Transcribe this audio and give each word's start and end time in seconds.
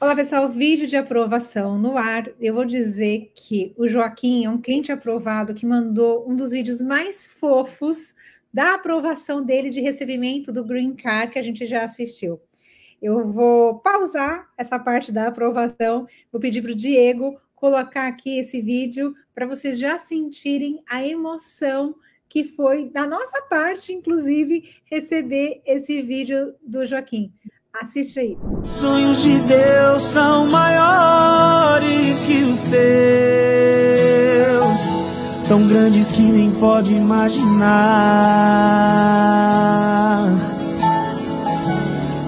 Olá, 0.00 0.14
pessoal. 0.14 0.48
Vídeo 0.48 0.86
de 0.86 0.96
aprovação 0.96 1.76
no 1.76 1.98
ar. 1.98 2.30
Eu 2.38 2.54
vou 2.54 2.64
dizer 2.64 3.32
que 3.34 3.74
o 3.76 3.88
Joaquim 3.88 4.44
é 4.44 4.48
um 4.48 4.60
cliente 4.60 4.92
aprovado 4.92 5.52
que 5.52 5.66
mandou 5.66 6.24
um 6.30 6.36
dos 6.36 6.52
vídeos 6.52 6.80
mais 6.80 7.26
fofos 7.26 8.14
da 8.54 8.74
aprovação 8.74 9.44
dele 9.44 9.70
de 9.70 9.80
recebimento 9.80 10.52
do 10.52 10.64
Green 10.64 10.94
Card 10.94 11.32
que 11.32 11.38
a 11.40 11.42
gente 11.42 11.66
já 11.66 11.82
assistiu. 11.82 12.40
Eu 13.02 13.28
vou 13.28 13.80
pausar 13.80 14.48
essa 14.56 14.78
parte 14.78 15.10
da 15.10 15.26
aprovação, 15.26 16.06
vou 16.30 16.40
pedir 16.40 16.62
para 16.62 16.70
o 16.70 16.76
Diego 16.76 17.36
colocar 17.56 18.06
aqui 18.06 18.38
esse 18.38 18.62
vídeo 18.62 19.16
para 19.34 19.46
vocês 19.46 19.80
já 19.80 19.98
sentirem 19.98 20.80
a 20.88 21.04
emoção 21.04 21.96
que 22.28 22.44
foi 22.44 22.88
da 22.88 23.04
nossa 23.04 23.42
parte, 23.42 23.92
inclusive, 23.92 24.76
receber 24.84 25.60
esse 25.66 26.00
vídeo 26.02 26.54
do 26.62 26.84
Joaquim. 26.84 27.32
Assiste 27.72 28.18
aí. 28.18 28.36
Sonhos 28.64 29.22
de 29.22 29.40
Deus 29.40 30.02
são 30.02 30.46
maiores 30.46 32.24
que 32.24 32.42
os 32.44 32.64
teus, 32.64 32.78
tão 35.46 35.66
grandes 35.66 36.10
que 36.10 36.22
nem 36.22 36.50
pode 36.52 36.94
imaginar. 36.94 37.48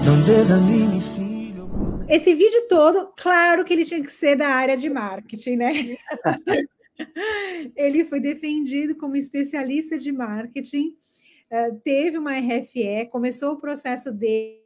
Não 0.05 0.21
desanime, 0.23 1.01
filho. 1.01 1.69
Esse 2.07 2.33
vídeo 2.35 2.67
todo, 2.69 3.11
claro 3.17 3.65
que 3.65 3.73
ele 3.73 3.83
tinha 3.85 4.01
que 4.01 4.11
ser 4.11 4.35
da 4.35 4.47
área 4.47 4.77
de 4.77 4.89
marketing, 4.89 5.55
né? 5.55 5.73
ele 7.75 8.05
foi 8.05 8.19
defendido 8.19 8.95
como 8.95 9.15
especialista 9.15 9.97
de 9.97 10.11
marketing, 10.11 10.93
eh, 11.49 11.71
teve 11.83 12.17
uma 12.17 12.37
RFE, 12.37 13.09
começou 13.11 13.53
o 13.53 13.59
processo 13.59 14.11
dele 14.11 14.60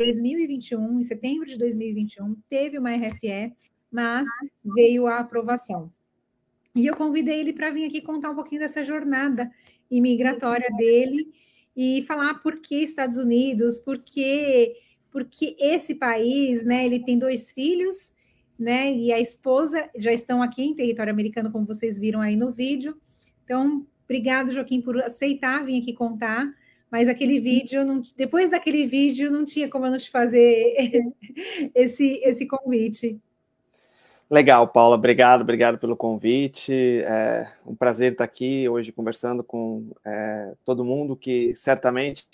2021, 0.00 0.98
em 0.98 1.02
setembro 1.02 1.46
de 1.46 1.58
2021, 1.58 2.34
teve 2.48 2.78
uma 2.78 2.90
RFE, 2.94 3.54
mas 3.92 4.26
veio 4.64 5.06
a 5.06 5.18
aprovação. 5.18 5.92
E 6.74 6.86
eu 6.86 6.96
convidei 6.96 7.40
ele 7.40 7.52
para 7.52 7.70
vir 7.70 7.84
aqui 7.84 8.00
contar 8.00 8.30
um 8.30 8.34
pouquinho 8.34 8.62
dessa 8.62 8.82
jornada 8.82 9.50
imigratória 9.90 10.70
dele 10.78 11.30
e 11.76 12.02
falar 12.08 12.40
por 12.40 12.60
que 12.60 12.76
Estados 12.76 13.18
Unidos, 13.18 13.78
por 13.78 13.98
que, 13.98 14.74
porque 15.10 15.54
esse 15.60 15.94
país, 15.94 16.64
né? 16.64 16.86
Ele 16.86 17.00
tem 17.00 17.18
dois 17.18 17.52
filhos, 17.52 18.14
né? 18.58 18.90
E 18.90 19.12
a 19.12 19.20
esposa 19.20 19.90
já 19.96 20.12
estão 20.12 20.42
aqui 20.42 20.62
em 20.62 20.74
território 20.74 21.12
americano, 21.12 21.52
como 21.52 21.66
vocês 21.66 21.98
viram 21.98 22.22
aí 22.22 22.36
no 22.36 22.52
vídeo. 22.52 22.96
Então, 23.44 23.86
obrigado, 24.04 24.50
Joaquim, 24.50 24.80
por 24.80 24.96
aceitar 25.02 25.62
vir 25.62 25.82
aqui 25.82 25.92
contar 25.92 26.50
mas 26.90 27.08
aquele 27.08 27.38
vídeo, 27.38 27.84
não, 27.84 28.02
depois 28.16 28.50
daquele 28.50 28.86
vídeo, 28.86 29.30
não 29.30 29.44
tinha 29.44 29.68
como 29.68 29.86
eu 29.86 29.90
não 29.90 29.98
te 29.98 30.10
fazer 30.10 30.74
esse, 31.74 32.20
esse 32.24 32.46
convite. 32.46 33.18
Legal, 34.28 34.68
Paula, 34.68 34.96
obrigado, 34.96 35.40
obrigado 35.42 35.78
pelo 35.78 35.96
convite. 35.96 37.02
É 37.02 37.50
um 37.66 37.74
prazer 37.74 38.12
estar 38.12 38.24
aqui 38.24 38.68
hoje 38.68 38.92
conversando 38.92 39.42
com 39.42 39.90
é, 40.04 40.52
todo 40.64 40.84
mundo 40.84 41.16
que 41.16 41.54
certamente 41.56 42.26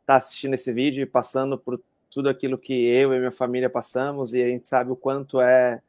está 0.00 0.16
assistindo 0.16 0.54
esse 0.54 0.72
vídeo 0.72 1.02
e 1.02 1.06
passando 1.06 1.58
por 1.58 1.80
tudo 2.10 2.28
aquilo 2.28 2.56
que 2.56 2.72
eu 2.72 3.12
e 3.12 3.18
minha 3.18 3.30
família 3.30 3.68
passamos, 3.68 4.32
e 4.32 4.42
a 4.42 4.46
gente 4.46 4.68
sabe 4.68 4.90
o 4.90 4.96
quanto 4.96 5.40
é, 5.40 5.82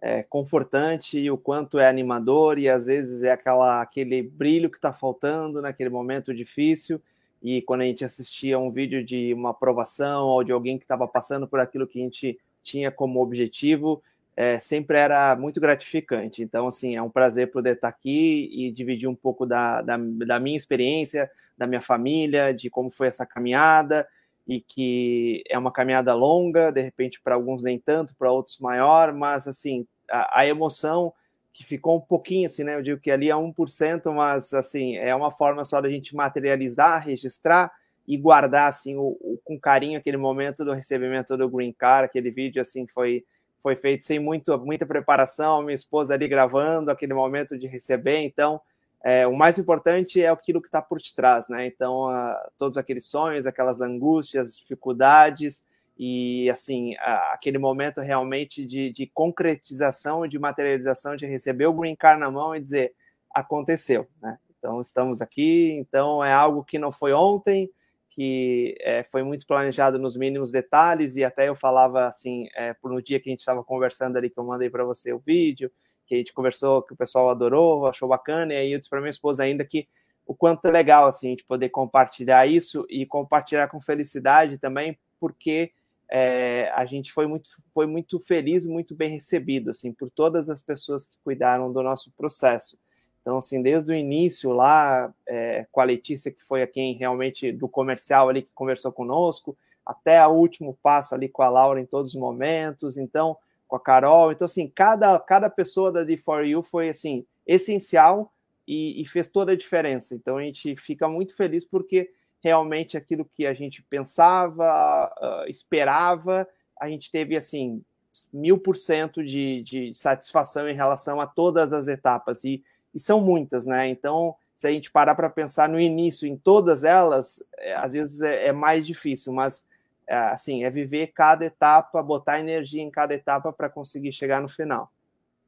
é 0.00 0.22
confortante 0.22 1.18
e 1.18 1.30
o 1.30 1.36
quanto 1.36 1.78
é 1.78 1.88
animador, 1.88 2.58
e 2.58 2.68
às 2.68 2.86
vezes 2.86 3.22
é 3.22 3.32
aquela, 3.32 3.82
aquele 3.82 4.22
brilho 4.22 4.70
que 4.70 4.76
está 4.76 4.92
faltando 4.92 5.60
naquele 5.60 5.90
momento 5.90 6.32
difícil 6.32 7.00
e 7.44 7.60
quando 7.60 7.82
a 7.82 7.84
gente 7.84 8.02
assistia 8.02 8.58
um 8.58 8.70
vídeo 8.70 9.04
de 9.04 9.34
uma 9.34 9.50
aprovação 9.50 10.28
ou 10.28 10.42
de 10.42 10.50
alguém 10.50 10.78
que 10.78 10.84
estava 10.84 11.06
passando 11.06 11.46
por 11.46 11.60
aquilo 11.60 11.86
que 11.86 12.00
a 12.00 12.02
gente 12.02 12.40
tinha 12.62 12.90
como 12.90 13.20
objetivo, 13.20 14.02
é, 14.34 14.58
sempre 14.58 14.96
era 14.96 15.36
muito 15.36 15.60
gratificante. 15.60 16.42
Então, 16.42 16.66
assim, 16.66 16.96
é 16.96 17.02
um 17.02 17.10
prazer 17.10 17.50
poder 17.50 17.74
estar 17.74 17.88
aqui 17.88 18.48
e 18.50 18.72
dividir 18.72 19.06
um 19.06 19.14
pouco 19.14 19.44
da, 19.44 19.82
da, 19.82 19.98
da 19.98 20.40
minha 20.40 20.56
experiência, 20.56 21.30
da 21.56 21.66
minha 21.66 21.82
família, 21.82 22.50
de 22.54 22.70
como 22.70 22.90
foi 22.90 23.08
essa 23.08 23.26
caminhada 23.26 24.08
e 24.48 24.58
que 24.58 25.44
é 25.46 25.58
uma 25.58 25.70
caminhada 25.70 26.14
longa, 26.14 26.70
de 26.70 26.80
repente 26.80 27.20
para 27.20 27.34
alguns 27.34 27.62
nem 27.62 27.78
tanto, 27.78 28.14
para 28.16 28.32
outros 28.32 28.58
maior, 28.58 29.12
mas 29.12 29.46
assim, 29.46 29.86
a, 30.10 30.40
a 30.40 30.46
emoção 30.46 31.12
que 31.54 31.64
ficou 31.64 31.96
um 31.96 32.00
pouquinho 32.00 32.46
assim, 32.46 32.64
né? 32.64 32.74
Eu 32.74 32.82
digo 32.82 33.00
que 33.00 33.12
ali 33.12 33.30
é 33.30 33.34
1%, 33.34 34.12
mas 34.12 34.52
assim, 34.52 34.96
é 34.96 35.14
uma 35.14 35.30
forma 35.30 35.64
só 35.64 35.80
da 35.80 35.88
gente 35.88 36.14
materializar, 36.14 37.02
registrar 37.06 37.72
e 38.06 38.18
guardar 38.18 38.68
assim 38.68 38.96
o, 38.96 39.16
o, 39.20 39.38
com 39.44 39.58
carinho 39.58 39.98
aquele 39.98 40.16
momento 40.16 40.64
do 40.64 40.72
recebimento 40.72 41.36
do 41.36 41.48
Green 41.48 41.72
Card, 41.72 42.06
aquele 42.06 42.30
vídeo 42.30 42.60
assim 42.60 42.86
foi 42.88 43.24
foi 43.62 43.76
feito 43.76 44.04
sem 44.04 44.18
muito, 44.18 44.58
muita 44.58 44.84
preparação, 44.84 45.62
minha 45.62 45.74
esposa 45.74 46.12
ali 46.12 46.28
gravando 46.28 46.90
aquele 46.90 47.14
momento 47.14 47.56
de 47.56 47.66
receber, 47.66 48.18
então 48.18 48.60
é, 49.02 49.26
o 49.26 49.34
mais 49.34 49.56
importante 49.58 50.20
é 50.20 50.28
aquilo 50.28 50.60
que 50.60 50.68
está 50.68 50.82
por 50.82 50.98
detrás, 50.98 51.48
né? 51.48 51.66
Então, 51.66 52.08
uh, 52.08 52.36
todos 52.58 52.76
aqueles 52.76 53.06
sonhos, 53.06 53.46
aquelas 53.46 53.80
angústias, 53.82 54.56
dificuldades, 54.56 55.62
e 55.96 56.50
assim 56.50 56.94
aquele 57.32 57.58
momento 57.58 58.00
realmente 58.00 58.66
de, 58.66 58.90
de 58.90 59.06
concretização, 59.06 60.26
de 60.26 60.38
materialização, 60.38 61.14
de 61.14 61.26
receber 61.26 61.66
o 61.66 61.72
green 61.72 61.94
card 61.94 62.20
na 62.20 62.30
mão 62.30 62.54
e 62.54 62.60
dizer 62.60 62.94
aconteceu, 63.30 64.08
né? 64.20 64.38
Então 64.58 64.80
estamos 64.80 65.20
aqui, 65.20 65.72
então 65.72 66.24
é 66.24 66.32
algo 66.32 66.64
que 66.64 66.78
não 66.78 66.90
foi 66.90 67.12
ontem, 67.12 67.70
que 68.08 68.76
é, 68.80 69.02
foi 69.02 69.22
muito 69.22 69.46
planejado 69.46 69.98
nos 69.98 70.16
mínimos 70.16 70.50
detalhes 70.50 71.16
e 71.16 71.24
até 71.24 71.48
eu 71.48 71.54
falava 71.54 72.06
assim 72.06 72.48
é, 72.54 72.72
por 72.72 72.90
no 72.90 73.02
dia 73.02 73.20
que 73.20 73.28
a 73.28 73.32
gente 73.32 73.40
estava 73.40 73.62
conversando 73.62 74.16
ali 74.16 74.30
que 74.30 74.38
eu 74.38 74.44
mandei 74.44 74.70
para 74.70 74.84
você 74.84 75.12
o 75.12 75.18
vídeo, 75.18 75.70
que 76.06 76.14
a 76.14 76.18
gente 76.18 76.32
conversou, 76.32 76.82
que 76.82 76.92
o 76.92 76.96
pessoal 76.96 77.28
adorou, 77.28 77.86
achou 77.86 78.08
bacana 78.08 78.54
e 78.54 78.56
aí 78.56 78.72
eu 78.72 78.78
disse 78.78 78.88
para 78.88 79.00
minha 79.00 79.10
esposa 79.10 79.42
ainda 79.42 79.64
que 79.64 79.88
o 80.26 80.34
quanto 80.34 80.66
é 80.66 80.70
legal 80.70 81.06
assim 81.06 81.26
a 81.26 81.30
gente 81.30 81.44
poder 81.44 81.68
compartilhar 81.68 82.46
isso 82.46 82.86
e 82.88 83.04
compartilhar 83.04 83.68
com 83.68 83.80
felicidade 83.80 84.58
também, 84.58 84.98
porque 85.20 85.72
é, 86.10 86.70
a 86.74 86.84
gente 86.84 87.12
foi 87.12 87.26
muito, 87.26 87.48
foi 87.72 87.86
muito 87.86 88.20
feliz, 88.20 88.66
muito 88.66 88.94
bem 88.94 89.10
recebido, 89.10 89.70
assim, 89.70 89.92
por 89.92 90.10
todas 90.10 90.48
as 90.48 90.62
pessoas 90.62 91.06
que 91.06 91.16
cuidaram 91.24 91.72
do 91.72 91.82
nosso 91.82 92.10
processo. 92.12 92.78
Então, 93.22 93.38
assim, 93.38 93.62
desde 93.62 93.90
o 93.90 93.94
início 93.94 94.52
lá, 94.52 95.12
é, 95.26 95.66
com 95.72 95.80
a 95.80 95.84
Letícia, 95.84 96.30
que 96.30 96.42
foi 96.44 96.62
a 96.62 96.66
quem 96.66 96.94
realmente, 96.94 97.50
do 97.50 97.66
comercial 97.66 98.28
ali, 98.28 98.42
que 98.42 98.52
conversou 98.52 98.92
conosco, 98.92 99.56
até 99.84 100.26
o 100.26 100.32
último 100.32 100.78
passo 100.82 101.14
ali 101.14 101.28
com 101.28 101.42
a 101.42 101.48
Laura 101.48 101.80
em 101.80 101.86
todos 101.86 102.14
os 102.14 102.20
momentos, 102.20 102.96
então, 102.96 103.36
com 103.66 103.76
a 103.76 103.80
Carol. 103.80 104.30
Então, 104.30 104.44
assim, 104.44 104.68
cada, 104.68 105.18
cada 105.18 105.48
pessoa 105.48 105.90
da 105.90 106.04
D4U 106.04 106.62
foi, 106.62 106.88
assim, 106.90 107.24
essencial 107.46 108.30
e, 108.68 109.00
e 109.00 109.06
fez 109.06 109.26
toda 109.26 109.52
a 109.52 109.56
diferença. 109.56 110.14
Então, 110.14 110.36
a 110.36 110.42
gente 110.42 110.76
fica 110.76 111.08
muito 111.08 111.34
feliz 111.34 111.64
porque 111.64 112.10
realmente 112.44 112.94
aquilo 112.94 113.24
que 113.24 113.46
a 113.46 113.54
gente 113.54 113.82
pensava, 113.82 115.10
uh, 115.18 115.48
esperava, 115.48 116.46
a 116.78 116.90
gente 116.90 117.10
teve 117.10 117.34
assim 117.34 117.82
mil 118.30 118.58
por 118.58 118.76
cento 118.76 119.24
de, 119.24 119.62
de 119.62 119.94
satisfação 119.94 120.68
em 120.68 120.74
relação 120.74 121.22
a 121.22 121.26
todas 121.26 121.72
as 121.72 121.88
etapas 121.88 122.44
e, 122.44 122.62
e 122.94 123.00
são 123.00 123.18
muitas, 123.18 123.66
né? 123.66 123.88
Então, 123.88 124.36
se 124.54 124.68
a 124.68 124.70
gente 124.70 124.90
parar 124.90 125.14
para 125.14 125.30
pensar 125.30 125.70
no 125.70 125.80
início 125.80 126.28
em 126.28 126.36
todas 126.36 126.84
elas, 126.84 127.42
é, 127.56 127.74
às 127.74 127.94
vezes 127.94 128.20
é, 128.20 128.48
é, 128.48 128.52
mais 128.52 128.86
difícil, 128.86 129.32
mas 129.32 129.66
é, 130.06 130.14
assim 130.14 130.64
é 130.64 130.70
viver 130.70 131.08
cada 131.08 131.46
etapa, 131.46 132.02
botar 132.02 132.38
energia 132.38 132.82
em 132.82 132.90
cada 132.90 133.14
etapa 133.14 133.54
para 133.54 133.70
conseguir 133.70 134.12
chegar 134.12 134.42
no 134.42 134.50
final. 134.50 134.92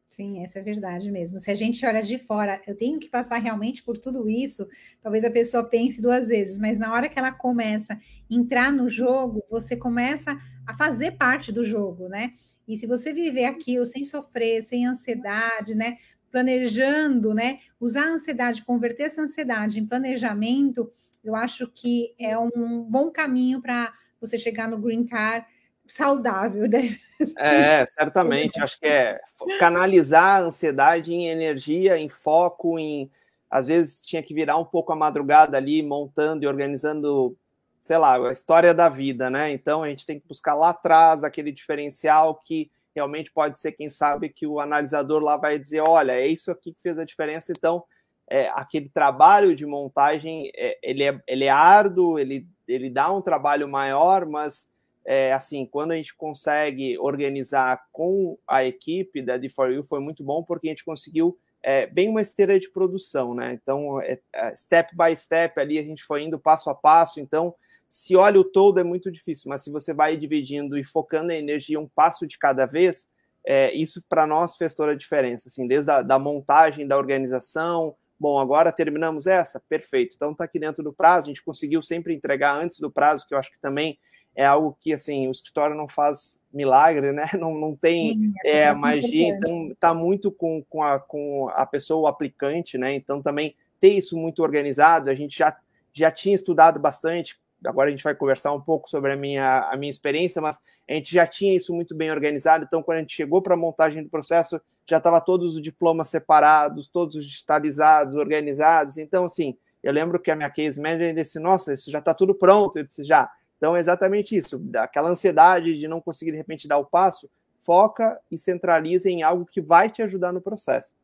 Sim, 0.08 0.42
essa 0.42 0.58
é 0.60 0.62
verdade 0.62 1.10
mesmo. 1.10 1.38
Se 1.38 1.50
a 1.50 1.54
gente 1.54 1.84
olha 1.84 2.02
de 2.02 2.16
fora, 2.18 2.60
eu 2.66 2.74
tenho 2.76 2.98
que 2.98 3.08
passar 3.08 3.38
realmente 3.38 3.82
por 3.82 3.98
tudo 3.98 4.28
isso, 4.30 4.66
talvez 5.02 5.24
a 5.24 5.30
pessoa 5.30 5.64
pense 5.68 6.00
duas 6.00 6.28
vezes, 6.28 6.58
mas 6.58 6.78
na 6.78 6.92
hora 6.92 7.08
que 7.08 7.18
ela 7.18 7.32
começa 7.32 7.94
a 7.94 7.98
entrar 8.30 8.72
no 8.72 8.88
jogo, 8.88 9.44
você 9.50 9.76
começa 9.76 10.38
a 10.66 10.74
fazer 10.76 11.12
parte 11.12 11.52
do 11.52 11.64
jogo, 11.64 12.08
né? 12.08 12.32
E 12.66 12.76
se 12.76 12.86
você 12.86 13.12
viver 13.12 13.44
aquilo 13.44 13.84
sem 13.84 14.04
sofrer, 14.04 14.62
sem 14.62 14.86
ansiedade, 14.86 15.74
né? 15.74 15.98
Planejando, 16.30 17.34
né? 17.34 17.58
Usar 17.78 18.04
a 18.06 18.12
ansiedade, 18.14 18.64
converter 18.64 19.04
essa 19.04 19.22
ansiedade 19.22 19.80
em 19.80 19.86
planejamento, 19.86 20.88
eu 21.22 21.34
acho 21.36 21.68
que 21.68 22.14
é 22.18 22.38
um 22.38 22.82
bom 22.82 23.10
caminho 23.10 23.60
para 23.60 23.92
você 24.20 24.38
chegar 24.38 24.68
no 24.68 24.78
green 24.78 25.04
card 25.04 25.46
saudável, 25.88 26.68
né? 26.68 26.98
É, 27.38 27.84
certamente. 27.86 28.60
Acho 28.60 28.78
que 28.78 28.86
é 28.86 29.20
canalizar 29.58 30.42
a 30.42 30.44
ansiedade 30.44 31.12
em 31.12 31.28
energia, 31.28 31.98
em 31.98 32.08
foco, 32.08 32.78
em 32.78 33.10
às 33.50 33.66
vezes 33.66 34.04
tinha 34.04 34.22
que 34.22 34.34
virar 34.34 34.56
um 34.58 34.64
pouco 34.64 34.92
a 34.92 34.96
madrugada 34.96 35.56
ali, 35.56 35.82
montando 35.82 36.44
e 36.44 36.48
organizando, 36.48 37.36
sei 37.80 37.96
lá, 37.96 38.16
a 38.16 38.32
história 38.32 38.74
da 38.74 38.88
vida, 38.88 39.30
né? 39.30 39.52
Então 39.52 39.82
a 39.82 39.88
gente 39.88 40.04
tem 40.04 40.18
que 40.18 40.26
buscar 40.26 40.54
lá 40.54 40.70
atrás 40.70 41.22
aquele 41.22 41.52
diferencial 41.52 42.34
que 42.44 42.70
realmente 42.94 43.30
pode 43.30 43.58
ser, 43.58 43.72
quem 43.72 43.88
sabe, 43.88 44.30
que 44.30 44.46
o 44.46 44.58
analisador 44.58 45.22
lá 45.22 45.36
vai 45.36 45.58
dizer, 45.58 45.80
olha, 45.80 46.12
é 46.12 46.26
isso 46.26 46.50
aqui 46.50 46.72
que 46.72 46.82
fez 46.82 46.98
a 46.98 47.04
diferença, 47.04 47.52
então 47.52 47.84
é, 48.28 48.48
aquele 48.54 48.88
trabalho 48.88 49.54
de 49.54 49.66
montagem, 49.66 50.50
é, 50.54 50.78
ele, 50.82 51.04
é, 51.04 51.20
ele 51.26 51.44
é 51.44 51.50
árduo, 51.50 52.18
ele, 52.18 52.48
ele 52.66 52.90
dá 52.90 53.12
um 53.12 53.20
trabalho 53.20 53.68
maior, 53.68 54.26
mas 54.26 54.68
é, 55.06 55.32
assim, 55.32 55.64
quando 55.64 55.92
a 55.92 55.96
gente 55.96 56.12
consegue 56.16 56.98
organizar 56.98 57.86
com 57.92 58.36
a 58.44 58.64
equipe 58.64 59.22
da 59.22 59.38
D4U, 59.38 59.84
foi 59.84 60.00
muito 60.00 60.24
bom, 60.24 60.42
porque 60.42 60.66
a 60.66 60.70
gente 60.72 60.84
conseguiu 60.84 61.38
é, 61.62 61.86
bem 61.86 62.08
uma 62.08 62.20
esteira 62.20 62.58
de 62.58 62.68
produção, 62.68 63.32
né? 63.32 63.52
Então, 63.54 64.00
é, 64.02 64.18
é, 64.32 64.56
step 64.56 64.96
by 64.96 65.14
step 65.16 65.60
ali, 65.60 65.78
a 65.78 65.82
gente 65.82 66.02
foi 66.02 66.24
indo 66.24 66.40
passo 66.40 66.68
a 66.70 66.74
passo. 66.74 67.20
Então, 67.20 67.54
se 67.86 68.16
olha 68.16 68.40
o 68.40 68.44
todo, 68.44 68.80
é 68.80 68.84
muito 68.84 69.08
difícil, 69.08 69.48
mas 69.48 69.62
se 69.62 69.70
você 69.70 69.94
vai 69.94 70.16
dividindo 70.16 70.76
e 70.76 70.82
focando 70.82 71.30
a 71.30 71.36
energia 71.36 71.78
um 71.78 71.88
passo 71.88 72.26
de 72.26 72.36
cada 72.36 72.66
vez, 72.66 73.08
é, 73.44 73.72
isso 73.74 74.02
para 74.08 74.26
nós 74.26 74.56
fez 74.56 74.74
toda 74.74 74.90
a 74.90 74.96
diferença, 74.96 75.48
assim, 75.48 75.68
desde 75.68 75.88
a 75.88 76.02
da 76.02 76.18
montagem 76.18 76.84
da 76.84 76.98
organização. 76.98 77.94
Bom, 78.18 78.40
agora 78.40 78.72
terminamos 78.72 79.28
essa? 79.28 79.60
Perfeito. 79.68 80.16
Então, 80.16 80.32
está 80.32 80.44
aqui 80.44 80.58
dentro 80.58 80.82
do 80.82 80.92
prazo, 80.92 81.26
a 81.26 81.30
gente 81.30 81.44
conseguiu 81.44 81.80
sempre 81.80 82.12
entregar 82.12 82.56
antes 82.60 82.80
do 82.80 82.90
prazo, 82.90 83.24
que 83.28 83.34
eu 83.34 83.38
acho 83.38 83.52
que 83.52 83.60
também 83.60 83.96
é 84.36 84.44
algo 84.44 84.76
que 84.78 84.92
assim 84.92 85.26
o 85.26 85.30
escritório 85.30 85.74
não 85.74 85.88
faz 85.88 86.38
milagre, 86.52 87.10
né? 87.10 87.24
Não, 87.40 87.54
não 87.54 87.74
tem 87.74 88.14
Sim, 88.14 88.32
é, 88.44 88.58
é 88.58 88.74
magia, 88.74 89.28
então 89.28 89.74
tá 89.80 89.94
muito 89.94 90.30
com, 90.30 90.62
com, 90.68 90.82
a, 90.82 90.98
com 90.98 91.48
a 91.54 91.64
pessoa, 91.64 92.02
o 92.02 92.06
aplicante, 92.06 92.76
né? 92.76 92.94
Então 92.94 93.22
também 93.22 93.54
ter 93.80 93.88
isso 93.88 94.16
muito 94.16 94.42
organizado, 94.42 95.10
a 95.10 95.14
gente 95.14 95.38
já, 95.38 95.56
já 95.92 96.10
tinha 96.10 96.34
estudado 96.34 96.78
bastante. 96.78 97.38
Agora 97.64 97.88
a 97.88 97.90
gente 97.90 98.04
vai 98.04 98.14
conversar 98.14 98.52
um 98.52 98.60
pouco 98.60 98.88
sobre 98.88 99.12
a 99.12 99.16
minha, 99.16 99.68
a 99.70 99.76
minha 99.76 99.90
experiência, 99.90 100.40
mas 100.42 100.60
a 100.88 100.92
gente 100.92 101.12
já 101.12 101.26
tinha 101.26 101.54
isso 101.54 101.74
muito 101.74 101.94
bem 101.94 102.10
organizado. 102.10 102.64
Então, 102.64 102.82
quando 102.82 102.98
a 102.98 103.00
gente 103.00 103.16
chegou 103.16 103.40
para 103.40 103.54
a 103.54 103.56
montagem 103.56 104.02
do 104.02 104.10
processo, 104.10 104.60
já 104.86 104.98
estava 104.98 105.20
todos 105.20 105.56
os 105.56 105.62
diplomas 105.62 106.08
separados, 106.08 106.88
todos 106.88 107.24
digitalizados, 107.24 108.14
organizados. 108.14 108.98
Então, 108.98 109.24
assim, 109.24 109.56
eu 109.82 109.92
lembro 109.92 110.20
que 110.20 110.30
a 110.30 110.36
minha 110.36 110.50
case 110.50 110.80
manager 110.80 111.14
disse: 111.14 111.38
Nossa, 111.38 111.72
isso 111.72 111.90
já 111.90 111.98
está 111.98 112.12
tudo 112.12 112.34
pronto. 112.34 112.78
Eu 112.78 112.84
disse: 112.84 113.04
Já 113.04 113.28
então, 113.56 113.74
é 113.74 113.78
exatamente 113.78 114.36
isso, 114.36 114.62
aquela 114.76 115.08
ansiedade 115.08 115.78
de 115.78 115.88
não 115.88 116.00
conseguir, 116.00 116.32
de 116.32 116.36
repente, 116.36 116.68
dar 116.68 116.78
o 116.78 116.84
passo, 116.84 117.28
foca 117.62 118.20
e 118.30 118.38
centraliza 118.38 119.08
em 119.08 119.22
algo 119.22 119.46
que 119.46 119.60
vai 119.60 119.90
te 119.90 120.02
ajudar 120.02 120.32
no 120.32 120.40
processo. 120.40 120.94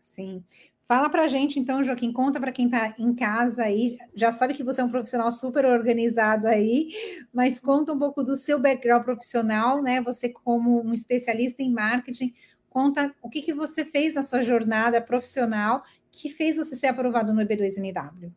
Sim. 0.00 0.44
Fala 0.86 1.10
para 1.10 1.22
a 1.22 1.28
gente, 1.28 1.58
então, 1.58 1.82
Joaquim, 1.82 2.12
conta 2.12 2.38
para 2.38 2.52
quem 2.52 2.66
está 2.66 2.94
em 2.96 3.12
casa 3.12 3.64
aí, 3.64 3.98
já 4.14 4.30
sabe 4.30 4.54
que 4.54 4.62
você 4.62 4.80
é 4.80 4.84
um 4.84 4.90
profissional 4.90 5.32
super 5.32 5.64
organizado 5.64 6.46
aí, 6.46 6.92
mas 7.32 7.58
conta 7.58 7.92
um 7.92 7.98
pouco 7.98 8.22
do 8.22 8.36
seu 8.36 8.60
background 8.60 9.02
profissional, 9.02 9.82
né? 9.82 10.00
Você 10.02 10.28
como 10.28 10.80
um 10.80 10.92
especialista 10.92 11.60
em 11.60 11.72
marketing, 11.72 12.32
conta 12.70 13.12
o 13.20 13.28
que, 13.28 13.42
que 13.42 13.52
você 13.52 13.84
fez 13.84 14.14
na 14.14 14.22
sua 14.22 14.42
jornada 14.42 15.00
profissional 15.00 15.82
que 16.12 16.30
fez 16.30 16.56
você 16.56 16.76
ser 16.76 16.86
aprovado 16.86 17.34
no 17.34 17.42
EB2NW 17.42 18.30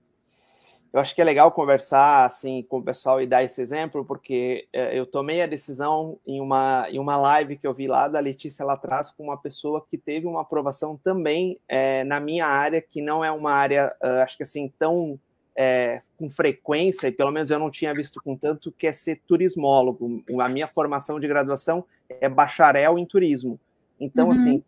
eu 0.91 0.99
acho 0.99 1.13
que 1.13 1.21
é 1.21 1.23
legal 1.23 1.51
conversar 1.51 2.25
assim 2.25 2.63
com 2.67 2.79
o 2.79 2.83
pessoal 2.83 3.21
e 3.21 3.27
dar 3.27 3.43
esse 3.43 3.61
exemplo, 3.61 4.03
porque 4.03 4.67
é, 4.73 4.97
eu 4.97 5.05
tomei 5.05 5.41
a 5.41 5.47
decisão 5.47 6.17
em 6.25 6.41
uma, 6.41 6.87
em 6.89 6.97
uma 6.97 7.15
live 7.15 7.57
que 7.57 7.67
eu 7.67 7.73
vi 7.73 7.87
lá 7.87 8.07
da 8.07 8.19
Letícia 8.19 8.65
lá 8.65 8.73
atrás 8.73 9.11
com 9.11 9.23
uma 9.23 9.37
pessoa 9.37 9.85
que 9.89 9.97
teve 9.97 10.25
uma 10.25 10.41
aprovação 10.41 10.99
também 11.03 11.59
é, 11.67 12.03
na 12.03 12.19
minha 12.19 12.47
área, 12.47 12.81
que 12.81 13.01
não 13.01 13.23
é 13.23 13.31
uma 13.31 13.51
área, 13.51 13.95
uh, 14.03 14.23
acho 14.23 14.35
que 14.35 14.43
assim, 14.43 14.73
tão 14.79 15.19
é, 15.55 16.01
com 16.17 16.29
frequência, 16.29 17.07
e 17.07 17.11
pelo 17.11 17.31
menos 17.31 17.51
eu 17.51 17.59
não 17.59 17.69
tinha 17.69 17.93
visto 17.93 18.21
com 18.23 18.35
tanto, 18.35 18.71
que 18.71 18.87
é 18.87 18.93
ser 18.93 19.21
turismólogo. 19.27 20.23
A 20.39 20.47
minha 20.47 20.67
formação 20.67 21.19
de 21.19 21.27
graduação 21.27 21.83
é 22.09 22.29
bacharel 22.29 22.97
em 22.97 23.05
turismo. 23.05 23.59
Então, 23.99 24.27
uhum. 24.27 24.31
assim, 24.31 24.63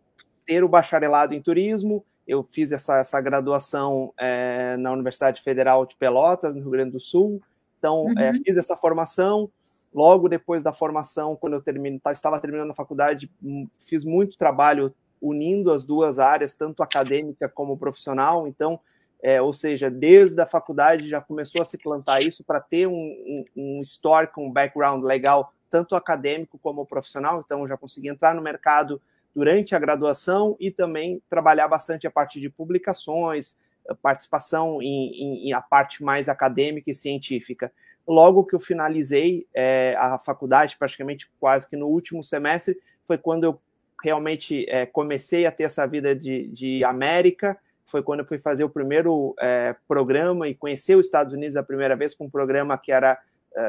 ter 0.46 0.62
o 0.62 0.68
bacharelado 0.68 1.34
em 1.34 1.40
turismo, 1.40 2.04
eu 2.32 2.42
fiz 2.42 2.72
essa, 2.72 2.98
essa 2.98 3.20
graduação 3.20 4.12
é, 4.16 4.74
na 4.78 4.90
Universidade 4.90 5.42
Federal 5.42 5.84
de 5.84 5.94
Pelotas, 5.96 6.54
no 6.54 6.62
Rio 6.62 6.70
Grande 6.70 6.92
do 6.92 7.00
Sul. 7.00 7.42
Então, 7.78 8.04
uhum. 8.04 8.18
é, 8.18 8.32
fiz 8.34 8.56
essa 8.56 8.74
formação. 8.74 9.50
Logo 9.94 10.28
depois 10.30 10.62
da 10.62 10.72
formação, 10.72 11.36
quando 11.36 11.52
eu 11.52 11.60
termino, 11.60 12.00
tá, 12.00 12.10
estava 12.10 12.40
terminando 12.40 12.70
a 12.70 12.74
faculdade, 12.74 13.30
hum, 13.42 13.68
fiz 13.78 14.02
muito 14.02 14.38
trabalho 14.38 14.94
unindo 15.20 15.70
as 15.70 15.84
duas 15.84 16.18
áreas, 16.18 16.54
tanto 16.54 16.82
acadêmica 16.82 17.50
como 17.50 17.76
profissional. 17.76 18.48
Então, 18.48 18.80
é, 19.22 19.42
ou 19.42 19.52
seja, 19.52 19.90
desde 19.90 20.40
a 20.40 20.46
faculdade 20.46 21.10
já 21.10 21.20
começou 21.20 21.60
a 21.60 21.66
se 21.66 21.76
plantar 21.76 22.22
isso 22.22 22.42
para 22.42 22.60
ter 22.60 22.88
um, 22.88 22.94
um, 22.94 23.44
um 23.54 23.80
histórico, 23.82 24.40
um 24.40 24.50
background 24.50 25.04
legal, 25.04 25.52
tanto 25.68 25.94
acadêmico 25.94 26.58
como 26.58 26.86
profissional. 26.86 27.42
Então, 27.44 27.68
já 27.68 27.76
consegui 27.76 28.08
entrar 28.08 28.34
no 28.34 28.40
mercado 28.40 29.02
durante 29.34 29.74
a 29.74 29.78
graduação 29.78 30.56
e 30.60 30.70
também 30.70 31.22
trabalhar 31.28 31.68
bastante 31.68 32.06
a 32.06 32.10
parte 32.10 32.40
de 32.40 32.50
publicações, 32.50 33.56
participação 34.02 34.80
em, 34.80 35.48
em 35.48 35.52
a 35.52 35.60
parte 35.60 36.02
mais 36.02 36.28
acadêmica 36.28 36.90
e 36.90 36.94
científica. 36.94 37.72
Logo 38.06 38.44
que 38.44 38.54
eu 38.54 38.60
finalizei 38.60 39.46
é, 39.54 39.96
a 39.98 40.18
faculdade, 40.18 40.76
praticamente 40.76 41.30
quase 41.38 41.68
que 41.68 41.76
no 41.76 41.86
último 41.86 42.22
semestre, 42.22 42.78
foi 43.06 43.16
quando 43.16 43.44
eu 43.44 43.60
realmente 44.02 44.66
é, 44.68 44.84
comecei 44.86 45.46
a 45.46 45.52
ter 45.52 45.64
essa 45.64 45.86
vida 45.86 46.14
de, 46.14 46.48
de 46.48 46.84
América. 46.84 47.56
Foi 47.86 48.02
quando 48.02 48.20
eu 48.20 48.26
fui 48.26 48.38
fazer 48.38 48.64
o 48.64 48.70
primeiro 48.70 49.34
é, 49.38 49.76
programa 49.86 50.48
e 50.48 50.54
conhecer 50.54 50.96
os 50.96 51.06
Estados 51.06 51.32
Unidos 51.32 51.56
a 51.56 51.62
primeira 51.62 51.94
vez 51.94 52.14
com 52.14 52.24
um 52.24 52.30
programa 52.30 52.76
que 52.76 52.90
era, 52.90 53.18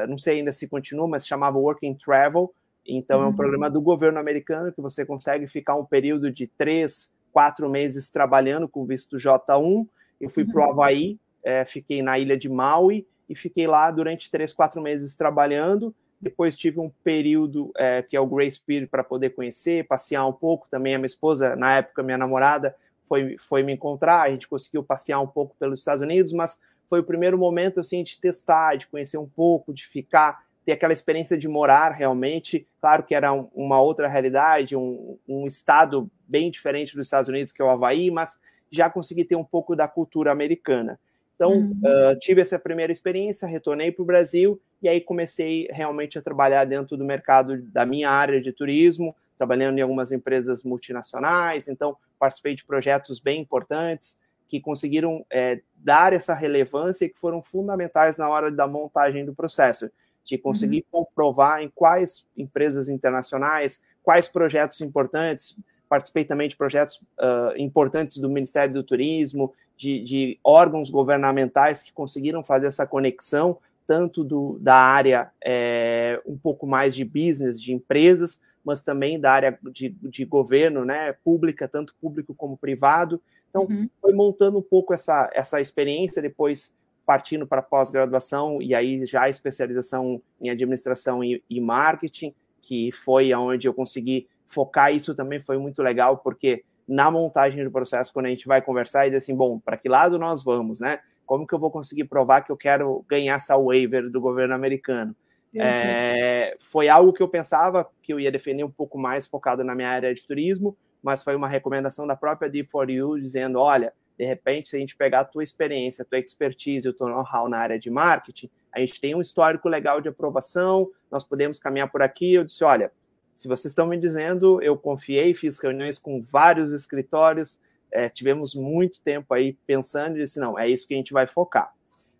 não 0.08 0.16
sei 0.16 0.38
ainda 0.38 0.50
se 0.50 0.66
continua, 0.66 1.06
mas 1.06 1.22
se 1.22 1.28
chamava 1.28 1.58
Working 1.58 1.94
Travel, 1.94 2.52
então, 2.86 3.20
uhum. 3.20 3.26
é 3.26 3.28
um 3.28 3.34
programa 3.34 3.70
do 3.70 3.80
governo 3.80 4.18
americano 4.18 4.72
que 4.72 4.80
você 4.80 5.04
consegue 5.04 5.46
ficar 5.46 5.74
um 5.74 5.84
período 5.84 6.30
de 6.30 6.46
três, 6.46 7.12
quatro 7.32 7.68
meses 7.68 8.10
trabalhando 8.10 8.68
com 8.68 8.84
visto 8.84 9.16
J1. 9.16 9.86
Eu 10.20 10.30
fui 10.30 10.44
uhum. 10.44 10.50
para 10.50 10.66
o 10.66 10.70
Havaí, 10.70 11.18
é, 11.42 11.64
fiquei 11.64 12.02
na 12.02 12.18
ilha 12.18 12.36
de 12.36 12.48
Maui 12.48 13.06
e 13.28 13.34
fiquei 13.34 13.66
lá 13.66 13.90
durante 13.90 14.30
três, 14.30 14.52
quatro 14.52 14.80
meses 14.80 15.16
trabalhando. 15.16 15.94
Depois 16.20 16.56
tive 16.56 16.80
um 16.80 16.90
período 17.02 17.70
é, 17.76 18.02
que 18.02 18.16
é 18.16 18.20
o 18.20 18.26
Grace 18.26 18.60
Period 18.60 18.88
para 18.88 19.04
poder 19.04 19.30
conhecer, 19.30 19.86
passear 19.86 20.26
um 20.26 20.32
pouco. 20.32 20.68
Também 20.70 20.94
a 20.94 20.98
minha 20.98 21.06
esposa, 21.06 21.56
na 21.56 21.76
época, 21.76 22.02
minha 22.02 22.18
namorada, 22.18 22.74
foi, 23.06 23.36
foi 23.38 23.62
me 23.62 23.72
encontrar. 23.72 24.22
A 24.22 24.30
gente 24.30 24.48
conseguiu 24.48 24.82
passear 24.82 25.20
um 25.20 25.26
pouco 25.26 25.54
pelos 25.58 25.80
Estados 25.80 26.02
Unidos, 26.02 26.32
mas 26.32 26.60
foi 26.88 27.00
o 27.00 27.04
primeiro 27.04 27.36
momento 27.36 27.80
assim, 27.80 28.02
de 28.02 28.18
testar, 28.18 28.76
de 28.76 28.86
conhecer 28.86 29.18
um 29.18 29.28
pouco, 29.28 29.72
de 29.72 29.86
ficar 29.86 30.44
ter 30.64 30.72
aquela 30.72 30.92
experiência 30.92 31.36
de 31.36 31.46
morar 31.46 31.90
realmente. 31.92 32.66
Claro 32.80 33.02
que 33.02 33.14
era 33.14 33.32
um, 33.32 33.48
uma 33.54 33.80
outra 33.80 34.08
realidade, 34.08 34.76
um, 34.76 35.18
um, 35.28 35.46
estado 35.46 36.10
bem 36.26 36.50
diferente 36.50 36.96
dos 36.96 37.06
Estados 37.06 37.28
Unidos, 37.28 37.52
que 37.52 37.60
é 37.60 37.64
o 37.64 37.68
Havaí, 37.68 38.10
mas 38.10 38.40
já 38.70 38.88
consegui 38.88 39.24
ter 39.24 39.36
um 39.36 39.44
pouco 39.44 39.76
da 39.76 39.86
cultura 39.86 40.32
americana. 40.32 40.98
Então, 41.34 41.52
uhum. 41.52 41.80
uh, 41.84 42.18
tive 42.18 42.40
essa 42.40 42.58
primeira 42.58 42.92
experiência, 42.92 43.46
retornei 43.46 43.92
para 43.92 44.02
o 44.02 44.06
Brasil 44.06 44.60
e 44.80 44.88
aí 44.88 45.00
comecei 45.00 45.68
realmente 45.70 46.18
a 46.18 46.22
trabalhar 46.22 46.64
dentro 46.64 46.96
do 46.96 47.04
mercado 47.04 47.60
da 47.62 47.84
minha 47.84 48.08
área 48.08 48.40
de 48.40 48.52
turismo, 48.52 49.14
trabalhando 49.36 49.78
em 49.78 49.82
algumas 49.82 50.12
empresas 50.12 50.62
multinacionais. 50.62 51.68
Então, 51.68 51.96
participei 52.18 52.54
de 52.54 52.64
projetos 52.64 53.18
bem 53.18 53.40
importantes 53.40 54.18
que 54.46 54.60
conseguiram 54.60 55.26
é, 55.30 55.60
dar 55.74 56.12
essa 56.12 56.34
relevância 56.34 57.04
e 57.04 57.08
que 57.08 57.18
foram 57.18 57.42
fundamentais 57.42 58.16
na 58.16 58.28
hora 58.28 58.50
da 58.50 58.68
montagem 58.68 59.24
do 59.24 59.34
processo 59.34 59.90
de 60.24 60.38
conseguir 60.38 60.84
uhum. 60.92 61.04
comprovar 61.04 61.62
em 61.62 61.70
quais 61.74 62.26
empresas 62.36 62.88
internacionais, 62.88 63.82
quais 64.02 64.28
projetos 64.28 64.80
importantes. 64.80 65.58
Participei 65.88 66.24
também 66.24 66.48
de 66.48 66.56
projetos 66.56 66.96
uh, 67.18 67.56
importantes 67.56 68.18
do 68.18 68.28
Ministério 68.28 68.72
do 68.72 68.82
Turismo, 68.82 69.52
de, 69.76 70.02
de, 70.02 70.38
órgãos 70.42 70.88
governamentais 70.88 71.82
que 71.82 71.92
conseguiram 71.92 72.42
fazer 72.42 72.66
essa 72.66 72.86
conexão, 72.86 73.58
tanto 73.86 74.24
do, 74.24 74.58
da 74.60 74.76
área 74.76 75.30
é, 75.44 76.20
um 76.24 76.38
pouco 76.38 76.66
mais 76.66 76.94
de 76.94 77.04
business, 77.04 77.60
de 77.60 77.72
empresas, 77.72 78.40
mas 78.64 78.82
também 78.82 79.20
da 79.20 79.32
área 79.32 79.58
de, 79.70 79.90
de 79.90 80.24
governo, 80.24 80.84
né, 80.84 81.12
pública, 81.24 81.68
tanto 81.68 81.94
público 82.00 82.34
como 82.34 82.56
privado. 82.56 83.20
Então, 83.50 83.66
uhum. 83.68 83.88
foi 84.00 84.12
montando 84.14 84.58
um 84.58 84.62
pouco 84.62 84.94
essa, 84.94 85.30
essa 85.34 85.60
experiência, 85.60 86.22
depois 86.22 86.72
partindo 87.04 87.46
para 87.46 87.62
pós-graduação 87.62 88.60
e 88.60 88.74
aí 88.74 89.06
já 89.06 89.22
a 89.22 89.28
especialização 89.28 90.20
em 90.40 90.50
administração 90.50 91.22
e, 91.22 91.42
e 91.48 91.60
marketing, 91.60 92.34
que 92.60 92.90
foi 92.92 93.32
aonde 93.32 93.68
eu 93.68 93.74
consegui 93.74 94.26
focar 94.46 94.92
isso 94.92 95.14
também 95.14 95.40
foi 95.40 95.58
muito 95.58 95.82
legal, 95.82 96.18
porque 96.18 96.64
na 96.86 97.10
montagem 97.10 97.64
do 97.64 97.70
processo, 97.70 98.12
quando 98.12 98.26
a 98.26 98.28
gente 98.28 98.46
vai 98.46 98.62
conversar 98.62 99.06
e 99.06 99.10
dizer 99.10 99.18
assim, 99.18 99.34
bom, 99.34 99.58
para 99.58 99.76
que 99.76 99.88
lado 99.88 100.18
nós 100.18 100.44
vamos, 100.44 100.80
né? 100.80 101.00
Como 101.26 101.46
que 101.46 101.54
eu 101.54 101.58
vou 101.58 101.70
conseguir 101.70 102.04
provar 102.04 102.42
que 102.42 102.52
eu 102.52 102.56
quero 102.56 103.04
ganhar 103.08 103.36
essa 103.36 103.56
waiver 103.56 104.10
do 104.10 104.20
governo 104.20 104.54
americano? 104.54 105.16
É, 105.56 106.56
foi 106.60 106.88
algo 106.88 107.12
que 107.12 107.22
eu 107.22 107.28
pensava 107.28 107.88
que 108.02 108.12
eu 108.12 108.18
ia 108.18 108.30
defender 108.30 108.64
um 108.64 108.70
pouco 108.70 108.98
mais 108.98 109.26
focado 109.26 109.62
na 109.62 109.74
minha 109.74 109.88
área 109.88 110.12
de 110.12 110.26
turismo, 110.26 110.76
mas 111.02 111.22
foi 111.22 111.36
uma 111.36 111.48
recomendação 111.48 112.06
da 112.06 112.16
própria 112.16 112.50
D4U 112.50 113.20
dizendo, 113.20 113.60
olha, 113.60 113.92
de 114.18 114.24
repente, 114.24 114.68
se 114.68 114.76
a 114.76 114.78
gente 114.78 114.96
pegar 114.96 115.20
a 115.20 115.24
tua 115.24 115.42
experiência, 115.42 116.02
a 116.02 116.04
tua 116.04 116.18
expertise, 116.18 116.88
o 116.88 116.92
teu 116.92 117.08
know-how 117.08 117.48
na 117.48 117.58
área 117.58 117.78
de 117.78 117.90
marketing, 117.90 118.48
a 118.72 118.80
gente 118.80 119.00
tem 119.00 119.14
um 119.14 119.20
histórico 119.20 119.68
legal 119.68 120.00
de 120.00 120.08
aprovação, 120.08 120.90
nós 121.10 121.24
podemos 121.24 121.58
caminhar 121.58 121.90
por 121.90 122.02
aqui. 122.02 122.34
Eu 122.34 122.44
disse, 122.44 122.64
olha, 122.64 122.92
se 123.34 123.48
vocês 123.48 123.72
estão 123.72 123.86
me 123.86 123.96
dizendo, 123.96 124.62
eu 124.62 124.76
confiei, 124.76 125.34
fiz 125.34 125.58
reuniões 125.58 125.98
com 125.98 126.22
vários 126.22 126.72
escritórios, 126.72 127.60
é, 127.90 128.08
tivemos 128.08 128.54
muito 128.54 129.02
tempo 129.02 129.34
aí 129.34 129.56
pensando 129.66 130.16
e 130.16 130.22
disse, 130.22 130.38
não, 130.38 130.58
é 130.58 130.68
isso 130.68 130.86
que 130.86 130.94
a 130.94 130.96
gente 130.96 131.12
vai 131.12 131.26
focar. 131.26 131.72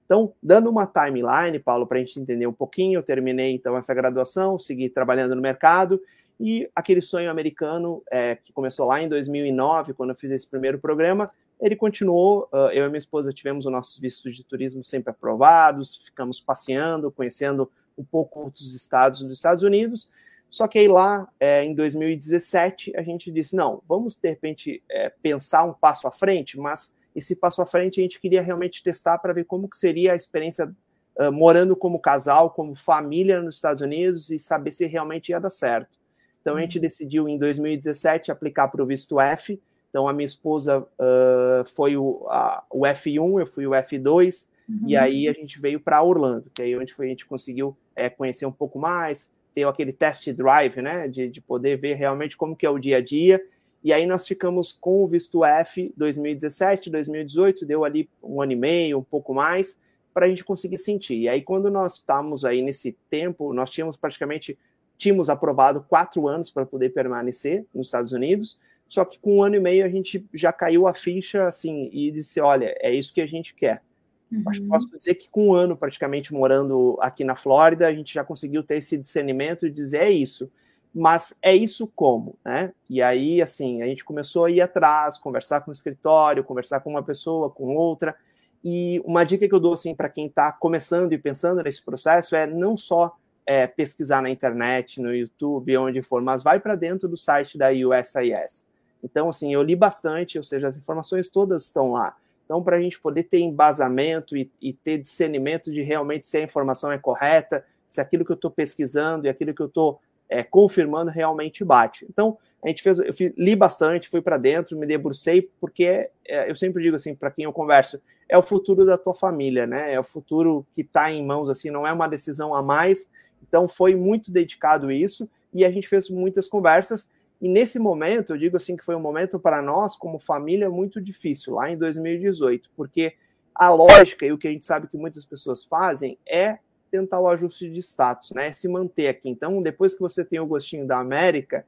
Então, 0.04 0.34
dando 0.42 0.68
uma 0.68 0.86
timeline, 0.86 1.58
Paulo, 1.58 1.86
para 1.86 1.98
a 1.98 2.00
gente 2.00 2.20
entender 2.20 2.46
um 2.46 2.52
pouquinho, 2.52 2.98
eu 2.98 3.02
terminei 3.02 3.52
então 3.52 3.76
essa 3.76 3.94
graduação, 3.94 4.58
segui 4.58 4.88
trabalhando 4.88 5.34
no 5.34 5.40
mercado 5.40 6.00
e 6.38 6.68
aquele 6.74 7.00
sonho 7.00 7.30
americano 7.30 8.02
é, 8.10 8.36
que 8.36 8.52
começou 8.52 8.86
lá 8.86 9.00
em 9.00 9.08
2009, 9.08 9.94
quando 9.94 10.10
eu 10.10 10.16
fiz 10.16 10.30
esse 10.30 10.48
primeiro 10.48 10.78
programa, 10.78 11.30
ele 11.64 11.76
continuou. 11.76 12.48
Uh, 12.52 12.68
eu 12.72 12.84
e 12.84 12.88
minha 12.88 12.98
esposa 12.98 13.32
tivemos 13.32 13.64
os 13.64 13.72
nossos 13.72 13.98
vistos 13.98 14.36
de 14.36 14.44
turismo 14.44 14.84
sempre 14.84 15.10
aprovados, 15.10 15.96
ficamos 15.96 16.38
passeando, 16.38 17.10
conhecendo 17.10 17.70
um 17.96 18.04
pouco 18.04 18.40
outros 18.40 18.74
estados 18.74 19.20
dos 19.22 19.38
Estados 19.38 19.62
Unidos. 19.62 20.10
Só 20.50 20.68
que 20.68 20.78
aí 20.78 20.86
lá, 20.86 21.26
é, 21.40 21.64
em 21.64 21.74
2017, 21.74 22.94
a 22.96 23.02
gente 23.02 23.32
disse: 23.32 23.56
não, 23.56 23.82
vamos 23.88 24.16
de 24.16 24.28
repente 24.28 24.82
é, 24.90 25.10
pensar 25.22 25.64
um 25.64 25.72
passo 25.72 26.06
à 26.06 26.12
frente, 26.12 26.58
mas 26.58 26.94
esse 27.16 27.34
passo 27.34 27.62
à 27.62 27.66
frente 27.66 27.98
a 27.98 28.02
gente 28.02 28.20
queria 28.20 28.42
realmente 28.42 28.82
testar 28.82 29.18
para 29.18 29.32
ver 29.32 29.44
como 29.44 29.68
que 29.68 29.76
seria 29.76 30.12
a 30.12 30.16
experiência 30.16 30.70
uh, 31.18 31.32
morando 31.32 31.74
como 31.74 31.98
casal, 31.98 32.50
como 32.50 32.74
família 32.74 33.40
nos 33.40 33.56
Estados 33.56 33.82
Unidos 33.82 34.30
e 34.30 34.38
saber 34.38 34.70
se 34.70 34.84
realmente 34.86 35.30
ia 35.30 35.40
dar 35.40 35.50
certo. 35.50 35.98
Então 36.40 36.56
a 36.56 36.60
gente 36.60 36.76
uhum. 36.76 36.82
decidiu 36.82 37.28
em 37.28 37.38
2017 37.38 38.30
aplicar 38.30 38.68
para 38.68 38.82
o 38.82 38.86
visto 38.86 39.18
F. 39.18 39.58
Então 39.94 40.08
a 40.08 40.12
minha 40.12 40.26
esposa 40.26 40.80
uh, 40.80 41.64
foi 41.76 41.96
o, 41.96 42.26
a, 42.28 42.64
o 42.68 42.80
F1, 42.80 43.38
eu 43.38 43.46
fui 43.46 43.64
o 43.64 43.70
F2, 43.70 44.48
uhum. 44.68 44.88
e 44.88 44.96
aí 44.96 45.28
a 45.28 45.32
gente 45.32 45.60
veio 45.60 45.78
para 45.78 46.02
Orlando, 46.02 46.50
que 46.52 46.62
é 46.62 46.64
aí 46.64 46.76
onde 46.76 46.92
foi, 46.92 47.06
a 47.06 47.10
gente 47.10 47.24
conseguiu 47.24 47.76
é, 47.94 48.10
conhecer 48.10 48.44
um 48.44 48.50
pouco 48.50 48.76
mais, 48.76 49.32
ter 49.54 49.64
aquele 49.68 49.92
test 49.92 50.28
drive, 50.32 50.82
né, 50.82 51.06
de, 51.06 51.28
de 51.28 51.40
poder 51.40 51.76
ver 51.76 51.94
realmente 51.94 52.36
como 52.36 52.56
que 52.56 52.66
é 52.66 52.70
o 52.70 52.76
dia 52.76 52.96
a 52.96 53.00
dia 53.00 53.40
e 53.84 53.92
aí 53.92 54.04
nós 54.04 54.26
ficamos 54.26 54.72
com 54.72 55.04
o 55.04 55.06
visto 55.06 55.44
F 55.44 55.92
2017, 55.96 56.90
2018, 56.90 57.64
deu 57.64 57.84
ali 57.84 58.10
um 58.20 58.42
ano 58.42 58.50
e 58.50 58.56
meio, 58.56 58.98
um 58.98 59.04
pouco 59.04 59.32
mais, 59.32 59.78
para 60.12 60.26
a 60.26 60.28
gente 60.28 60.42
conseguir 60.42 60.78
sentir. 60.78 61.18
E 61.18 61.28
aí 61.28 61.40
quando 61.40 61.70
nós 61.70 61.98
estávamos 61.98 62.44
aí 62.44 62.62
nesse 62.62 62.96
tempo, 63.08 63.52
nós 63.52 63.70
tínhamos 63.70 63.96
praticamente 63.96 64.58
tínhamos 64.96 65.28
aprovado 65.28 65.82
quatro 65.82 66.26
anos 66.26 66.50
para 66.50 66.66
poder 66.66 66.90
permanecer 66.90 67.64
nos 67.72 67.86
Estados 67.86 68.12
Unidos, 68.12 68.58
só 68.86 69.04
que 69.04 69.18
com 69.18 69.38
um 69.38 69.42
ano 69.42 69.56
e 69.56 69.60
meio 69.60 69.84
a 69.84 69.88
gente 69.88 70.26
já 70.32 70.52
caiu 70.52 70.86
a 70.86 70.94
ficha 70.94 71.44
assim 71.44 71.88
e 71.92 72.10
disse, 72.10 72.40
olha, 72.40 72.74
é 72.80 72.92
isso 72.92 73.12
que 73.12 73.20
a 73.20 73.26
gente 73.26 73.54
quer. 73.54 73.82
Uhum. 74.30 74.42
Que 74.42 74.60
posso 74.62 74.88
dizer 74.96 75.14
que 75.14 75.28
com 75.28 75.48
um 75.48 75.54
ano 75.54 75.76
praticamente 75.76 76.32
morando 76.32 76.96
aqui 77.00 77.24
na 77.24 77.36
Flórida, 77.36 77.86
a 77.86 77.94
gente 77.94 78.12
já 78.12 78.24
conseguiu 78.24 78.62
ter 78.62 78.76
esse 78.76 78.96
discernimento 78.96 79.66
e 79.66 79.70
dizer 79.70 80.02
é 80.02 80.10
isso 80.10 80.50
mas 80.94 81.36
é 81.42 81.54
isso 81.54 81.90
como, 81.96 82.38
né? 82.44 82.72
E 82.88 83.02
aí, 83.02 83.42
assim, 83.42 83.82
a 83.82 83.86
gente 83.86 84.04
começou 84.04 84.44
a 84.44 84.50
ir 84.50 84.60
atrás, 84.60 85.18
conversar 85.18 85.62
com 85.62 85.70
o 85.70 85.74
escritório, 85.74 86.44
conversar 86.44 86.78
com 86.80 86.90
uma 86.90 87.02
pessoa, 87.02 87.50
com 87.50 87.74
outra. 87.74 88.14
E 88.62 89.02
uma 89.04 89.24
dica 89.24 89.48
que 89.48 89.54
eu 89.54 89.58
dou, 89.58 89.72
assim, 89.72 89.92
para 89.92 90.08
quem 90.08 90.26
está 90.26 90.52
começando 90.52 91.12
e 91.12 91.18
pensando 91.18 91.60
nesse 91.64 91.84
processo 91.84 92.36
é 92.36 92.46
não 92.46 92.76
só 92.76 93.16
é, 93.44 93.66
pesquisar 93.66 94.22
na 94.22 94.30
internet, 94.30 95.00
no 95.00 95.12
YouTube, 95.12 95.76
onde 95.76 96.00
for, 96.00 96.22
mas 96.22 96.44
vai 96.44 96.60
para 96.60 96.76
dentro 96.76 97.08
do 97.08 97.16
site 97.16 97.58
da 97.58 97.70
USIS. 97.70 98.64
Então, 99.04 99.28
assim, 99.28 99.52
eu 99.52 99.62
li 99.62 99.76
bastante, 99.76 100.38
ou 100.38 100.42
seja, 100.42 100.66
as 100.66 100.78
informações 100.78 101.28
todas 101.28 101.64
estão 101.64 101.92
lá. 101.92 102.16
Então, 102.44 102.62
para 102.62 102.76
a 102.76 102.80
gente 102.80 102.98
poder 102.98 103.24
ter 103.24 103.38
embasamento 103.38 104.36
e, 104.36 104.50
e 104.60 104.72
ter 104.72 104.98
discernimento 104.98 105.70
de 105.70 105.82
realmente 105.82 106.26
se 106.26 106.38
a 106.38 106.42
informação 106.42 106.90
é 106.90 106.98
correta, 106.98 107.64
se 107.86 108.00
aquilo 108.00 108.24
que 108.24 108.32
eu 108.32 108.36
estou 108.36 108.50
pesquisando 108.50 109.26
e 109.26 109.28
aquilo 109.28 109.54
que 109.54 109.62
eu 109.62 109.66
estou 109.66 110.00
é, 110.28 110.42
confirmando 110.42 111.10
realmente 111.10 111.64
bate. 111.64 112.06
Então, 112.08 112.38
a 112.62 112.68
gente 112.68 112.82
fez, 112.82 112.98
eu 112.98 113.12
li 113.36 113.54
bastante, 113.54 114.08
fui 114.08 114.22
para 114.22 114.38
dentro, 114.38 114.76
me 114.78 114.86
debrucei, 114.86 115.50
porque 115.60 116.10
é, 116.26 116.50
eu 116.50 116.56
sempre 116.56 116.82
digo 116.82 116.96
assim, 116.96 117.14
para 117.14 117.30
quem 117.30 117.44
eu 117.44 117.52
converso, 117.52 118.00
é 118.26 118.38
o 118.38 118.42
futuro 118.42 118.86
da 118.86 118.96
tua 118.96 119.14
família, 119.14 119.66
né? 119.66 119.92
É 119.92 120.00
o 120.00 120.04
futuro 120.04 120.66
que 120.72 120.80
está 120.80 121.12
em 121.12 121.24
mãos, 121.24 121.50
assim, 121.50 121.70
não 121.70 121.86
é 121.86 121.92
uma 121.92 122.08
decisão 122.08 122.54
a 122.54 122.62
mais. 122.62 123.08
Então, 123.46 123.68
foi 123.68 123.94
muito 123.94 124.32
dedicado 124.32 124.90
isso, 124.90 125.28
e 125.52 125.64
a 125.64 125.70
gente 125.70 125.86
fez 125.86 126.08
muitas 126.08 126.48
conversas. 126.48 127.08
E 127.44 127.48
nesse 127.48 127.78
momento, 127.78 128.32
eu 128.32 128.38
digo 128.38 128.56
assim 128.56 128.74
que 128.74 128.82
foi 128.82 128.96
um 128.96 129.00
momento 129.00 129.38
para 129.38 129.60
nós, 129.60 129.94
como 129.94 130.18
família, 130.18 130.70
muito 130.70 130.98
difícil, 130.98 131.52
lá 131.52 131.70
em 131.70 131.76
2018, 131.76 132.70
porque 132.74 133.16
a 133.54 133.68
lógica 133.68 134.24
e 134.24 134.32
o 134.32 134.38
que 134.38 134.48
a 134.48 134.50
gente 134.50 134.64
sabe 134.64 134.86
que 134.86 134.96
muitas 134.96 135.26
pessoas 135.26 135.62
fazem 135.62 136.18
é 136.26 136.58
tentar 136.90 137.20
o 137.20 137.28
ajuste 137.28 137.68
de 137.68 137.80
status, 137.80 138.30
né? 138.30 138.54
Se 138.54 138.66
manter 138.66 139.08
aqui. 139.08 139.28
Então, 139.28 139.60
depois 139.60 139.94
que 139.94 140.00
você 140.00 140.24
tem 140.24 140.40
o 140.40 140.46
gostinho 140.46 140.86
da 140.86 140.98
América, 140.98 141.66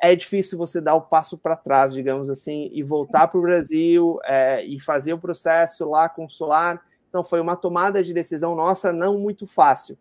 é 0.00 0.14
difícil 0.14 0.56
você 0.56 0.80
dar 0.80 0.94
o 0.94 1.02
passo 1.02 1.36
para 1.36 1.56
trás, 1.56 1.92
digamos 1.92 2.30
assim, 2.30 2.70
e 2.72 2.84
voltar 2.84 3.26
para 3.26 3.40
o 3.40 3.42
Brasil 3.42 4.20
é, 4.22 4.64
e 4.64 4.78
fazer 4.78 5.12
o 5.12 5.18
processo 5.18 5.90
lá 5.90 6.08
consular. 6.08 6.80
Então, 7.08 7.24
foi 7.24 7.40
uma 7.40 7.56
tomada 7.56 8.00
de 8.00 8.14
decisão 8.14 8.54
nossa 8.54 8.92
não 8.92 9.18
muito 9.18 9.44
fácil, 9.44 9.98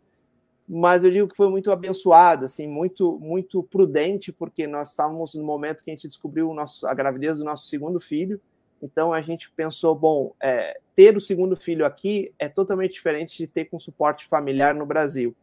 mas 0.67 1.03
eu 1.03 1.11
digo 1.11 1.27
que 1.27 1.37
foi 1.37 1.49
muito 1.49 1.71
abençoada, 1.71 2.45
assim, 2.45 2.67
muito 2.67 3.19
muito 3.19 3.61
prudente, 3.63 4.31
porque 4.31 4.65
nós 4.65 4.89
estávamos 4.89 5.35
no 5.35 5.43
momento 5.43 5.83
que 5.83 5.91
a 5.91 5.93
gente 5.93 6.07
descobriu 6.07 6.53
nosso, 6.53 6.87
a 6.87 6.93
gravidez 6.93 7.37
do 7.37 7.45
nosso 7.45 7.67
segundo 7.67 7.99
filho. 7.99 8.41
Então 8.81 9.13
a 9.13 9.21
gente 9.21 9.51
pensou, 9.51 9.95
bom, 9.95 10.33
é, 10.41 10.79
ter 10.95 11.15
o 11.15 11.21
segundo 11.21 11.55
filho 11.55 11.85
aqui 11.85 12.33
é 12.39 12.49
totalmente 12.49 12.93
diferente 12.93 13.37
de 13.37 13.47
ter 13.47 13.65
com 13.65 13.77
suporte 13.77 14.25
familiar 14.25 14.73
no 14.73 14.85
Brasil. 14.85 15.35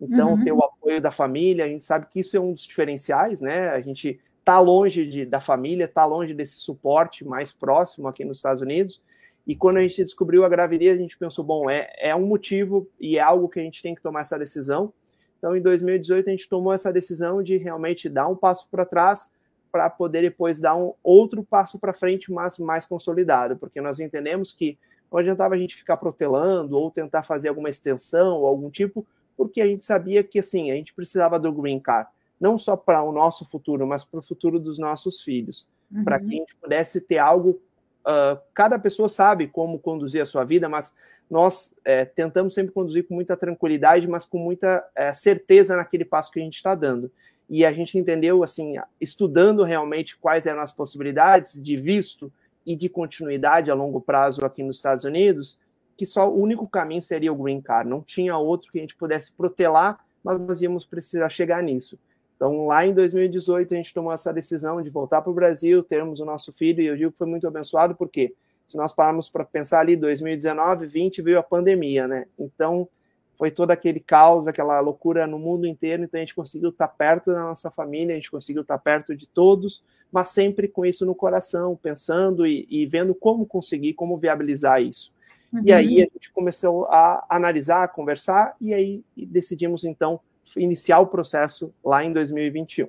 Então, 0.00 0.32
uhum. 0.32 0.44
ter 0.44 0.52
o 0.52 0.62
apoio 0.62 1.00
da 1.00 1.10
família, 1.10 1.64
a 1.64 1.68
gente 1.68 1.84
sabe 1.84 2.06
que 2.06 2.20
isso 2.20 2.36
é 2.36 2.40
um 2.40 2.52
dos 2.52 2.62
diferenciais, 2.62 3.40
né? 3.40 3.70
A 3.70 3.80
gente 3.80 4.20
está 4.40 4.58
longe 4.58 5.06
de, 5.06 5.24
da 5.24 5.40
família, 5.40 5.84
está 5.84 6.04
longe 6.04 6.34
desse 6.34 6.56
suporte 6.56 7.24
mais 7.24 7.50
próximo 7.52 8.06
aqui 8.06 8.24
nos 8.24 8.36
Estados 8.36 8.62
Unidos. 8.62 9.02
E 9.46 9.54
quando 9.54 9.76
a 9.76 9.82
gente 9.82 10.02
descobriu 10.02 10.44
a 10.44 10.48
gravidez, 10.48 10.96
a 10.96 11.00
gente 11.00 11.16
pensou, 11.16 11.44
bom, 11.44 11.70
é, 11.70 11.88
é 11.98 12.14
um 12.14 12.26
motivo 12.26 12.88
e 13.00 13.16
é 13.16 13.20
algo 13.20 13.48
que 13.48 13.60
a 13.60 13.62
gente 13.62 13.82
tem 13.82 13.94
que 13.94 14.02
tomar 14.02 14.20
essa 14.20 14.38
decisão. 14.38 14.92
Então, 15.38 15.56
em 15.56 15.60
2018, 15.60 16.28
a 16.28 16.30
gente 16.30 16.48
tomou 16.48 16.72
essa 16.72 16.92
decisão 16.92 17.42
de 17.42 17.56
realmente 17.56 18.08
dar 18.08 18.26
um 18.26 18.34
passo 18.34 18.68
para 18.70 18.84
trás 18.84 19.30
para 19.70 19.90
poder 19.90 20.22
depois 20.22 20.58
dar 20.58 20.74
um 20.74 20.94
outro 21.02 21.44
passo 21.44 21.78
para 21.78 21.92
frente, 21.92 22.32
mas 22.32 22.58
mais 22.58 22.86
consolidado, 22.86 23.56
porque 23.56 23.80
nós 23.80 24.00
entendemos 24.00 24.52
que 24.52 24.78
não 25.12 25.18
adiantava 25.18 25.54
a 25.54 25.58
gente 25.58 25.76
ficar 25.76 25.98
protelando 25.98 26.76
ou 26.76 26.90
tentar 26.90 27.22
fazer 27.22 27.48
alguma 27.48 27.68
extensão 27.68 28.38
ou 28.38 28.46
algum 28.46 28.70
tipo, 28.70 29.06
porque 29.36 29.60
a 29.60 29.66
gente 29.66 29.84
sabia 29.84 30.24
que 30.24 30.38
assim, 30.38 30.70
a 30.70 30.74
gente 30.74 30.94
precisava 30.94 31.38
do 31.38 31.52
green 31.52 31.78
card, 31.78 32.08
não 32.40 32.56
só 32.56 32.76
para 32.76 33.02
o 33.02 33.12
nosso 33.12 33.44
futuro, 33.48 33.86
mas 33.86 34.04
para 34.04 34.20
o 34.20 34.22
futuro 34.22 34.58
dos 34.58 34.78
nossos 34.78 35.22
filhos, 35.22 35.68
uhum. 35.92 36.04
para 36.04 36.18
que 36.18 36.26
a 36.26 36.38
gente 36.38 36.56
pudesse 36.56 37.00
ter 37.00 37.18
algo. 37.18 37.60
Uh, 38.06 38.40
cada 38.54 38.78
pessoa 38.78 39.08
sabe 39.08 39.48
como 39.48 39.78
conduzir 39.80 40.22
a 40.22 40.26
sua 40.26 40.44
vida, 40.44 40.68
mas 40.68 40.94
nós 41.28 41.74
é, 41.84 42.04
tentamos 42.04 42.54
sempre 42.54 42.72
conduzir 42.72 43.06
com 43.06 43.14
muita 43.14 43.36
tranquilidade, 43.36 44.06
mas 44.06 44.24
com 44.24 44.38
muita 44.38 44.86
é, 44.94 45.12
certeza 45.12 45.74
naquele 45.74 46.04
passo 46.04 46.30
que 46.30 46.38
a 46.38 46.42
gente 46.42 46.54
está 46.54 46.74
dando 46.74 47.10
e 47.48 47.64
a 47.64 47.72
gente 47.72 47.96
entendeu, 47.96 48.42
assim, 48.42 48.74
estudando 49.00 49.62
realmente 49.62 50.16
quais 50.16 50.46
eram 50.46 50.60
as 50.60 50.72
possibilidades 50.72 51.62
de 51.62 51.76
visto 51.76 52.32
e 52.64 52.74
de 52.74 52.88
continuidade 52.88 53.70
a 53.70 53.74
longo 53.74 54.00
prazo 54.00 54.44
aqui 54.44 54.62
nos 54.62 54.76
Estados 54.76 55.04
Unidos, 55.04 55.58
que 55.96 56.04
só 56.04 56.28
o 56.28 56.40
único 56.40 56.66
caminho 56.66 57.02
seria 57.02 57.32
o 57.32 57.36
green 57.36 57.60
card, 57.60 57.88
não 57.88 58.02
tinha 58.02 58.36
outro 58.36 58.70
que 58.72 58.78
a 58.78 58.80
gente 58.80 58.96
pudesse 58.96 59.32
protelar, 59.32 60.04
mas 60.22 60.40
nós 60.40 60.60
íamos 60.60 60.84
precisar 60.84 61.28
chegar 61.28 61.62
nisso. 61.62 61.98
Então, 62.36 62.66
lá 62.66 62.86
em 62.86 62.92
2018, 62.92 63.72
a 63.72 63.76
gente 63.78 63.94
tomou 63.94 64.12
essa 64.12 64.32
decisão 64.32 64.82
de 64.82 64.90
voltar 64.90 65.22
para 65.22 65.30
o 65.30 65.34
Brasil, 65.34 65.82
termos 65.82 66.20
o 66.20 66.24
nosso 66.24 66.52
filho, 66.52 66.82
e 66.82 66.86
eu 66.86 66.96
digo 66.96 67.12
que 67.12 67.18
foi 67.18 67.26
muito 67.26 67.48
abençoado, 67.48 67.94
porque 67.94 68.34
se 68.66 68.76
nós 68.76 68.92
pararmos 68.92 69.28
para 69.28 69.44
pensar 69.44 69.80
ali, 69.80 69.96
2019, 69.96 70.86
20 70.86 71.22
veio 71.22 71.38
a 71.38 71.42
pandemia, 71.42 72.06
né? 72.06 72.26
Então, 72.38 72.88
foi 73.36 73.50
todo 73.50 73.70
aquele 73.70 74.00
caos, 74.00 74.46
aquela 74.46 74.80
loucura 74.80 75.26
no 75.26 75.38
mundo 75.38 75.66
inteiro, 75.66 76.02
então 76.02 76.18
a 76.18 76.22
gente 76.22 76.34
conseguiu 76.34 76.70
estar 76.70 76.88
perto 76.88 77.32
da 77.32 77.40
nossa 77.40 77.70
família, 77.70 78.14
a 78.14 78.16
gente 78.16 78.30
conseguiu 78.30 78.62
estar 78.62 78.78
perto 78.78 79.14
de 79.14 79.28
todos, 79.28 79.84
mas 80.10 80.28
sempre 80.28 80.68
com 80.68 80.84
isso 80.84 81.04
no 81.04 81.14
coração, 81.14 81.76
pensando 81.76 82.46
e, 82.46 82.66
e 82.68 82.86
vendo 82.86 83.14
como 83.14 83.46
conseguir, 83.46 83.94
como 83.94 84.16
viabilizar 84.16 84.82
isso. 84.82 85.12
Uhum. 85.52 85.62
E 85.64 85.72
aí 85.72 86.02
a 86.02 86.08
gente 86.12 86.32
começou 86.32 86.86
a 86.86 87.24
analisar, 87.28 87.84
a 87.84 87.88
conversar, 87.88 88.56
e 88.60 88.72
aí 88.72 89.04
decidimos 89.16 89.84
então 89.84 90.20
iniciar 90.56 91.00
o 91.00 91.06
processo 91.06 91.74
lá 91.84 92.04
em 92.04 92.12
2021. 92.12 92.88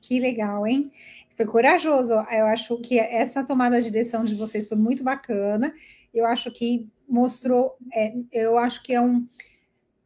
Que 0.00 0.18
legal, 0.18 0.66
hein? 0.66 0.90
Foi 1.36 1.46
corajoso. 1.46 2.14
Eu 2.30 2.46
acho 2.46 2.76
que 2.78 2.98
essa 2.98 3.44
tomada 3.44 3.80
de 3.80 3.90
decisão 3.90 4.24
de 4.24 4.34
vocês 4.34 4.68
foi 4.68 4.76
muito 4.76 5.02
bacana. 5.02 5.72
Eu 6.12 6.26
acho 6.26 6.50
que 6.50 6.88
mostrou, 7.08 7.76
é, 7.92 8.14
eu 8.32 8.58
acho 8.58 8.82
que 8.82 8.92
é 8.92 9.00
um 9.00 9.26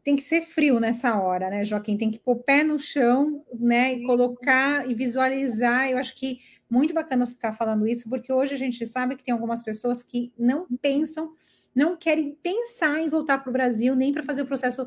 tem 0.06 0.14
que 0.14 0.22
ser 0.22 0.42
frio 0.42 0.78
nessa 0.78 1.20
hora, 1.20 1.50
né, 1.50 1.64
Joaquim? 1.64 1.96
Tem 1.96 2.12
que 2.12 2.20
pôr 2.20 2.36
o 2.36 2.40
pé 2.40 2.62
no 2.62 2.78
chão, 2.78 3.44
né, 3.52 3.92
e 3.92 4.06
colocar 4.06 4.88
e 4.88 4.94
visualizar. 4.94 5.90
Eu 5.90 5.98
acho 5.98 6.14
que 6.14 6.38
muito 6.70 6.94
bacana 6.94 7.26
você 7.26 7.32
estar 7.32 7.52
falando 7.52 7.88
isso, 7.88 8.08
porque 8.08 8.32
hoje 8.32 8.54
a 8.54 8.56
gente 8.56 8.86
sabe 8.86 9.16
que 9.16 9.24
tem 9.24 9.34
algumas 9.34 9.64
pessoas 9.64 10.04
que 10.04 10.32
não 10.38 10.64
pensam, 10.80 11.32
não 11.74 11.96
querem 11.96 12.38
pensar 12.40 13.00
em 13.00 13.08
voltar 13.08 13.38
para 13.38 13.50
o 13.50 13.52
Brasil, 13.52 13.96
nem 13.96 14.12
para 14.12 14.22
fazer 14.22 14.42
o 14.42 14.46
processo 14.46 14.86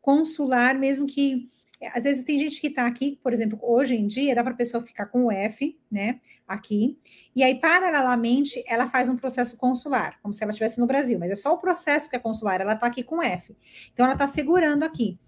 consular, 0.00 0.78
mesmo 0.78 1.06
que 1.06 1.50
às 1.94 2.04
vezes 2.04 2.24
tem 2.24 2.38
gente 2.38 2.60
que 2.60 2.66
está 2.66 2.86
aqui, 2.86 3.18
por 3.22 3.32
exemplo, 3.32 3.58
hoje 3.62 3.94
em 3.94 4.06
dia 4.06 4.34
dá 4.34 4.42
para 4.42 4.52
a 4.52 4.56
pessoa 4.56 4.84
ficar 4.84 5.06
com 5.06 5.24
o 5.24 5.32
F, 5.32 5.78
né, 5.90 6.20
aqui, 6.46 6.98
e 7.34 7.42
aí 7.42 7.54
paralelamente 7.54 8.62
ela 8.66 8.86
faz 8.86 9.08
um 9.08 9.16
processo 9.16 9.56
consular, 9.56 10.18
como 10.22 10.34
se 10.34 10.42
ela 10.42 10.50
estivesse 10.50 10.78
no 10.78 10.86
Brasil, 10.86 11.18
mas 11.18 11.30
é 11.30 11.36
só 11.36 11.54
o 11.54 11.58
processo 11.58 12.10
que 12.10 12.16
é 12.16 12.18
consular, 12.18 12.60
ela 12.60 12.74
está 12.74 12.86
aqui 12.86 13.02
com 13.02 13.22
F. 13.22 13.56
Então 13.94 14.04
ela 14.04 14.14
está 14.14 14.26
segurando 14.26 14.82
aqui. 14.82 15.18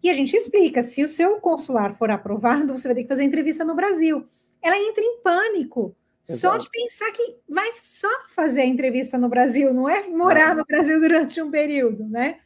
E 0.00 0.08
a 0.08 0.12
gente 0.12 0.36
explica, 0.36 0.82
se 0.82 1.02
o 1.02 1.08
seu 1.08 1.40
consular 1.40 1.94
for 1.94 2.10
aprovado, 2.10 2.76
você 2.76 2.86
vai 2.86 2.94
ter 2.94 3.02
que 3.02 3.08
fazer 3.08 3.24
entrevista 3.24 3.64
no 3.64 3.74
Brasil. 3.74 4.26
Ela 4.60 4.76
entra 4.76 5.02
em 5.02 5.20
pânico, 5.20 5.96
Exato. 6.28 6.40
Só 6.40 6.56
de 6.56 6.70
pensar 6.70 7.10
que 7.10 7.36
vai 7.48 7.72
só 7.78 8.08
fazer 8.34 8.60
a 8.60 8.66
entrevista 8.66 9.18
no 9.18 9.28
Brasil, 9.28 9.74
não 9.74 9.88
é 9.88 10.06
morar 10.06 10.54
no 10.54 10.64
Brasil 10.64 11.00
durante 11.00 11.42
um 11.42 11.50
período, 11.50 12.04
né? 12.08 12.38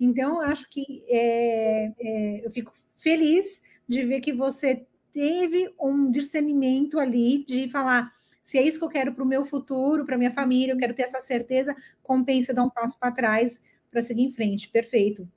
Então, 0.00 0.40
acho 0.40 0.68
que 0.70 1.04
é, 1.08 1.92
é, 2.00 2.46
eu 2.46 2.50
fico 2.50 2.72
feliz 2.96 3.62
de 3.86 4.04
ver 4.04 4.20
que 4.20 4.32
você 4.32 4.86
teve 5.12 5.72
um 5.78 6.10
discernimento 6.10 6.98
ali 6.98 7.44
de 7.44 7.68
falar 7.68 8.10
se 8.42 8.58
é 8.58 8.62
isso 8.62 8.78
que 8.78 8.84
eu 8.84 8.88
quero 8.88 9.12
para 9.12 9.22
o 9.22 9.26
meu 9.26 9.44
futuro, 9.44 10.04
para 10.04 10.18
minha 10.18 10.32
família, 10.32 10.72
eu 10.72 10.76
quero 10.76 10.92
ter 10.94 11.02
essa 11.02 11.20
certeza, 11.20 11.76
compensa 12.02 12.52
dar 12.52 12.64
um 12.64 12.70
passo 12.70 12.98
para 12.98 13.12
trás 13.12 13.62
para 13.90 14.02
seguir 14.02 14.22
em 14.22 14.30
frente. 14.30 14.68
Perfeito. 14.68 15.28